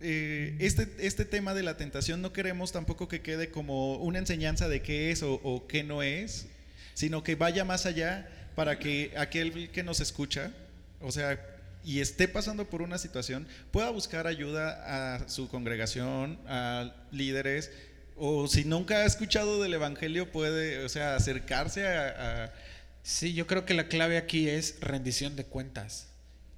eh, 0.00 0.56
este, 0.60 0.88
este 0.98 1.24
tema 1.24 1.54
de 1.54 1.62
la 1.62 1.76
tentación 1.76 2.22
no 2.22 2.32
queremos 2.32 2.72
tampoco 2.72 3.08
que 3.08 3.20
quede 3.20 3.50
como 3.50 3.96
una 3.96 4.18
enseñanza 4.18 4.68
de 4.68 4.82
qué 4.82 5.10
es 5.10 5.22
o, 5.22 5.34
o 5.42 5.66
qué 5.66 5.84
no 5.84 6.02
es, 6.02 6.46
sino 6.94 7.22
que 7.22 7.34
vaya 7.34 7.64
más 7.64 7.86
allá 7.86 8.28
para 8.54 8.78
que 8.78 9.12
aquel 9.16 9.70
que 9.70 9.82
nos 9.82 10.00
escucha, 10.00 10.52
o 11.00 11.12
sea, 11.12 11.40
y 11.84 12.00
esté 12.00 12.28
pasando 12.28 12.64
por 12.68 12.82
una 12.82 12.98
situación, 12.98 13.46
pueda 13.70 13.90
buscar 13.90 14.26
ayuda 14.26 15.16
a 15.16 15.28
su 15.28 15.48
congregación, 15.48 16.38
a 16.46 16.92
líderes, 17.12 17.70
o 18.16 18.48
si 18.48 18.64
nunca 18.64 18.98
ha 18.98 19.04
escuchado 19.04 19.62
del 19.62 19.74
Evangelio, 19.74 20.30
puede, 20.32 20.84
o 20.84 20.88
sea, 20.88 21.14
acercarse 21.16 21.86
a... 21.86 22.44
a 22.44 22.52
Sí, 23.08 23.32
yo 23.32 23.46
creo 23.46 23.64
que 23.64 23.72
la 23.72 23.88
clave 23.88 24.18
aquí 24.18 24.50
es 24.50 24.80
rendición 24.80 25.34
de 25.34 25.44
cuentas. 25.44 26.08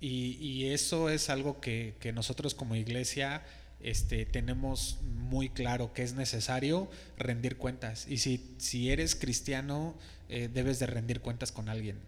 Y, 0.01 0.39
y 0.41 0.73
eso 0.73 1.11
es 1.11 1.29
algo 1.29 1.61
que, 1.61 1.95
que, 2.01 2.13
nosotros 2.13 2.55
como 2.55 2.75
iglesia 2.75 3.43
este, 3.83 4.25
tenemos 4.27 4.99
muy 5.03 5.49
claro 5.51 5.93
que 5.93 6.03
es 6.03 6.15
necesario 6.15 6.91
rendir 7.19 7.57
cuentas. 7.57 8.07
Y 8.09 8.19
si, 8.19 8.55
si 8.59 8.91
eres 8.91 9.15
cristiano, 9.15 9.95
eh, 10.29 10.49
debes 10.53 10.79
de 10.79 10.87
rendir 10.87 11.21
cuentas 11.21 11.53
con 11.53 11.69
alguien. 11.69 11.99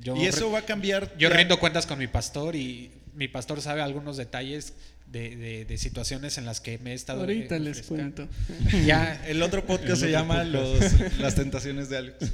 Yo 0.00 0.16
y 0.16 0.26
eso 0.26 0.50
va 0.50 0.60
a 0.60 0.64
cambiar. 0.64 1.16
Yo 1.18 1.28
ya. 1.28 1.36
rindo 1.36 1.58
cuentas 1.58 1.86
con 1.86 1.98
mi 1.98 2.06
pastor 2.06 2.56
y 2.56 2.90
mi 3.16 3.28
pastor 3.28 3.60
sabe 3.60 3.80
algunos 3.80 4.16
detalles 4.16 4.74
de, 5.10 5.36
de, 5.36 5.64
de, 5.64 5.78
situaciones 5.78 6.36
en 6.36 6.44
las 6.44 6.60
que 6.60 6.78
me 6.78 6.92
he 6.92 6.94
estado. 6.94 7.20
Ahorita 7.20 7.58
les 7.58 7.82
cuento. 7.82 8.28
Ya, 8.86 9.24
el 9.26 9.42
otro 9.42 9.64
podcast 9.64 9.90
el 9.90 9.96
se 9.96 10.06
otro 10.06 10.18
llama 10.18 10.44
podcast. 10.44 11.00
Los, 11.00 11.18
Las 11.18 11.34
Tentaciones 11.34 11.88
de 11.88 11.96
Alex. 11.96 12.32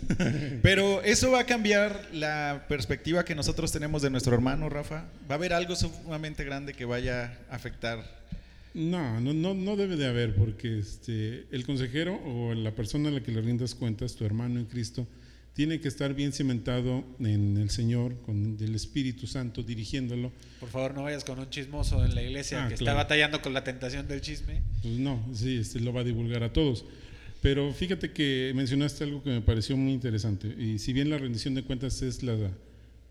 Pero 0.63 1.03
eso 1.03 1.31
va 1.31 1.41
a 1.41 1.47
cambiar 1.47 2.09
la 2.13 2.65
perspectiva 2.69 3.25
que 3.25 3.35
nosotros 3.35 3.71
tenemos 3.73 4.03
de 4.03 4.11
nuestro 4.11 4.35
hermano, 4.35 4.69
Rafa. 4.69 5.05
Va 5.31 5.35
a 5.35 5.35
haber 5.35 5.53
algo 5.53 5.77
sumamente 5.77 6.45
grande 6.45 6.73
que 6.73 6.85
vaya 6.85 7.39
a 7.51 7.55
afectar. 7.55 8.23
No, 8.75 9.21
no, 9.21 9.35
no, 9.35 9.55
no 9.55 9.77
debe 9.77 9.97
de 9.97 10.07
haber, 10.07 10.35
porque 10.35 10.79
este, 10.79 11.45
el 11.53 11.67
consejero 11.67 12.19
o 12.25 12.55
la 12.55 12.71
persona 12.71 13.11
a 13.11 13.13
la 13.13 13.23
que 13.23 13.31
le 13.31 13.43
rindas 13.43 13.75
cuentas, 13.75 14.15
tu 14.15 14.25
hermano 14.25 14.59
en 14.59 14.65
Cristo, 14.65 15.07
tiene 15.55 15.81
que 15.81 15.89
estar 15.89 16.15
bien 16.15 16.33
cimentado 16.33 17.05
en 17.21 17.59
el 17.59 17.69
Señor, 17.71 18.17
con 18.23 18.57
el 18.59 18.75
Espíritu 18.75 19.27
Santo 19.27 19.63
dirigiéndolo. 19.63 20.33
Por 20.61 20.71
favor, 20.71 20.95
no 20.95 21.03
vayas 21.03 21.25
con 21.25 21.39
un 21.39 21.51
chismoso 21.51 22.05
en 22.05 22.15
la 22.15 22.23
iglesia 22.23 22.65
Ah, 22.65 22.69
que 22.69 22.77
claro. 22.77 22.91
está 22.91 22.95
batallando 22.95 23.43
con 23.43 23.53
la 23.53 23.63
tentación 23.63 24.09
del 24.09 24.21
chisme. 24.23 24.63
Pues 24.81 24.99
no, 24.99 25.23
sí, 25.35 25.59
este 25.59 25.81
lo 25.81 25.93
va 25.93 26.01
a 26.01 26.05
divulgar 26.05 26.43
a 26.43 26.53
todos. 26.53 26.85
Pero 27.43 27.73
fíjate 27.75 28.13
que 28.13 28.53
mencionaste 28.55 29.05
algo 29.05 29.23
que 29.23 29.31
me 29.31 29.41
pareció 29.41 29.77
muy 29.77 29.93
interesante. 29.93 30.47
Y 30.59 30.79
si 30.79 30.93
bien 30.93 31.11
la 31.11 31.19
rendición 31.19 31.55
de 31.55 31.63
cuentas 31.65 32.01
es 32.01 32.23
la, 32.23 32.37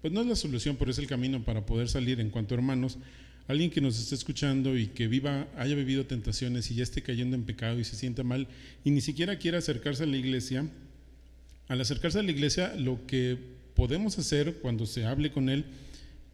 pues 0.02 0.12
no 0.12 0.22
es 0.22 0.28
la 0.28 0.36
solución, 0.36 0.78
pero 0.80 0.89
es 0.89 0.98
el 0.98 1.06
camino 1.08 1.44
para 1.44 1.66
poder 1.66 1.89
salir 1.89 2.20
en 2.22 2.30
cuanto 2.30 2.56
a 2.56 2.58
hermanos, 2.58 2.98
alguien 3.48 3.70
que 3.70 3.82
nos 3.82 4.00
esté 4.00 4.16
escuchando 4.16 4.78
y 4.78 4.88
que 4.88 5.08
viva, 5.08 5.48
haya 5.58 5.76
vivido 5.76 6.06
tentaciones 6.06 6.72
y 6.72 6.76
ya 6.76 6.84
esté 6.84 7.02
cayendo 7.04 7.36
en 7.36 7.44
pecado 7.44 7.78
y 7.80 7.84
se 7.84 7.96
sienta 7.98 8.24
mal 8.24 8.48
y 8.86 8.92
ni 8.92 9.02
siquiera 9.02 9.38
quiera 9.38 9.58
acercarse 9.58 10.04
a 10.04 10.08
la 10.08 10.16
iglesia, 10.16 10.66
al 11.72 11.80
acercarse 11.80 12.19
a 12.19 12.24
la 12.24 12.32
iglesia, 12.32 12.76
lo 12.76 13.07
que 13.07 13.38
podemos 13.76 14.19
hacer 14.19 14.55
cuando 14.55 14.86
se 14.86 15.05
hable 15.05 15.32
con 15.32 15.47
él, 15.47 15.63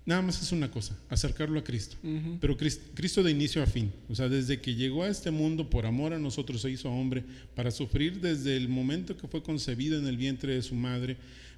nada 0.04 0.24
más 0.24 0.42
es 0.42 0.52
una 0.52 0.72
cosa, 0.72 0.98
acercarlo 1.10 1.60
a 1.60 1.64
Cristo. 1.64 1.96
Uh 2.02 2.08
-huh. 2.08 2.38
Pero 2.42 2.58
Cristo 2.58 3.22
de 3.22 3.30
inicio 3.30 3.62
a 3.62 3.68
fin, 3.68 3.92
o 4.10 4.16
sea, 4.16 4.30
desde 4.30 4.60
que 4.62 4.74
llegó 4.74 5.04
a 5.04 5.10
este 5.10 5.30
mundo 5.30 5.70
por 5.70 5.86
amor 5.86 6.12
a 6.12 6.18
nosotros 6.18 6.64
se 6.64 6.72
hizo 6.72 6.90
hombre, 6.90 7.24
para 7.54 7.70
sufrir 7.70 8.20
desde 8.20 8.58
el 8.58 8.68
momento 8.68 9.16
que 9.16 9.28
fue 9.28 9.44
concebido 9.44 10.00
en 10.00 10.08
el 10.08 10.18
vientre 10.18 10.56
de 10.56 10.64
su 10.64 10.74
madre, 10.74 11.18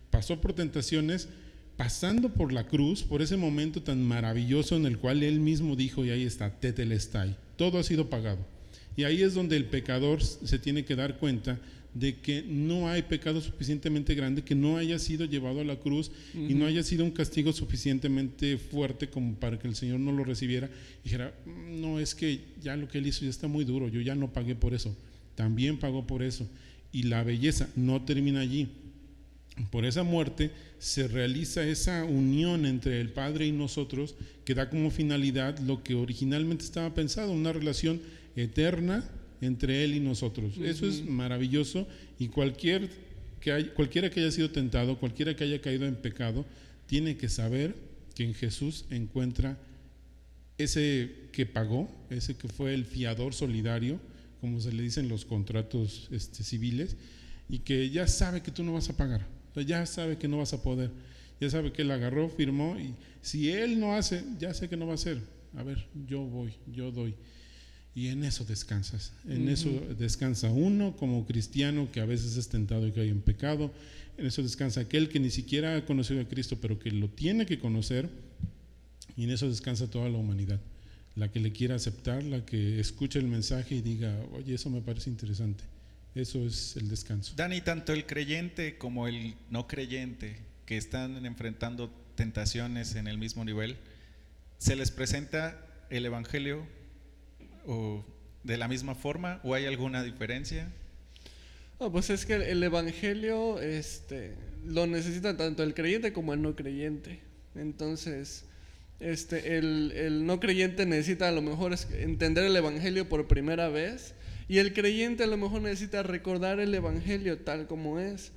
pasó 0.09 0.41
por 0.41 0.51
tentaciones, 0.51 1.29
pasando 1.77 2.33
por 2.33 2.51
la 2.51 2.67
cruz, 2.67 3.03
por 3.03 3.21
ese 3.21 3.37
momento 3.37 3.81
tan 3.81 4.03
maravilloso 4.03 4.75
en 4.75 4.87
el 4.87 4.97
cual 4.97 5.23
él 5.23 5.39
mismo 5.39 5.77
dijo, 5.77 6.03
y 6.03 6.09
ahí 6.09 6.23
está, 6.23 6.49
tetelestai, 6.59 7.37
todo 7.55 7.79
ha 7.79 7.83
sido 7.83 8.09
pagado. 8.09 8.45
Y 8.97 9.05
ahí 9.05 9.21
es 9.21 9.35
donde 9.35 9.55
el 9.55 9.63
pecador 9.67 10.21
se 10.21 10.59
tiene 10.59 10.83
que 10.83 10.97
dar 10.97 11.17
cuenta 11.17 11.57
de 11.93 12.17
que 12.17 12.43
no 12.43 12.87
hay 12.87 13.01
pecado 13.03 13.41
suficientemente 13.41 14.13
grande 14.13 14.43
que 14.43 14.55
no 14.55 14.77
haya 14.77 14.99
sido 14.99 15.25
llevado 15.25 15.61
a 15.61 15.63
la 15.63 15.77
cruz 15.77 16.11
uh 16.33 16.37
-huh. 16.37 16.51
y 16.51 16.53
no 16.53 16.65
haya 16.65 16.83
sido 16.83 17.03
un 17.03 17.11
castigo 17.11 17.51
suficientemente 17.51 18.57
fuerte 18.57 19.09
como 19.09 19.35
para 19.35 19.57
que 19.57 19.67
el 19.67 19.75
Señor 19.75 19.99
no 19.99 20.11
lo 20.11 20.23
recibiera 20.23 20.69
y 21.01 21.03
dijera, 21.05 21.33
no, 21.45 21.99
es 21.99 22.13
que 22.13 22.41
ya 22.61 22.75
lo 22.75 22.87
que 22.87 22.99
él 22.99 23.07
hizo 23.07 23.23
ya 23.23 23.29
está 23.29 23.47
muy 23.47 23.65
duro, 23.65 23.89
yo 23.89 24.01
ya 24.01 24.15
no 24.15 24.31
pagué 24.31 24.55
por 24.55 24.73
eso, 24.73 24.95
también 25.35 25.77
pagó 25.77 26.05
por 26.05 26.21
eso. 26.23 26.47
Y 26.91 27.03
la 27.03 27.23
belleza 27.23 27.69
no 27.75 28.01
termina 28.03 28.39
allí. 28.39 28.67
Por 29.71 29.85
esa 29.85 30.03
muerte 30.03 30.51
se 30.79 31.07
realiza 31.07 31.63
esa 31.67 32.03
unión 32.03 32.65
entre 32.65 32.99
el 33.01 33.09
Padre 33.09 33.45
y 33.45 33.51
nosotros 33.51 34.15
que 34.45 34.55
da 34.55 34.69
como 34.69 34.89
finalidad 34.89 35.59
lo 35.59 35.83
que 35.83 35.95
originalmente 35.95 36.63
estaba 36.63 36.93
pensado, 36.93 37.31
una 37.31 37.53
relación 37.53 38.01
eterna 38.35 39.03
entre 39.41 39.83
Él 39.83 39.95
y 39.95 39.99
nosotros. 39.99 40.57
Uh 40.57 40.61
-huh. 40.61 40.65
Eso 40.65 40.87
es 40.87 41.05
maravilloso 41.05 41.87
y 42.17 42.27
cualquier 42.27 42.89
que 43.39 43.51
hay, 43.51 43.65
cualquiera 43.65 44.09
que 44.09 44.19
haya 44.19 44.31
sido 44.31 44.51
tentado, 44.51 44.99
cualquiera 44.99 45.35
que 45.35 45.43
haya 45.43 45.61
caído 45.61 45.85
en 45.85 45.95
pecado, 45.95 46.45
tiene 46.87 47.17
que 47.17 47.29
saber 47.29 47.75
que 48.15 48.23
en 48.23 48.33
Jesús 48.33 48.85
encuentra 48.89 49.57
ese 50.57 51.09
que 51.31 51.45
pagó, 51.45 51.89
ese 52.09 52.35
que 52.35 52.49
fue 52.49 52.73
el 52.73 52.85
fiador 52.85 53.33
solidario, 53.33 53.99
como 54.41 54.59
se 54.59 54.73
le 54.73 54.83
dicen 54.83 55.07
los 55.07 55.23
contratos 55.25 56.09
este, 56.11 56.43
civiles, 56.43 56.97
y 57.47 57.59
que 57.59 57.89
ya 57.89 58.07
sabe 58.07 58.41
que 58.41 58.51
tú 58.51 58.63
no 58.63 58.73
vas 58.73 58.89
a 58.89 58.97
pagar, 58.97 59.25
o 59.51 59.53
sea, 59.53 59.63
ya 59.63 59.85
sabe 59.85 60.17
que 60.17 60.27
no 60.27 60.39
vas 60.39 60.53
a 60.53 60.61
poder, 60.61 60.91
ya 61.39 61.49
sabe 61.49 61.71
que 61.71 61.83
él 61.83 61.91
agarró, 61.91 62.29
firmó, 62.29 62.77
y 62.77 62.93
si 63.21 63.49
él 63.49 63.79
no 63.79 63.95
hace, 63.95 64.23
ya 64.37 64.53
sé 64.53 64.67
que 64.67 64.75
no 64.75 64.85
va 64.85 64.93
a 64.93 64.95
hacer. 64.95 65.21
A 65.55 65.63
ver, 65.63 65.87
yo 66.07 66.21
voy, 66.21 66.53
yo 66.67 66.91
doy. 66.91 67.15
Y 67.95 68.07
en 68.07 68.23
eso 68.23 68.45
descansas, 68.45 69.13
en 69.27 69.41
uh 69.41 69.45
-huh. 69.45 69.51
eso 69.51 69.69
descansa 69.97 70.51
uno 70.51 70.95
como 70.95 71.25
cristiano 71.25 71.89
que 71.91 71.99
a 71.99 72.05
veces 72.05 72.37
es 72.37 72.47
tentado 72.47 72.87
y 72.87 72.91
cae 72.91 73.09
en 73.09 73.21
pecado, 73.21 73.73
en 74.17 74.25
eso 74.25 74.43
descansa 74.43 74.81
aquel 74.81 75.09
que 75.09 75.19
ni 75.19 75.31
siquiera 75.31 75.75
ha 75.75 75.85
conocido 75.85 76.21
a 76.21 76.25
Cristo, 76.25 76.57
pero 76.61 76.77
que 76.77 76.91
lo 76.91 77.09
tiene 77.09 77.45
que 77.45 77.57
conocer, 77.57 78.09
y 79.17 79.23
en 79.23 79.31
eso 79.31 79.49
descansa 79.49 79.89
toda 79.89 80.07
la 80.07 80.17
humanidad, 80.17 80.59
la 81.15 81.31
que 81.31 81.39
le 81.39 81.51
quiera 81.51 81.75
aceptar, 81.75 82.23
la 82.23 82.45
que 82.45 82.79
escuche 82.79 83.19
el 83.19 83.27
mensaje 83.27 83.75
y 83.75 83.81
diga, 83.81 84.17
oye, 84.33 84.53
eso 84.53 84.69
me 84.69 84.81
parece 84.81 85.09
interesante, 85.09 85.63
eso 86.15 86.45
es 86.45 86.77
el 86.77 86.89
descanso. 86.89 87.33
Dani, 87.35 87.59
tanto 87.61 87.91
el 87.91 88.05
creyente 88.05 88.77
como 88.77 89.07
el 89.07 89.33
no 89.49 89.67
creyente 89.67 90.37
que 90.65 90.77
están 90.77 91.25
enfrentando 91.25 91.89
tentaciones 92.15 92.95
en 92.95 93.07
el 93.07 93.17
mismo 93.17 93.43
nivel, 93.43 93.77
se 94.59 94.75
les 94.75 94.91
presenta 94.91 95.59
el 95.89 96.05
Evangelio 96.05 96.65
o 97.69 98.03
de 98.43 98.57
la 98.57 98.67
misma 98.67 98.95
forma 98.95 99.39
o 99.43 99.53
hay 99.53 99.65
alguna 99.67 100.03
diferencia? 100.03 100.71
Oh, 101.77 101.91
pues 101.91 102.09
es 102.09 102.25
que 102.25 102.33
el 102.33 102.61
evangelio 102.63 103.61
este, 103.61 104.33
lo 104.65 104.87
necesita 104.87 105.37
tanto 105.37 105.63
el 105.63 105.73
creyente 105.73 106.11
como 106.11 106.33
el 106.33 106.41
no 106.41 106.55
creyente. 106.55 107.19
Entonces, 107.55 108.45
este, 108.99 109.57
el, 109.57 109.93
el 109.95 110.25
no 110.25 110.39
creyente 110.39 110.85
necesita 110.85 111.29
a 111.29 111.31
lo 111.31 111.41
mejor 111.41 111.75
entender 111.93 112.43
el 112.43 112.55
evangelio 112.55 113.07
por 113.07 113.27
primera 113.27 113.69
vez 113.69 114.15
y 114.47 114.57
el 114.57 114.73
creyente 114.73 115.23
a 115.23 115.27
lo 115.27 115.37
mejor 115.37 115.61
necesita 115.61 116.01
recordar 116.01 116.59
el 116.59 116.73
evangelio 116.73 117.37
tal 117.37 117.67
como 117.67 117.99
es. 117.99 118.31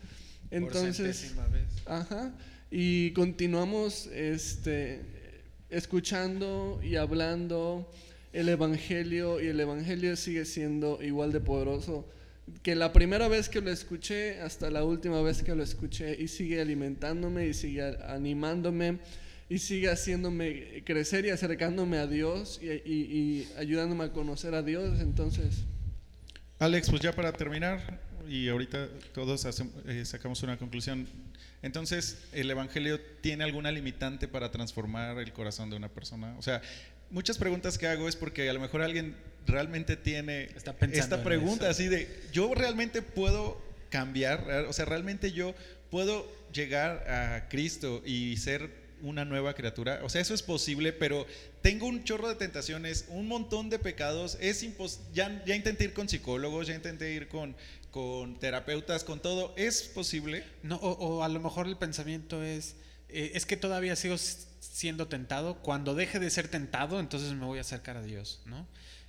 Entonces, 0.51 1.33
por 1.35 1.51
vez. 1.51 1.65
ajá, 1.87 2.35
y 2.71 3.13
continuamos 3.13 4.07
este, 4.09 5.01
escuchando 5.71 6.81
y 6.83 6.97
hablando 6.97 7.91
el 8.33 8.49
Evangelio 8.49 9.41
y 9.41 9.49
el 9.49 9.61
Evangelio 9.61 10.17
sigue 10.17 10.45
siendo 10.45 11.03
igual 11.03 11.33
de 11.33 11.41
poderoso 11.41 12.09
que 12.63 12.75
la 12.75 12.93
primera 12.93 13.29
vez 13.29 13.49
que 13.49 13.61
lo 13.61 13.71
escuché 13.71 14.41
hasta 14.41 14.71
la 14.71 14.85
última 14.85 15.23
vez 15.23 15.43
que 15.43 15.55
lo 15.55 15.63
escuché 15.63 16.21
y 16.21 16.29
sigue 16.29 16.61
alimentándome 16.61 17.47
y 17.47 17.55
sigue 17.55 17.97
animándome 18.07 18.99
y 19.49 19.59
sigue 19.59 19.91
haciéndome 19.91 20.83
crecer 20.85 21.25
y 21.27 21.31
acercándome 21.31 21.99
a 21.99 22.07
Dios 22.07 22.59
y, 22.63 22.69
y, 22.71 23.49
ayudándome 23.59 24.05
a 24.05 24.13
conocer 24.13 24.55
a 24.55 24.63
Dios. 24.63 25.01
Entonces, 25.01 25.65
Alex, 26.59 26.89
pues 26.89 27.03
ya 27.03 27.13
para 27.13 27.33
terminar 27.33 28.01
y 28.29 28.49
ahorita 28.49 28.89
todos 29.13 29.45
hacemos, 29.45 29.75
eh, 29.87 30.05
sacamos 30.05 30.43
una 30.43 30.57
conclusión. 30.57 31.07
Entonces, 31.61 32.19
¿el 32.33 32.51
Evangelio 32.51 33.01
tiene 33.21 33.45
alguna 33.45 33.71
limitante 33.71 34.27
para 34.27 34.51
transformar 34.51 35.19
el 35.19 35.33
corazón 35.33 35.71
de 35.71 35.77
una 35.77 35.89
persona? 35.89 36.35
O 36.39 36.43
sea, 36.43 36.63
muchas 37.13 37.39
preguntas 37.39 37.79
que 37.79 37.87
hago 37.87 38.09
es 38.09 38.17
porque 38.17 38.51
a 38.51 38.53
lo 38.53 38.59
mejor 38.59 38.83
alguien 38.83 39.15
realmente 39.47 39.97
tiene 39.97 40.49
esta 40.57 41.23
pregunta 41.23 41.69
así 41.69 41.87
de, 41.87 42.09
yo 42.33 42.55
realmente 42.55 43.03
puedo 43.03 43.61
cambiar, 43.91 44.67
o 44.69 44.73
sea, 44.73 44.87
realmente 44.87 45.33
yo 45.33 45.55
puedo 45.91 46.27
llegar 46.53 47.09
a 47.09 47.49
Cristo 47.49 48.03
y 48.05 48.37
ser 48.39 48.83
una 49.03 49.25
nueva 49.25 49.55
criatura. 49.55 50.01
O 50.05 50.09
sea, 50.09 50.21
eso 50.21 50.33
es 50.33 50.43
posible, 50.43 50.93
pero 50.93 51.27
tengo 51.61 51.87
un 51.87 52.05
chorro 52.05 52.29
de 52.29 52.37
tentaciones, 52.37 53.05
un 53.09 53.27
montón 53.29 53.69
de 53.69 53.79
pecados. 53.79 54.39
Es 54.41 54.63
impos 54.63 55.01
ya, 55.13 55.45
ya 55.45 55.55
intenté 55.55 55.85
ir 55.85 55.93
con 55.93 56.09
psicólogos, 56.09 56.69
ya 56.69 56.75
intenté 56.75 57.13
ir 57.13 57.29
con, 57.29 57.55
con 57.91 58.39
terapeutas, 58.39 59.05
con 59.05 59.21
todo. 59.21 59.53
¿Es 59.57 59.83
posible? 59.83 60.45
No, 60.63 60.77
o, 60.77 60.93
o 60.93 61.25
a 61.25 61.29
lo 61.29 61.41
mejor 61.41 61.67
el 61.67 61.77
pensamiento 61.77 62.43
es, 62.43 62.77
eh, 63.09 63.33
es 63.35 63.45
que 63.45 63.57
todavía 63.57 63.97
sigo 63.97 64.17
siendo 64.63 65.09
tentado. 65.09 65.57
Cuando 65.63 65.95
deje 65.95 66.19
de 66.19 66.31
ser 66.31 66.49
tentado, 66.49 67.01
entonces 67.01 67.33
me 67.35 67.45
voy 67.45 67.59
a 67.59 67.63
acercar 67.63 67.97
a 67.97 68.03
Dios, 68.03 68.41
¿no? 68.47 68.67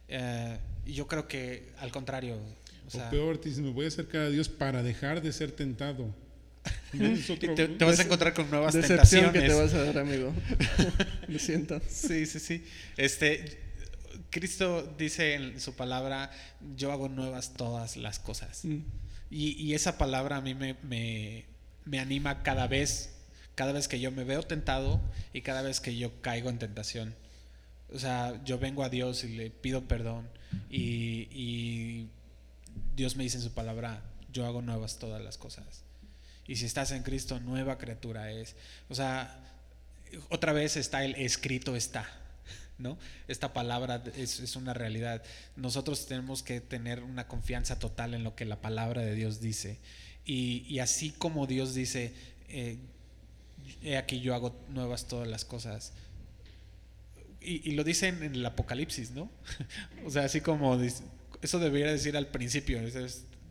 Eh, 0.07 0.57
y 0.85 0.93
yo 0.93 1.07
creo 1.07 1.27
que 1.27 1.71
al 1.79 1.91
contrario. 1.91 2.37
O 2.87 2.89
sea, 2.89 3.07
o 3.07 3.11
peor, 3.11 3.37
te 3.37 3.49
dice, 3.49 3.61
me 3.61 3.71
voy 3.71 3.85
a 3.85 3.87
acercar 3.87 4.21
a 4.21 4.29
Dios 4.29 4.49
para 4.49 4.83
dejar 4.83 5.21
de 5.21 5.31
ser 5.31 5.51
tentado. 5.51 6.13
Otro- 7.29 7.55
te, 7.55 7.67
te 7.67 7.85
vas 7.85 7.99
a 7.99 8.03
encontrar 8.03 8.33
con 8.33 8.49
nuevas 8.49 8.73
Decepción 8.73 9.31
que 9.31 9.39
tentaciones. 9.41 9.71
te 9.71 9.77
vas 9.77 9.87
a 9.87 9.93
dar, 9.93 9.97
amigo. 9.99 10.33
Lo 11.27 11.39
siento. 11.39 11.81
Sí, 11.87 12.25
sí, 12.25 12.39
sí. 12.39 12.65
Este, 12.97 13.59
Cristo 14.29 14.93
dice 14.97 15.35
en 15.35 15.59
su 15.59 15.75
palabra, 15.75 16.31
yo 16.75 16.91
hago 16.91 17.09
nuevas 17.09 17.53
todas 17.53 17.97
las 17.97 18.19
cosas. 18.19 18.65
Mm. 18.65 18.79
Y, 19.29 19.51
y 19.61 19.73
esa 19.73 19.97
palabra 19.97 20.37
a 20.37 20.41
mí 20.41 20.53
me, 20.53 20.75
me, 20.83 21.45
me 21.85 21.99
anima 21.99 22.43
cada 22.43 22.67
vez, 22.67 23.15
cada 23.55 23.71
vez 23.71 23.87
que 23.87 23.99
yo 23.99 24.11
me 24.11 24.23
veo 24.23 24.43
tentado 24.43 24.99
y 25.33 25.41
cada 25.41 25.61
vez 25.61 25.79
que 25.79 25.95
yo 25.95 26.21
caigo 26.21 26.49
en 26.49 26.59
tentación. 26.59 27.15
O 27.93 27.99
sea, 27.99 28.41
yo 28.43 28.57
vengo 28.57 28.83
a 28.83 28.89
Dios 28.89 29.23
y 29.23 29.35
le 29.35 29.51
pido 29.51 29.87
perdón 29.87 30.27
y, 30.69 32.07
Dios 32.95 33.15
me 33.15 33.23
dice 33.23 33.37
en 33.37 33.43
su 33.43 33.51
palabra, 33.51 34.01
yo 34.31 34.45
hago 34.45 34.61
nuevas 34.61 34.97
todas 34.97 35.21
las 35.21 35.37
cosas. 35.37 35.83
Y 36.47 36.55
si 36.55 36.65
estás 36.65 36.91
en 36.91 37.03
Cristo, 37.03 37.39
nueva 37.39 37.77
criatura 37.77 38.31
es. 38.31 38.55
O 38.89 38.95
sea, 38.95 39.39
otra 40.29 40.53
vez 40.53 40.75
está 40.75 41.03
el 41.03 41.15
escrito 41.15 41.75
está, 41.75 42.07
¿no? 42.79 42.97
Esta 43.27 43.53
palabra 43.53 44.03
es, 44.15 44.55
una 44.55 44.73
realidad. 44.73 45.23
Nosotros 45.55 46.07
tenemos 46.07 46.41
que 46.41 46.61
tener 46.61 47.03
una 47.03 47.27
confianza 47.27 47.77
total 47.77 48.15
en 48.15 48.23
lo 48.23 48.35
que 48.35 48.45
la 48.45 48.61
palabra 48.61 49.01
de 49.01 49.13
Dios 49.15 49.39
dice. 49.39 49.79
Y, 50.25 50.65
y 50.67 50.79
así 50.79 51.11
como 51.11 51.47
Dios 51.47 51.75
dice, 51.75 52.13
eh, 52.49 52.77
he 53.83 53.97
aquí 53.97 54.21
yo 54.21 54.33
hago 54.33 54.55
nuevas 54.69 55.07
todas 55.07 55.27
las 55.27 55.45
cosas. 55.45 55.93
Y, 57.45 57.71
lo 57.71 57.83
dice 57.83 58.07
en, 58.07 58.23
el 58.23 58.45
Apocalipsis, 58.45 59.11
¿no? 59.11 59.29
o 60.05 60.09
sea, 60.09 60.23
así 60.23 60.39
como 60.39 60.79
eso 60.79 61.59
debería 61.59 61.91
decir 61.91 62.15
al 62.15 62.27
principio, 62.27 62.79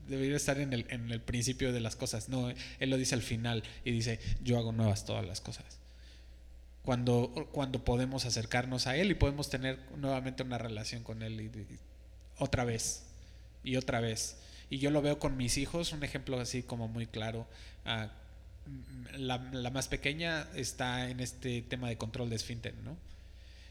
debería 0.08 0.36
estar 0.36 0.58
en 0.58 0.72
el, 0.72 1.20
principio 1.20 1.74
de 1.74 1.80
las 1.80 1.94
cosas. 1.94 2.30
No, 2.30 2.48
él 2.48 2.90
lo 2.90 2.96
dice 2.96 3.14
al 3.14 3.20
final 3.20 3.62
y 3.84 3.90
dice, 3.90 4.18
yo 4.42 4.58
hago 4.58 4.72
nuevas 4.72 5.04
todas 5.04 5.26
las 5.26 5.42
cosas 5.42 5.82
cuando, 6.82 7.48
cuando 7.52 7.84
podemos 7.84 8.24
acercarnos 8.24 8.86
a 8.86 8.96
Él 8.96 9.10
y 9.10 9.14
podemos 9.14 9.48
tener 9.48 9.78
nuevamente 9.96 10.42
una 10.42 10.58
relación 10.58 11.02
con 11.02 11.22
Él 11.22 11.40
y, 11.40 11.50
otra 12.38 12.64
vez 12.64 13.04
y 13.62 13.76
otra 13.76 14.00
vez. 14.00 14.38
Y 14.68 14.78
yo 14.78 14.90
lo 14.90 15.02
veo 15.02 15.18
con 15.18 15.36
mis 15.36 15.58
hijos, 15.58 15.92
un 15.92 16.02
ejemplo 16.02 16.40
así 16.40 16.62
como 16.62 16.88
muy 16.88 17.06
claro. 17.06 17.46
Ah, 17.84 18.10
la, 19.16 19.38
la 19.52 19.70
más 19.70 19.88
pequeña 19.88 20.46
está 20.54 21.08
en 21.10 21.20
este 21.20 21.62
tema 21.62 21.88
de 21.88 21.96
control 21.98 22.30
de 22.30 22.36
esfínter, 22.36 22.74
¿no? 22.84 22.96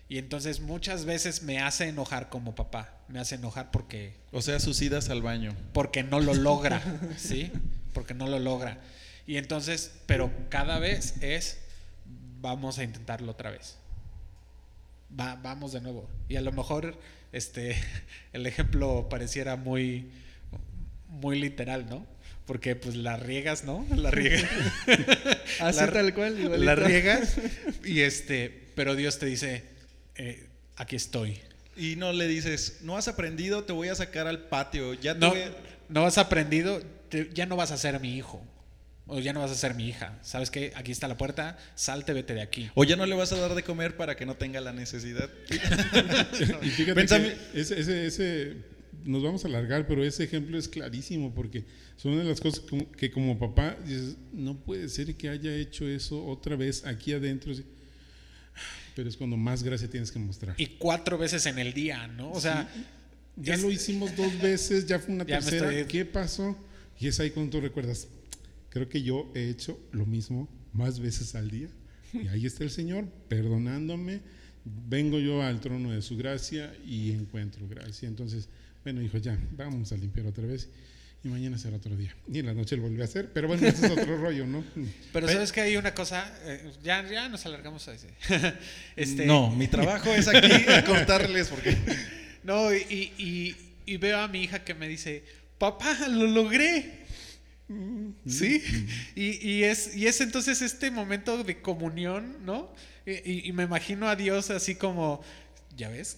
Y 0.09 0.17
entonces 0.17 0.59
muchas 0.59 1.05
veces 1.05 1.41
me 1.43 1.59
hace 1.59 1.87
enojar 1.87 2.27
como 2.29 2.53
papá, 2.53 2.93
me 3.07 3.19
hace 3.19 3.35
enojar 3.35 3.71
porque 3.71 4.13
O 4.33 4.41
sea, 4.41 4.59
sus 4.59 4.81
idas 4.81 5.09
al 5.09 5.21
baño. 5.21 5.55
porque 5.73 6.03
no 6.03 6.19
lo 6.19 6.33
logra, 6.33 6.81
¿sí? 7.17 7.49
Porque 7.93 8.13
no 8.13 8.27
lo 8.27 8.37
logra. 8.39 8.77
Y 9.25 9.37
entonces, 9.37 9.93
pero 10.07 10.29
cada 10.49 10.79
vez 10.79 11.15
es, 11.21 11.59
vamos 12.41 12.77
a 12.77 12.83
intentarlo 12.83 13.31
otra 13.31 13.51
vez. 13.51 13.77
Va- 15.17 15.35
vamos 15.35 15.71
de 15.71 15.79
nuevo. 15.81 16.09
Y 16.27 16.35
a 16.35 16.41
lo 16.41 16.51
mejor, 16.51 16.99
este, 17.31 17.77
el 18.33 18.45
ejemplo 18.45 19.07
pareciera 19.09 19.55
muy, 19.55 20.11
muy 21.07 21.39
literal, 21.39 21.87
¿no? 21.89 22.05
Porque 22.51 22.75
pues 22.75 22.97
la 22.97 23.15
riegas, 23.15 23.63
¿no? 23.63 23.87
La 23.95 24.11
riegas. 24.11 24.43
Así 25.61 25.79
La- 25.79 25.89
tal 25.89 26.13
cual, 26.13 26.37
igualito. 26.37 26.65
la 26.65 26.75
riegas 26.75 27.37
y 27.85 28.01
este, 28.01 28.49
pero 28.75 28.93
Dios 28.93 29.19
te 29.19 29.25
dice, 29.25 29.63
eh, 30.17 30.47
aquí 30.75 30.97
estoy. 30.97 31.39
Y 31.77 31.95
no 31.95 32.11
le 32.11 32.27
dices, 32.27 32.79
no 32.81 32.97
has 32.97 33.07
aprendido, 33.07 33.63
te 33.63 33.71
voy 33.71 33.87
a 33.87 33.95
sacar 33.95 34.27
al 34.27 34.39
patio. 34.49 34.93
Ya 34.95 35.13
no, 35.13 35.29
voy 35.29 35.43
a-". 35.43 35.51
no 35.87 36.05
has 36.05 36.17
aprendido, 36.17 36.81
te- 37.07 37.29
ya 37.33 37.45
no 37.45 37.55
vas 37.55 37.71
a 37.71 37.77
ser 37.77 38.01
mi 38.01 38.17
hijo. 38.17 38.45
O 39.07 39.19
ya 39.21 39.31
no 39.31 39.39
vas 39.39 39.51
a 39.51 39.55
ser 39.55 39.73
mi 39.73 39.87
hija. 39.87 40.19
¿Sabes 40.21 40.51
qué? 40.51 40.73
Aquí 40.75 40.91
está 40.91 41.07
la 41.07 41.15
puerta, 41.15 41.57
salte, 41.75 42.11
vete 42.11 42.33
de 42.33 42.41
aquí. 42.41 42.69
O 42.75 42.83
ya 42.83 42.97
no 42.97 43.05
le 43.05 43.15
vas 43.15 43.31
a 43.31 43.37
dar 43.37 43.55
de 43.55 43.63
comer 43.63 43.95
para 43.95 44.17
que 44.17 44.25
no 44.25 44.35
tenga 44.35 44.59
la 44.59 44.73
necesidad. 44.73 45.29
Y 46.61 46.69
fíjate 46.69 47.05
que 47.05 47.37
ese, 47.61 47.79
ese, 47.79 48.05
ese- 48.07 48.57
nos 49.05 49.23
vamos 49.23 49.43
a 49.45 49.47
alargar, 49.47 49.87
pero 49.87 50.03
ese 50.03 50.23
ejemplo 50.23 50.57
es 50.57 50.67
clarísimo 50.67 51.33
porque 51.33 51.65
son 51.97 52.17
de 52.17 52.23
las 52.23 52.39
cosas 52.41 52.59
como- 52.61 52.91
que 52.91 53.11
como 53.11 53.37
papá 53.39 53.77
dices, 53.85 54.17
no 54.33 54.57
puede 54.59 54.87
ser 54.89 55.15
que 55.15 55.29
haya 55.29 55.55
hecho 55.55 55.87
eso 55.87 56.23
otra 56.25 56.55
vez 56.55 56.85
aquí 56.85 57.13
adentro. 57.13 57.53
sí. 57.53 57.63
Pero 58.95 59.07
es 59.07 59.15
cuando 59.15 59.37
más 59.37 59.63
gracia 59.63 59.89
tienes 59.89 60.11
que 60.11 60.19
mostrar. 60.19 60.53
Y 60.57 60.67
cuatro 60.77 61.17
veces 61.17 61.45
en 61.45 61.57
el 61.59 61.73
día, 61.73 62.07
¿no? 62.07 62.31
O 62.31 62.41
sea, 62.41 62.69
Ya 63.37 63.53
es- 63.55 63.61
lo 63.61 63.71
hicimos 63.71 64.15
dos 64.17 64.37
veces, 64.41 64.85
ya 64.85 64.99
fue 64.99 65.13
una 65.15 65.23
Ya 65.25 65.39
tercera. 65.39 65.71
estoy- 65.71 65.85
¿Qué 65.87 66.05
pasó? 66.05 66.57
Y 66.99 67.07
es 67.07 67.19
ahí 67.21 67.31
cuando 67.31 67.51
tú 67.51 67.61
recuerdas, 67.61 68.09
creo 68.69 68.89
que 68.89 69.01
yo 69.01 69.31
he 69.33 69.49
hecho 69.49 69.79
lo 69.93 70.05
mismo 70.05 70.49
más 70.73 70.99
veces 70.99 71.33
al 71.35 71.49
día. 71.49 71.69
Y 72.13 72.27
ahí 72.27 72.45
está 72.45 72.65
el 72.65 72.69
Señor 72.71 73.05
perdonándome. 73.29 74.19
Vengo 74.65 75.17
yo 75.19 75.41
al 75.41 75.61
trono 75.61 75.91
de 75.91 76.01
su 76.01 76.17
gracia 76.17 76.73
y 76.85 77.11
encuentro 77.11 77.67
gracia. 77.69 78.07
Entonces, 78.09 78.49
bueno, 78.83 79.01
hijo, 79.01 79.17
ya, 79.17 79.37
vamos 79.51 79.91
a 79.91 79.97
limpiar 79.97 80.25
otra 80.27 80.45
vez. 80.45 80.69
Y 81.23 81.27
mañana 81.27 81.55
será 81.59 81.77
otro 81.77 81.95
día. 81.95 82.15
Y 82.33 82.39
en 82.39 82.47
la 82.47 82.53
noche 82.55 82.75
lo 82.75 82.81
volví 82.81 82.99
a 82.99 83.05
hacer. 83.05 83.31
Pero 83.31 83.47
bueno, 83.47 83.67
ese 83.67 83.85
es 83.85 83.91
otro 83.91 84.17
rollo, 84.21 84.47
¿no? 84.47 84.63
pero 85.13 85.27
sabes 85.27 85.51
que 85.51 85.61
hay 85.61 85.77
una 85.77 85.93
cosa, 85.93 86.27
eh, 86.45 86.71
ya, 86.83 87.07
ya 87.07 87.29
nos 87.29 87.45
alargamos 87.45 87.87
a 87.87 87.93
ese. 87.93 88.07
este, 88.95 89.27
No, 89.27 89.51
mi 89.51 89.67
trabajo 89.67 90.09
es 90.15 90.27
aquí 90.27 90.51
a 90.67 90.83
contarles 90.85 91.47
porque... 91.49 91.77
No, 92.43 92.73
y, 92.73 93.11
y- 93.19 93.55
y 93.85 93.97
veo 93.97 94.17
a 94.19 94.27
mi 94.27 94.41
hija 94.43 94.63
que 94.63 94.73
me 94.73 94.87
dice, 94.87 95.23
papá, 95.59 96.07
lo 96.07 96.25
logré. 96.25 97.01
¿Sí? 98.27 98.61
Y, 99.15 99.47
y 99.47 99.63
es, 99.63 99.95
y 99.95 100.07
es 100.07 100.21
entonces 100.21 100.61
este 100.63 100.89
momento 100.89 101.43
de 101.43 101.61
comunión, 101.61 102.37
¿no? 102.45 102.73
Y, 103.05 103.11
y- 103.11 103.41
y 103.47 103.51
me 103.53 103.63
imagino 103.63 104.09
a 104.09 104.15
Dios 104.15 104.49
así 104.49 104.73
como, 104.75 105.21
¿ya 105.77 105.89
ves? 105.89 106.17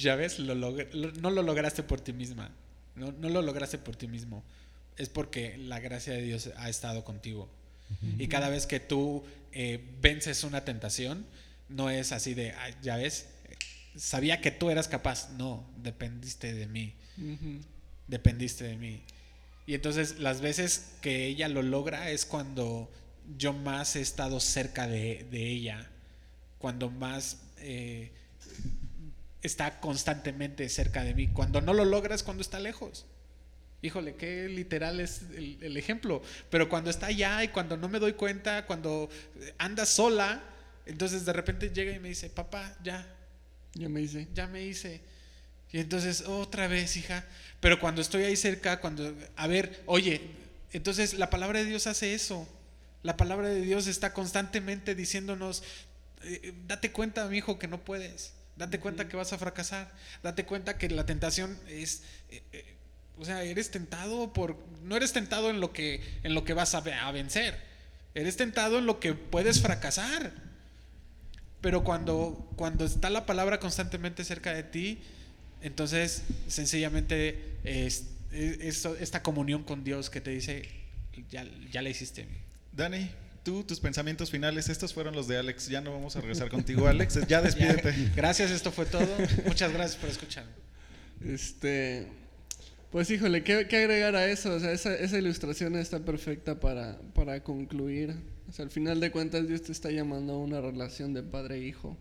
¿Ya 0.00 0.16
ves? 0.16 0.38
Lo 0.38 0.54
logr- 0.54 0.90
lo- 0.92 1.12
no 1.12 1.30
lo 1.30 1.42
lograste 1.42 1.82
por 1.82 2.00
ti 2.00 2.12
misma. 2.12 2.50
No, 2.94 3.12
no 3.12 3.28
lo 3.28 3.42
lograste 3.42 3.78
por 3.78 3.96
ti 3.96 4.06
mismo. 4.08 4.42
Es 4.96 5.08
porque 5.08 5.56
la 5.58 5.80
gracia 5.80 6.12
de 6.14 6.22
Dios 6.22 6.50
ha 6.56 6.68
estado 6.68 7.04
contigo. 7.04 7.48
Y 8.18 8.26
cada 8.28 8.48
vez 8.48 8.66
que 8.66 8.80
tú 8.80 9.22
eh, 9.52 9.80
vences 10.02 10.42
una 10.44 10.64
tentación, 10.64 11.24
no 11.68 11.88
es 11.88 12.12
así 12.12 12.34
de, 12.34 12.52
"Ay, 12.52 12.74
ya 12.82 12.96
ves, 12.96 13.26
sabía 13.96 14.40
que 14.40 14.50
tú 14.50 14.70
eras 14.70 14.88
capaz. 14.88 15.30
No, 15.38 15.64
dependiste 15.82 16.52
de 16.52 16.66
mí. 16.66 16.94
Dependiste 18.08 18.64
de 18.64 18.76
mí. 18.76 19.02
Y 19.66 19.74
entonces 19.74 20.18
las 20.18 20.40
veces 20.40 20.92
que 21.00 21.26
ella 21.26 21.48
lo 21.48 21.62
logra 21.62 22.10
es 22.10 22.24
cuando 22.24 22.90
yo 23.36 23.52
más 23.52 23.96
he 23.96 24.00
estado 24.00 24.40
cerca 24.40 24.86
de, 24.86 25.26
de 25.30 25.48
ella. 25.50 25.88
Cuando 26.58 26.90
más 26.90 27.38
eh, 27.58 28.12
está 29.42 29.80
constantemente 29.80 30.68
cerca 30.68 31.04
de 31.04 31.14
mí. 31.14 31.28
Cuando 31.28 31.60
no 31.60 31.72
lo 31.74 31.84
logra 31.84 32.14
es 32.14 32.22
cuando 32.22 32.42
está 32.42 32.60
lejos. 32.60 33.06
Híjole, 33.82 34.14
qué 34.16 34.48
literal 34.48 35.00
es 35.00 35.22
el, 35.36 35.58
el 35.62 35.76
ejemplo. 35.76 36.22
Pero 36.50 36.68
cuando 36.68 36.90
está 36.90 37.06
allá 37.06 37.44
y 37.44 37.48
cuando 37.48 37.76
no 37.76 37.88
me 37.88 37.98
doy 37.98 38.14
cuenta, 38.14 38.66
cuando 38.66 39.08
anda 39.58 39.86
sola, 39.86 40.42
entonces 40.86 41.24
de 41.24 41.32
repente 41.32 41.70
llega 41.70 41.92
y 41.92 41.98
me 41.98 42.08
dice, 42.08 42.30
papá, 42.30 42.76
ya, 42.82 43.06
Ya 43.74 43.88
me 43.88 44.00
hice. 44.00 44.28
ya 44.34 44.46
me 44.46 44.64
hice. 44.64 45.00
Y 45.72 45.78
entonces, 45.78 46.22
otra 46.22 46.68
vez, 46.68 46.96
hija. 46.96 47.24
Pero 47.60 47.78
cuando 47.80 48.00
estoy 48.00 48.22
ahí 48.22 48.36
cerca, 48.36 48.80
cuando, 48.80 49.14
a 49.36 49.46
ver, 49.46 49.82
oye, 49.86 50.20
entonces 50.72 51.14
la 51.14 51.28
palabra 51.30 51.58
de 51.58 51.66
Dios 51.66 51.86
hace 51.86 52.14
eso. 52.14 52.48
La 53.02 53.16
palabra 53.16 53.48
de 53.48 53.60
Dios 53.60 53.86
está 53.86 54.12
constantemente 54.12 54.94
diciéndonos, 54.94 55.62
eh, 56.22 56.54
date 56.66 56.92
cuenta, 56.92 57.26
mi 57.28 57.38
hijo, 57.38 57.58
que 57.58 57.68
no 57.68 57.84
puedes. 57.84 58.32
Date 58.56 58.80
cuenta 58.80 59.08
que 59.08 59.16
vas 59.16 59.32
a 59.32 59.38
fracasar. 59.38 59.92
Date 60.22 60.44
cuenta 60.44 60.78
que 60.78 60.88
la 60.88 61.04
tentación 61.06 61.58
es, 61.68 62.02
eh, 62.30 62.42
eh, 62.52 62.74
o 63.18 63.24
sea, 63.24 63.42
eres 63.44 63.70
tentado 63.70 64.32
por, 64.32 64.56
no 64.82 64.96
eres 64.96 65.12
tentado 65.12 65.50
en 65.50 65.60
lo 65.60 65.72
que, 65.72 66.02
en 66.22 66.34
lo 66.34 66.44
que 66.44 66.54
vas 66.54 66.74
a, 66.74 66.80
ve- 66.80 66.94
a 66.94 67.10
vencer. 67.12 67.58
Eres 68.14 68.36
tentado 68.36 68.78
en 68.78 68.86
lo 68.86 68.98
que 68.98 69.12
puedes 69.14 69.60
fracasar. 69.60 70.32
Pero 71.60 71.84
cuando, 71.84 72.50
cuando 72.56 72.84
está 72.84 73.10
la 73.10 73.26
palabra 73.26 73.58
constantemente 73.60 74.24
cerca 74.24 74.52
de 74.54 74.62
ti, 74.62 75.00
entonces 75.62 76.22
sencillamente 76.48 77.58
es, 77.64 78.06
es- 78.32 78.84
es 78.84 78.84
esta 79.00 79.22
comunión 79.22 79.64
con 79.64 79.84
Dios 79.84 80.10
que 80.10 80.20
te 80.20 80.30
dice, 80.30 80.68
ya, 81.30 81.44
ya 81.70 81.82
la 81.82 81.88
hiciste. 81.90 82.26
Dani, 82.72 83.10
tú, 83.46 83.62
tus 83.62 83.78
pensamientos 83.78 84.28
finales, 84.28 84.68
estos 84.68 84.92
fueron 84.92 85.14
los 85.14 85.28
de 85.28 85.36
Alex. 85.36 85.68
Ya 85.68 85.80
no 85.80 85.92
vamos 85.92 86.16
a 86.16 86.20
regresar 86.20 86.50
contigo, 86.50 86.88
Alex. 86.88 87.28
Ya 87.28 87.40
despídete. 87.40 87.94
Gracias, 88.16 88.50
esto 88.50 88.72
fue 88.72 88.86
todo. 88.86 89.06
Muchas 89.46 89.72
gracias 89.72 89.94
por 89.94 90.10
escuchar. 90.10 90.44
Este, 91.24 92.08
pues 92.90 93.08
híjole, 93.08 93.44
¿qué, 93.44 93.68
qué 93.68 93.76
agregar 93.76 94.16
a 94.16 94.26
eso? 94.26 94.52
O 94.52 94.58
sea, 94.58 94.72
esa, 94.72 94.92
esa 94.96 95.16
ilustración 95.16 95.76
está 95.76 96.00
perfecta 96.00 96.58
para, 96.58 96.98
para 97.14 97.44
concluir. 97.44 98.16
O 98.48 98.52
sea, 98.52 98.64
al 98.64 98.72
final 98.72 98.98
de 98.98 99.12
cuentas 99.12 99.46
Dios 99.46 99.62
te 99.62 99.70
está 99.70 99.92
llamando 99.92 100.32
a 100.32 100.38
una 100.38 100.60
relación 100.60 101.14
de 101.14 101.22
padre-hijo. 101.22 101.96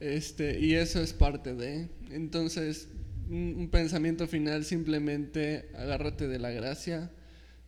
Este, 0.00 0.58
y 0.58 0.74
eso 0.74 1.02
es 1.02 1.12
parte 1.12 1.54
de. 1.54 1.90
Entonces, 2.10 2.88
un, 3.28 3.56
un 3.58 3.68
pensamiento 3.68 4.26
final 4.26 4.64
simplemente 4.64 5.68
agárrate 5.76 6.28
de 6.28 6.38
la 6.38 6.48
gracia. 6.48 7.10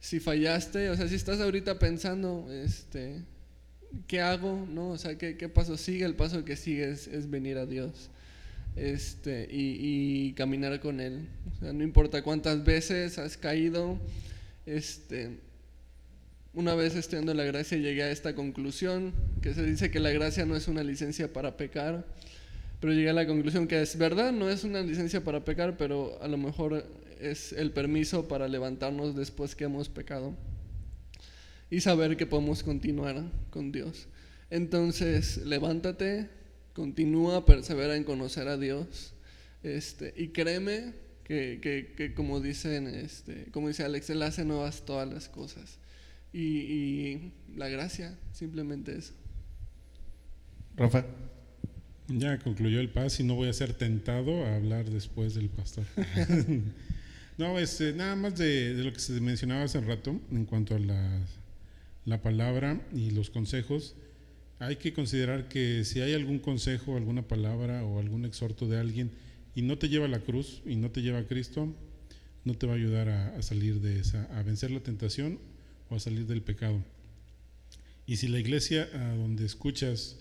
Si 0.01 0.21
fallaste, 0.21 0.91
o 0.91 0.97
sea, 0.97 1.09
si 1.09 1.15
estás 1.17 1.41
ahorita 1.41 1.79
pensando, 1.79 2.49
este, 2.53 3.23
¿qué 4.07 4.21
hago? 4.21 4.67
¿No? 4.71 4.91
O 4.91 4.99
sea, 4.99 5.19
¿qué, 5.19 5.37
qué 5.37 5.49
paso 5.49 5.77
sigue? 5.77 6.05
El 6.05 6.15
paso 6.15 6.45
que 6.45 6.57
sigue 6.57 6.91
es, 6.91 7.09
es 7.09 7.29
venir 7.31 7.59
a 7.59 7.67
Dios 7.67 8.11
este, 8.77 9.49
y, 9.51 10.29
y 10.29 10.33
caminar 10.35 10.79
con 10.81 11.01
Él. 11.01 11.27
O 11.53 11.61
sea, 11.61 11.73
no 11.73 11.83
importa 11.83 12.23
cuántas 12.23 12.65
veces 12.65 13.19
has 13.19 13.37
caído, 13.37 13.99
este, 14.67 15.39
una 16.55 16.75
vez 16.75 16.95
estudiando 16.95 17.35
la 17.35 17.45
gracia 17.45 17.79
llegué 17.79 18.03
a 18.03 18.11
esta 18.11 18.35
conclusión, 18.35 19.13
que 19.43 19.55
se 19.55 19.65
dice 19.65 19.91
que 19.91 20.01
la 20.01 20.11
gracia 20.11 20.47
no 20.47 20.57
es 20.57 20.69
una 20.69 20.83
licencia 20.83 21.33
para 21.33 21.57
pecar, 21.57 22.07
pero 22.81 22.93
llegué 22.93 23.11
a 23.11 23.15
la 23.15 23.27
conclusión 23.27 23.67
que 23.67 23.83
es 23.83 23.99
verdad, 23.99 24.33
no 24.33 24.49
es 24.49 24.65
una 24.65 24.81
licencia 24.83 25.23
para 25.25 25.45
pecar, 25.45 25.77
pero 25.77 26.19
a 26.23 26.29
lo 26.29 26.39
mejor 26.39 26.87
es 27.21 27.53
el 27.53 27.73
permiso 27.73 28.29
para 28.29 28.49
levantarnos 28.49 29.15
después 29.15 29.55
que 29.55 29.65
hemos 29.65 29.89
pecado 29.89 30.35
y 31.71 31.81
saber 31.81 32.17
que 32.17 32.27
podemos 32.27 32.63
continuar 32.63 33.31
con 33.51 33.73
Dios. 33.73 34.09
Entonces, 34.51 35.39
levántate, 35.39 36.31
continúa, 36.73 37.45
persevera 37.45 37.97
en 37.97 38.05
conocer 38.05 38.49
a 38.49 38.57
Dios, 38.57 39.15
este, 39.63 40.15
y 40.17 40.29
créeme 40.29 40.95
que, 41.25 41.59
que, 41.61 41.93
que 41.97 42.15
como 42.15 42.41
dicen, 42.41 42.87
este, 42.87 43.47
como 43.51 43.69
dice 43.69 43.85
Alex, 43.85 44.09
Él 44.11 44.23
hace 44.23 44.45
nuevas 44.45 44.85
todas 44.85 45.09
las 45.09 45.29
cosas. 45.29 45.79
Y, 46.33 46.41
y 46.41 47.33
la 47.57 47.69
gracia, 47.69 48.17
simplemente 48.33 48.97
eso. 48.97 49.13
Rafa. 50.77 51.05
Ya 52.09 52.39
concluyó 52.39 52.81
el 52.81 52.89
paz 52.89 53.21
y 53.21 53.25
no 53.25 53.35
voy 53.35 53.51
a 53.51 53.53
ser 53.53 53.75
tentado 53.75 54.47
a 54.47 54.57
hablar 54.57 54.89
después 54.89 55.35
del 55.35 55.51
pastor. 55.51 55.85
no, 57.39 57.59
este, 57.59 57.93
nada 57.93 58.17
más 58.17 58.37
de, 58.37 58.75
lo 58.75 58.93
que 58.93 58.99
se 59.01 59.19
mencionaba 59.21 59.63
hace 59.63 59.81
rato 59.81 60.21
en 60.31 60.45
cuanto 60.45 60.75
a 60.75 60.79
la, 60.79 61.21
la 62.05 62.21
palabra 62.21 62.81
y 62.93 63.11
los 63.11 63.31
consejos. 63.31 63.95
Hay 64.59 64.77
que 64.77 64.93
considerar 64.93 65.49
que 65.49 65.85
si 65.85 66.01
hay 66.01 66.15
algún 66.15 66.41
consejo, 66.41 66.97
alguna 66.97 67.23
palabra 67.23 67.85
o 67.85 68.01
algún 68.01 68.25
exhorto 68.25 68.67
de 68.67 68.79
alguien 68.79 69.13
y 69.55 69.63
no 69.63 69.79
te 69.79 69.89
lleva 69.89 70.07
a 70.07 70.09
la 70.09 70.21
cruz 70.21 70.63
y 70.67 70.77
no 70.77 70.91
te 70.91 71.01
lleva 71.01 71.19
a 71.19 71.27
Cristo, 71.27 71.73
no 72.45 72.55
te 72.55 72.67
va 72.67 72.73
a 72.73 72.77
ayudar 72.77 73.09
a, 73.09 73.37
a 73.37 73.43
salir 73.43 73.81
de 73.81 74.01
esa, 74.01 74.25
a 74.37 74.43
vencer 74.43 74.71
la 74.71 74.81
tentación 74.81 75.39
o 75.91 75.95
a 75.95 76.01
salir 76.01 76.27
del 76.27 76.43
pecado. 76.43 76.83
Y 78.07 78.17
si 78.17 78.27
la 78.27 78.39
iglesia 78.41 78.89
a 78.93 79.15
donde 79.15 79.45
escuchas 79.45 80.17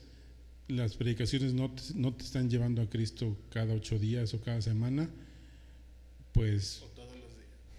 las 0.68 0.95
predicaciones 0.95 1.53
no 1.53 1.72
te, 1.72 1.82
no 1.95 2.13
te, 2.13 2.24
están 2.24 2.49
llevando 2.49 2.82
a 2.82 2.89
Cristo 2.89 3.38
cada 3.49 3.74
ocho 3.74 3.97
días 3.97 4.34
o 4.34 4.41
cada 4.41 4.61
semana, 4.61 5.09
pues 6.34 6.84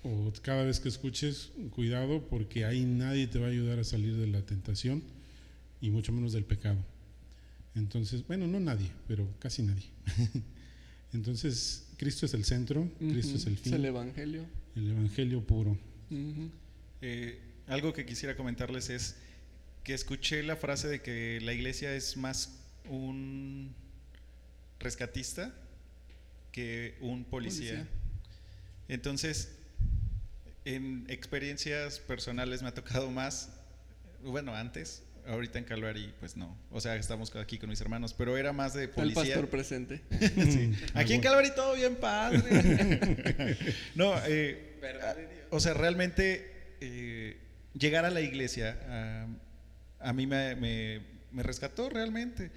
O 0.05 0.33
cada 0.43 0.65
vez 0.65 0.81
que 0.81 0.89
escuches, 0.89 1.51
cuidado 1.71 2.27
porque 2.29 2.65
ahí 2.65 2.85
nadie 2.85 3.27
te 3.27 3.39
va 3.39 3.47
a 3.47 3.51
ayudar 3.51 3.79
a 3.79 3.85
salir 3.85 4.17
de 4.17 4.27
la 4.27 4.43
tentación 4.43 5.03
y 5.81 5.91
mucho 5.91 6.13
menos 6.13 6.33
del 6.33 6.45
pecado. 6.45 6.79
Entonces, 7.75 8.27
bueno, 8.27 8.47
no 8.47 8.61
nadie, 8.61 8.91
pero 9.07 9.29
casi 9.39 9.63
nadie. 9.63 9.85
Entonces, 11.13 11.87
Cristo 11.97 12.27
es 12.27 12.35
el 12.35 12.45
centro, 12.45 12.89
Cristo 12.99 13.37
es 13.37 13.47
el 13.47 13.57
fin, 13.57 13.73
Es 13.73 13.79
el 13.79 13.85
Evangelio. 13.85 14.45
el 14.77 14.91
Evangelio 14.91 15.43
puro. 15.45 15.77
Eh, 17.01 17.39
algo 17.67 17.93
que 17.93 18.05
quisiera 18.07 18.37
comentarles 18.37 18.91
es 18.91 19.17
que 19.85 19.95
escuché 19.95 20.43
la 20.43 20.57
frase 20.57 20.89
de 20.89 21.01
que 21.01 21.41
la 21.43 21.53
iglesia 21.53 21.95
es 21.95 22.17
más 22.17 22.59
un 22.89 23.75
rescatista 24.79 25.55
que 26.53 26.97
un 27.01 27.25
policía. 27.25 27.71
Policía. 27.71 27.89
Entonces, 28.89 29.58
en 30.75 31.07
experiencias 31.09 31.99
personales 31.99 32.63
me 32.63 32.69
ha 32.69 32.75
tocado 32.75 33.11
más, 33.11 33.51
bueno, 34.23 34.55
antes, 34.55 35.03
ahorita 35.27 35.59
en 35.59 35.65
Calvary, 35.65 36.13
pues 36.21 36.37
no. 36.37 36.57
O 36.71 36.81
sea, 36.81 36.97
estamos 36.97 37.35
aquí 37.37 37.59
con 37.59 37.69
mis 37.71 37.81
hermanos, 37.81 38.15
pero 38.15 38.37
era 38.37 38.53
más 38.53 38.75
de 38.75 38.85
El 38.85 38.91
policía. 38.91 39.23
pastor 39.23 39.49
presente. 39.49 40.03
Sí. 40.21 40.73
Ah, 40.95 41.01
Aquí 41.01 41.15
en. 41.15 41.21
Calvary 41.21 41.51
todo 41.55 41.75
bien 41.75 41.97
padre. 41.97 43.57
no, 43.95 44.15
eh, 44.27 44.77
Dios. 44.81 45.47
o 45.51 45.61
sea, 45.61 45.75
realmente 45.75 46.51
eh, 46.81 47.37
llegar 47.75 48.05
a 48.05 48.11
la 48.11 48.21
iglesia 48.21 48.79
a, 50.01 50.09
a 50.09 50.13
mí 50.13 50.27
me, 50.27 50.55
me- 50.57 51.01
me 51.31 51.43
rescató 51.43 51.91
realmente. 51.91 52.51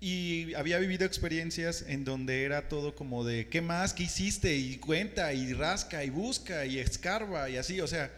Y 0.00 0.54
había 0.54 0.78
vivido 0.78 1.04
experiencias 1.04 1.84
en 1.88 2.04
donde 2.04 2.44
era 2.44 2.68
todo 2.68 2.94
como 2.94 3.24
de, 3.24 3.48
¿qué 3.48 3.60
más? 3.60 3.92
¿Qué 3.92 4.04
hiciste? 4.04 4.56
Y 4.56 4.78
cuenta, 4.78 5.32
y 5.32 5.52
rasca, 5.52 6.04
y 6.04 6.10
busca, 6.10 6.66
y 6.66 6.78
escarba, 6.78 7.50
y 7.50 7.56
así. 7.56 7.80
O 7.80 7.86
sea, 7.88 8.12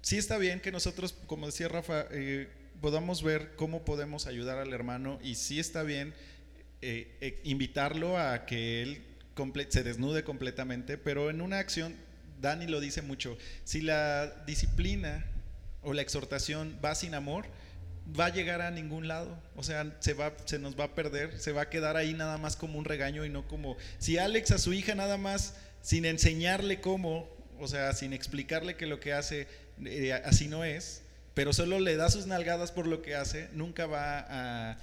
sí 0.00 0.16
está 0.16 0.38
bien 0.38 0.60
que 0.60 0.70
nosotros, 0.70 1.14
como 1.26 1.46
decía 1.46 1.66
Rafa, 1.66 2.06
eh, 2.12 2.48
podamos 2.80 3.22
ver 3.22 3.56
cómo 3.56 3.84
podemos 3.84 4.26
ayudar 4.26 4.58
al 4.58 4.72
hermano, 4.72 5.18
y 5.22 5.34
sí 5.34 5.58
está 5.58 5.82
bien 5.82 6.14
eh, 6.82 7.16
eh, 7.20 7.40
invitarlo 7.44 8.18
a 8.18 8.46
que 8.46 8.82
él 8.82 9.02
se 9.70 9.82
desnude 9.82 10.22
completamente, 10.22 10.98
pero 10.98 11.30
en 11.30 11.40
una 11.40 11.58
acción, 11.58 11.96
Dani 12.40 12.66
lo 12.66 12.78
dice 12.78 13.02
mucho, 13.02 13.36
si 13.64 13.80
la 13.80 14.44
disciplina 14.46 15.24
o 15.82 15.94
la 15.94 16.02
exhortación 16.02 16.78
va 16.84 16.94
sin 16.94 17.14
amor, 17.14 17.46
va 18.18 18.26
a 18.26 18.32
llegar 18.32 18.60
a 18.60 18.70
ningún 18.70 19.08
lado, 19.08 19.38
o 19.56 19.62
sea, 19.62 19.96
se, 20.00 20.12
va, 20.12 20.34
se 20.44 20.58
nos 20.58 20.78
va 20.78 20.84
a 20.84 20.94
perder, 20.94 21.38
se 21.40 21.52
va 21.52 21.62
a 21.62 21.70
quedar 21.70 21.96
ahí 21.96 22.12
nada 22.12 22.38
más 22.38 22.56
como 22.56 22.78
un 22.78 22.84
regaño 22.84 23.24
y 23.24 23.30
no 23.30 23.48
como, 23.48 23.76
si 23.98 24.18
Alex 24.18 24.50
a 24.50 24.58
su 24.58 24.72
hija 24.72 24.94
nada 24.94 25.16
más, 25.16 25.54
sin 25.80 26.04
enseñarle 26.04 26.80
cómo, 26.80 27.28
o 27.58 27.68
sea, 27.68 27.92
sin 27.94 28.12
explicarle 28.12 28.76
que 28.76 28.86
lo 28.86 29.00
que 29.00 29.12
hace 29.12 29.48
eh, 29.84 30.12
así 30.24 30.48
no 30.48 30.64
es, 30.64 31.02
pero 31.34 31.52
solo 31.52 31.80
le 31.80 31.96
da 31.96 32.10
sus 32.10 32.26
nalgadas 32.26 32.72
por 32.72 32.86
lo 32.86 33.02
que 33.02 33.14
hace, 33.14 33.48
nunca 33.52 33.86
va 33.86 34.26
a, 34.28 34.78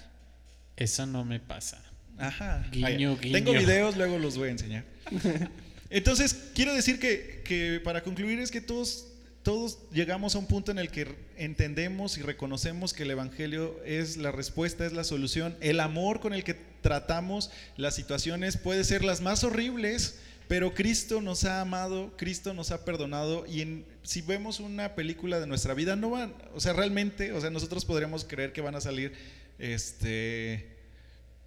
Eso 0.75 1.05
no 1.05 1.23
me 1.23 1.39
pasa. 1.39 1.81
Ajá. 2.17 2.65
Guiño, 2.71 3.17
guiño. 3.17 3.33
Tengo 3.33 3.53
videos, 3.53 3.97
luego 3.97 4.19
los 4.19 4.37
voy 4.37 4.49
a 4.49 4.51
enseñar. 4.51 4.83
Entonces, 5.89 6.51
quiero 6.53 6.73
decir 6.73 6.99
que, 6.99 7.41
que 7.43 7.81
para 7.83 8.01
concluir 8.01 8.39
es 8.39 8.51
que 8.51 8.61
todos, 8.61 9.07
todos 9.43 9.79
llegamos 9.91 10.35
a 10.35 10.39
un 10.39 10.47
punto 10.47 10.71
en 10.71 10.77
el 10.79 10.91
que 10.91 11.15
entendemos 11.37 12.17
y 12.17 12.21
reconocemos 12.21 12.93
que 12.93 13.03
el 13.03 13.11
Evangelio 13.11 13.79
es 13.85 14.17
la 14.17 14.31
respuesta, 14.31 14.85
es 14.85 14.93
la 14.93 15.03
solución. 15.03 15.55
El 15.61 15.79
amor 15.79 16.19
con 16.19 16.33
el 16.33 16.43
que 16.43 16.55
tratamos 16.81 17.49
las 17.77 17.95
situaciones 17.95 18.57
puede 18.57 18.83
ser 18.83 19.03
las 19.03 19.21
más 19.21 19.43
horribles, 19.43 20.19
pero 20.47 20.73
Cristo 20.73 21.21
nos 21.21 21.43
ha 21.45 21.61
amado, 21.61 22.13
Cristo 22.17 22.53
nos 22.53 22.71
ha 22.71 22.83
perdonado 22.85 23.45
y 23.47 23.61
en- 23.61 23.85
si 24.03 24.21
vemos 24.21 24.59
una 24.59 24.95
película 24.95 25.39
de 25.39 25.47
nuestra 25.47 25.73
vida, 25.73 25.95
no 25.95 26.09
van, 26.11 26.33
o 26.53 26.59
sea, 26.59 26.73
realmente, 26.73 27.31
o 27.33 27.41
sea, 27.41 27.49
nosotros 27.49 27.85
podríamos 27.85 28.25
creer 28.25 28.51
que 28.53 28.61
van 28.61 28.75
a 28.75 28.81
salir, 28.81 29.13
este 29.59 30.67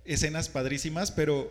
escenas 0.04 0.48
padrísimas, 0.48 1.10
pero 1.10 1.50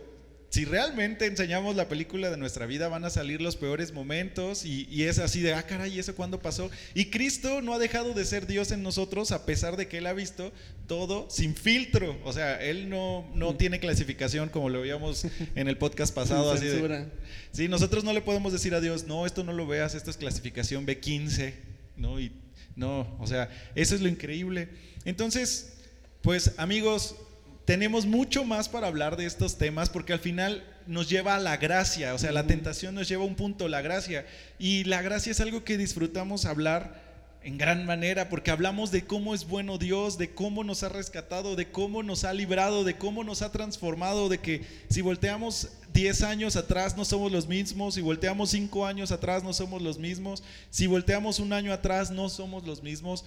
si 0.54 0.64
realmente 0.64 1.26
enseñamos 1.26 1.74
la 1.74 1.88
película 1.88 2.30
de 2.30 2.36
nuestra 2.36 2.64
vida, 2.64 2.86
van 2.86 3.04
a 3.04 3.10
salir 3.10 3.42
los 3.42 3.56
peores 3.56 3.90
momentos 3.90 4.64
y, 4.64 4.86
y 4.88 5.02
es 5.02 5.18
así 5.18 5.40
de, 5.40 5.52
ah, 5.52 5.64
caray, 5.64 5.96
¿y 5.96 5.98
¿eso 5.98 6.14
cuándo 6.14 6.38
pasó? 6.38 6.70
Y 6.94 7.06
Cristo 7.06 7.60
no 7.60 7.74
ha 7.74 7.80
dejado 7.80 8.14
de 8.14 8.24
ser 8.24 8.46
Dios 8.46 8.70
en 8.70 8.84
nosotros 8.84 9.32
a 9.32 9.46
pesar 9.46 9.76
de 9.76 9.88
que 9.88 9.98
Él 9.98 10.06
ha 10.06 10.12
visto 10.12 10.52
todo 10.86 11.28
sin 11.28 11.56
filtro. 11.56 12.16
O 12.22 12.32
sea, 12.32 12.62
Él 12.62 12.88
no, 12.88 13.28
no 13.34 13.56
tiene 13.56 13.80
clasificación 13.80 14.48
como 14.48 14.70
lo 14.70 14.82
veíamos 14.82 15.26
en 15.56 15.66
el 15.66 15.76
podcast 15.76 16.14
pasado. 16.14 16.52
Así 16.52 16.66
de. 16.66 17.08
Sí, 17.50 17.66
nosotros 17.66 18.04
no 18.04 18.12
le 18.12 18.20
podemos 18.20 18.52
decir 18.52 18.76
a 18.76 18.80
Dios, 18.80 19.08
no, 19.08 19.26
esto 19.26 19.42
no 19.42 19.52
lo 19.52 19.66
veas, 19.66 19.96
esto 19.96 20.12
es 20.12 20.16
clasificación 20.16 20.86
B15, 20.86 21.52
¿no? 21.96 22.20
Y 22.20 22.30
no, 22.76 23.16
o 23.18 23.26
sea, 23.26 23.50
eso 23.74 23.96
es 23.96 24.00
lo 24.00 24.06
increíble. 24.06 24.68
Entonces, 25.04 25.78
pues 26.22 26.52
amigos, 26.58 27.16
tenemos 27.64 28.06
mucho 28.06 28.44
más 28.44 28.68
para 28.68 28.86
hablar 28.86 29.16
de 29.16 29.26
estos 29.26 29.56
temas 29.56 29.88
porque 29.90 30.12
al 30.12 30.18
final 30.18 30.64
nos 30.86 31.08
lleva 31.08 31.34
a 31.34 31.40
la 31.40 31.56
gracia, 31.56 32.14
o 32.14 32.18
sea, 32.18 32.30
la 32.30 32.46
tentación 32.46 32.94
nos 32.94 33.08
lleva 33.08 33.22
a 33.22 33.26
un 33.26 33.36
punto, 33.36 33.68
la 33.68 33.80
gracia. 33.80 34.26
Y 34.58 34.84
la 34.84 35.00
gracia 35.02 35.32
es 35.32 35.40
algo 35.40 35.64
que 35.64 35.78
disfrutamos 35.78 36.44
hablar 36.44 37.02
en 37.42 37.58
gran 37.58 37.84
manera 37.84 38.28
porque 38.30 38.50
hablamos 38.50 38.90
de 38.90 39.04
cómo 39.04 39.34
es 39.34 39.46
bueno 39.46 39.78
Dios, 39.78 40.18
de 40.18 40.30
cómo 40.30 40.64
nos 40.64 40.82
ha 40.82 40.88
rescatado, 40.88 41.56
de 41.56 41.70
cómo 41.70 42.02
nos 42.02 42.24
ha 42.24 42.32
librado, 42.32 42.84
de 42.84 42.96
cómo 42.96 43.24
nos 43.24 43.42
ha 43.42 43.52
transformado, 43.52 44.28
de 44.28 44.38
que 44.38 44.64
si 44.88 45.00
volteamos 45.00 45.68
10 45.92 46.22
años 46.22 46.56
atrás 46.56 46.96
no 46.96 47.04
somos 47.04 47.32
los 47.32 47.46
mismos, 47.46 47.94
si 47.94 48.00
volteamos 48.00 48.50
5 48.50 48.86
años 48.86 49.12
atrás 49.12 49.42
no 49.42 49.52
somos 49.52 49.80
los 49.80 49.98
mismos, 49.98 50.42
si 50.70 50.86
volteamos 50.86 51.38
un 51.38 51.52
año 51.52 51.72
atrás 51.72 52.10
no 52.10 52.28
somos 52.28 52.66
los 52.66 52.82
mismos. 52.82 53.24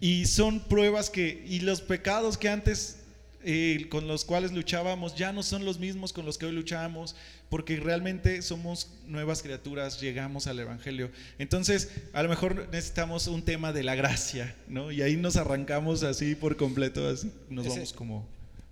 Y 0.00 0.26
son 0.26 0.60
pruebas 0.60 1.10
que, 1.10 1.44
y 1.48 1.60
los 1.60 1.80
pecados 1.80 2.38
que 2.38 2.48
antes 2.48 2.98
eh, 3.44 3.86
con 3.90 4.06
los 4.08 4.24
cuales 4.24 4.52
luchábamos 4.52 5.14
ya 5.14 5.32
no 5.32 5.42
son 5.42 5.64
los 5.64 5.78
mismos 5.78 6.12
con 6.12 6.24
los 6.26 6.38
que 6.38 6.46
hoy 6.46 6.52
luchamos, 6.52 7.14
porque 7.48 7.76
realmente 7.76 8.42
somos 8.42 8.90
nuevas 9.06 9.42
criaturas, 9.42 10.00
llegamos 10.00 10.46
al 10.46 10.58
Evangelio. 10.58 11.10
Entonces, 11.38 11.90
a 12.12 12.22
lo 12.22 12.28
mejor 12.28 12.68
necesitamos 12.70 13.26
un 13.26 13.42
tema 13.42 13.72
de 13.72 13.82
la 13.84 13.94
gracia, 13.94 14.54
¿no? 14.68 14.90
Y 14.92 15.02
ahí 15.02 15.16
nos 15.16 15.36
arrancamos 15.36 16.02
así 16.02 16.34
por 16.34 16.56
completo, 16.56 17.08
así, 17.08 17.30
nos 17.48 17.66
Ese- 17.66 17.74
vamos 17.76 17.92
como 17.92 18.28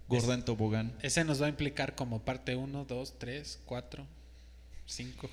gorda 0.08 0.34
en 0.34 0.44
tobogán. 0.44 0.92
Ese 1.02 1.24
nos 1.24 1.40
va 1.40 1.46
a 1.46 1.48
implicar 1.48 1.94
como 1.94 2.20
parte 2.22 2.54
1, 2.56 2.84
2, 2.88 3.14
3, 3.18 3.60
4, 3.64 4.06
5. 4.86 5.30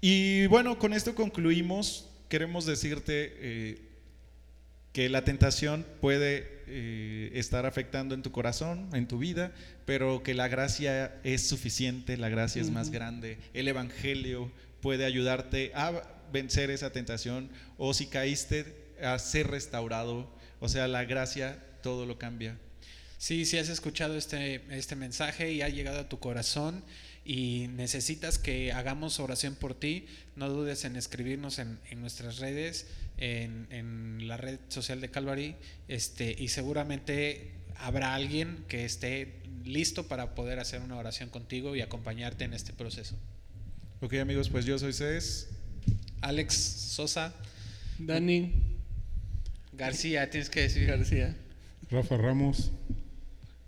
Y 0.00 0.46
bueno, 0.46 0.78
con 0.78 0.92
esto 0.92 1.14
concluimos. 1.14 2.06
Queremos 2.28 2.66
decirte 2.66 3.32
eh, 3.38 3.87
que 4.98 5.08
la 5.08 5.22
tentación 5.22 5.86
puede 6.00 6.64
eh, 6.66 7.30
estar 7.34 7.66
afectando 7.66 8.16
en 8.16 8.22
tu 8.24 8.32
corazón, 8.32 8.90
en 8.94 9.06
tu 9.06 9.16
vida, 9.16 9.52
pero 9.84 10.24
que 10.24 10.34
la 10.34 10.48
gracia 10.48 11.14
es 11.22 11.46
suficiente, 11.46 12.16
la 12.16 12.28
gracia 12.28 12.60
es 12.60 12.72
más 12.72 12.90
grande. 12.90 13.38
El 13.54 13.68
Evangelio 13.68 14.50
puede 14.80 15.04
ayudarte 15.04 15.70
a 15.76 16.02
vencer 16.32 16.70
esa 16.70 16.90
tentación 16.90 17.48
o 17.76 17.94
si 17.94 18.06
caíste 18.06 18.74
a 19.00 19.16
ser 19.20 19.46
restaurado. 19.46 20.28
O 20.58 20.68
sea, 20.68 20.88
la 20.88 21.04
gracia 21.04 21.64
todo 21.80 22.04
lo 22.04 22.18
cambia. 22.18 22.58
Sí, 23.18 23.44
si 23.44 23.56
has 23.56 23.68
escuchado 23.68 24.16
este, 24.16 24.62
este 24.76 24.96
mensaje 24.96 25.52
y 25.52 25.62
ha 25.62 25.68
llegado 25.68 26.00
a 26.00 26.08
tu 26.08 26.18
corazón 26.18 26.82
y 27.24 27.68
necesitas 27.68 28.36
que 28.36 28.72
hagamos 28.72 29.20
oración 29.20 29.54
por 29.54 29.78
ti, 29.78 30.06
no 30.34 30.48
dudes 30.48 30.84
en 30.84 30.96
escribirnos 30.96 31.60
en, 31.60 31.78
en 31.88 32.00
nuestras 32.00 32.38
redes, 32.38 32.86
en, 33.18 33.66
en 33.70 34.28
la 34.28 34.36
red 34.36 34.58
social 34.68 35.00
de 35.00 35.10
Calvary, 35.10 35.56
este, 35.88 36.34
y 36.38 36.48
seguramente 36.48 37.52
habrá 37.76 38.14
alguien 38.14 38.64
que 38.68 38.84
esté 38.84 39.42
listo 39.64 40.08
para 40.08 40.34
poder 40.34 40.58
hacer 40.58 40.80
una 40.80 40.96
oración 40.96 41.28
contigo 41.28 41.76
y 41.76 41.80
acompañarte 41.80 42.44
en 42.44 42.54
este 42.54 42.72
proceso. 42.72 43.16
Ok 44.00 44.14
amigos, 44.14 44.48
pues 44.48 44.64
yo 44.64 44.78
soy 44.78 44.92
Cés. 44.92 45.48
Alex 46.20 46.54
Sosa 46.54 47.34
Dani 47.98 48.52
García, 49.72 50.28
tienes 50.30 50.50
que 50.50 50.62
decir. 50.62 50.86
García. 50.86 51.36
Rafa 51.90 52.16
Ramos. 52.16 52.72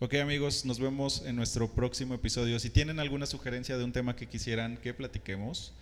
Ok 0.01 0.15
amigos, 0.15 0.65
nos 0.65 0.81
vemos 0.81 1.23
en 1.25 1.37
nuestro 1.37 1.73
próximo 1.73 2.15
episodio. 2.15 2.59
Si 2.59 2.71
tienen 2.71 2.99
alguna 2.99 3.27
sugerencia 3.27 3.77
de 3.79 3.85
un 3.85 3.93
tema 3.93 4.17
que 4.17 4.27
quisieran 4.27 4.77
que 4.79 4.95
platiquemos, 4.95 5.73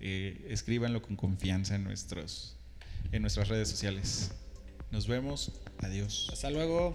eh, 0.00 0.46
escríbanlo 0.50 1.00
con 1.00 1.16
confianza 1.16 1.74
en, 1.74 1.84
nuestros, 1.84 2.56
en 3.12 3.22
nuestras 3.22 3.48
redes 3.48 3.68
sociales. 3.68 4.30
Nos 4.90 5.06
vemos. 5.06 5.52
Adiós. 5.78 6.28
Hasta 6.32 6.50
luego. 6.50 6.94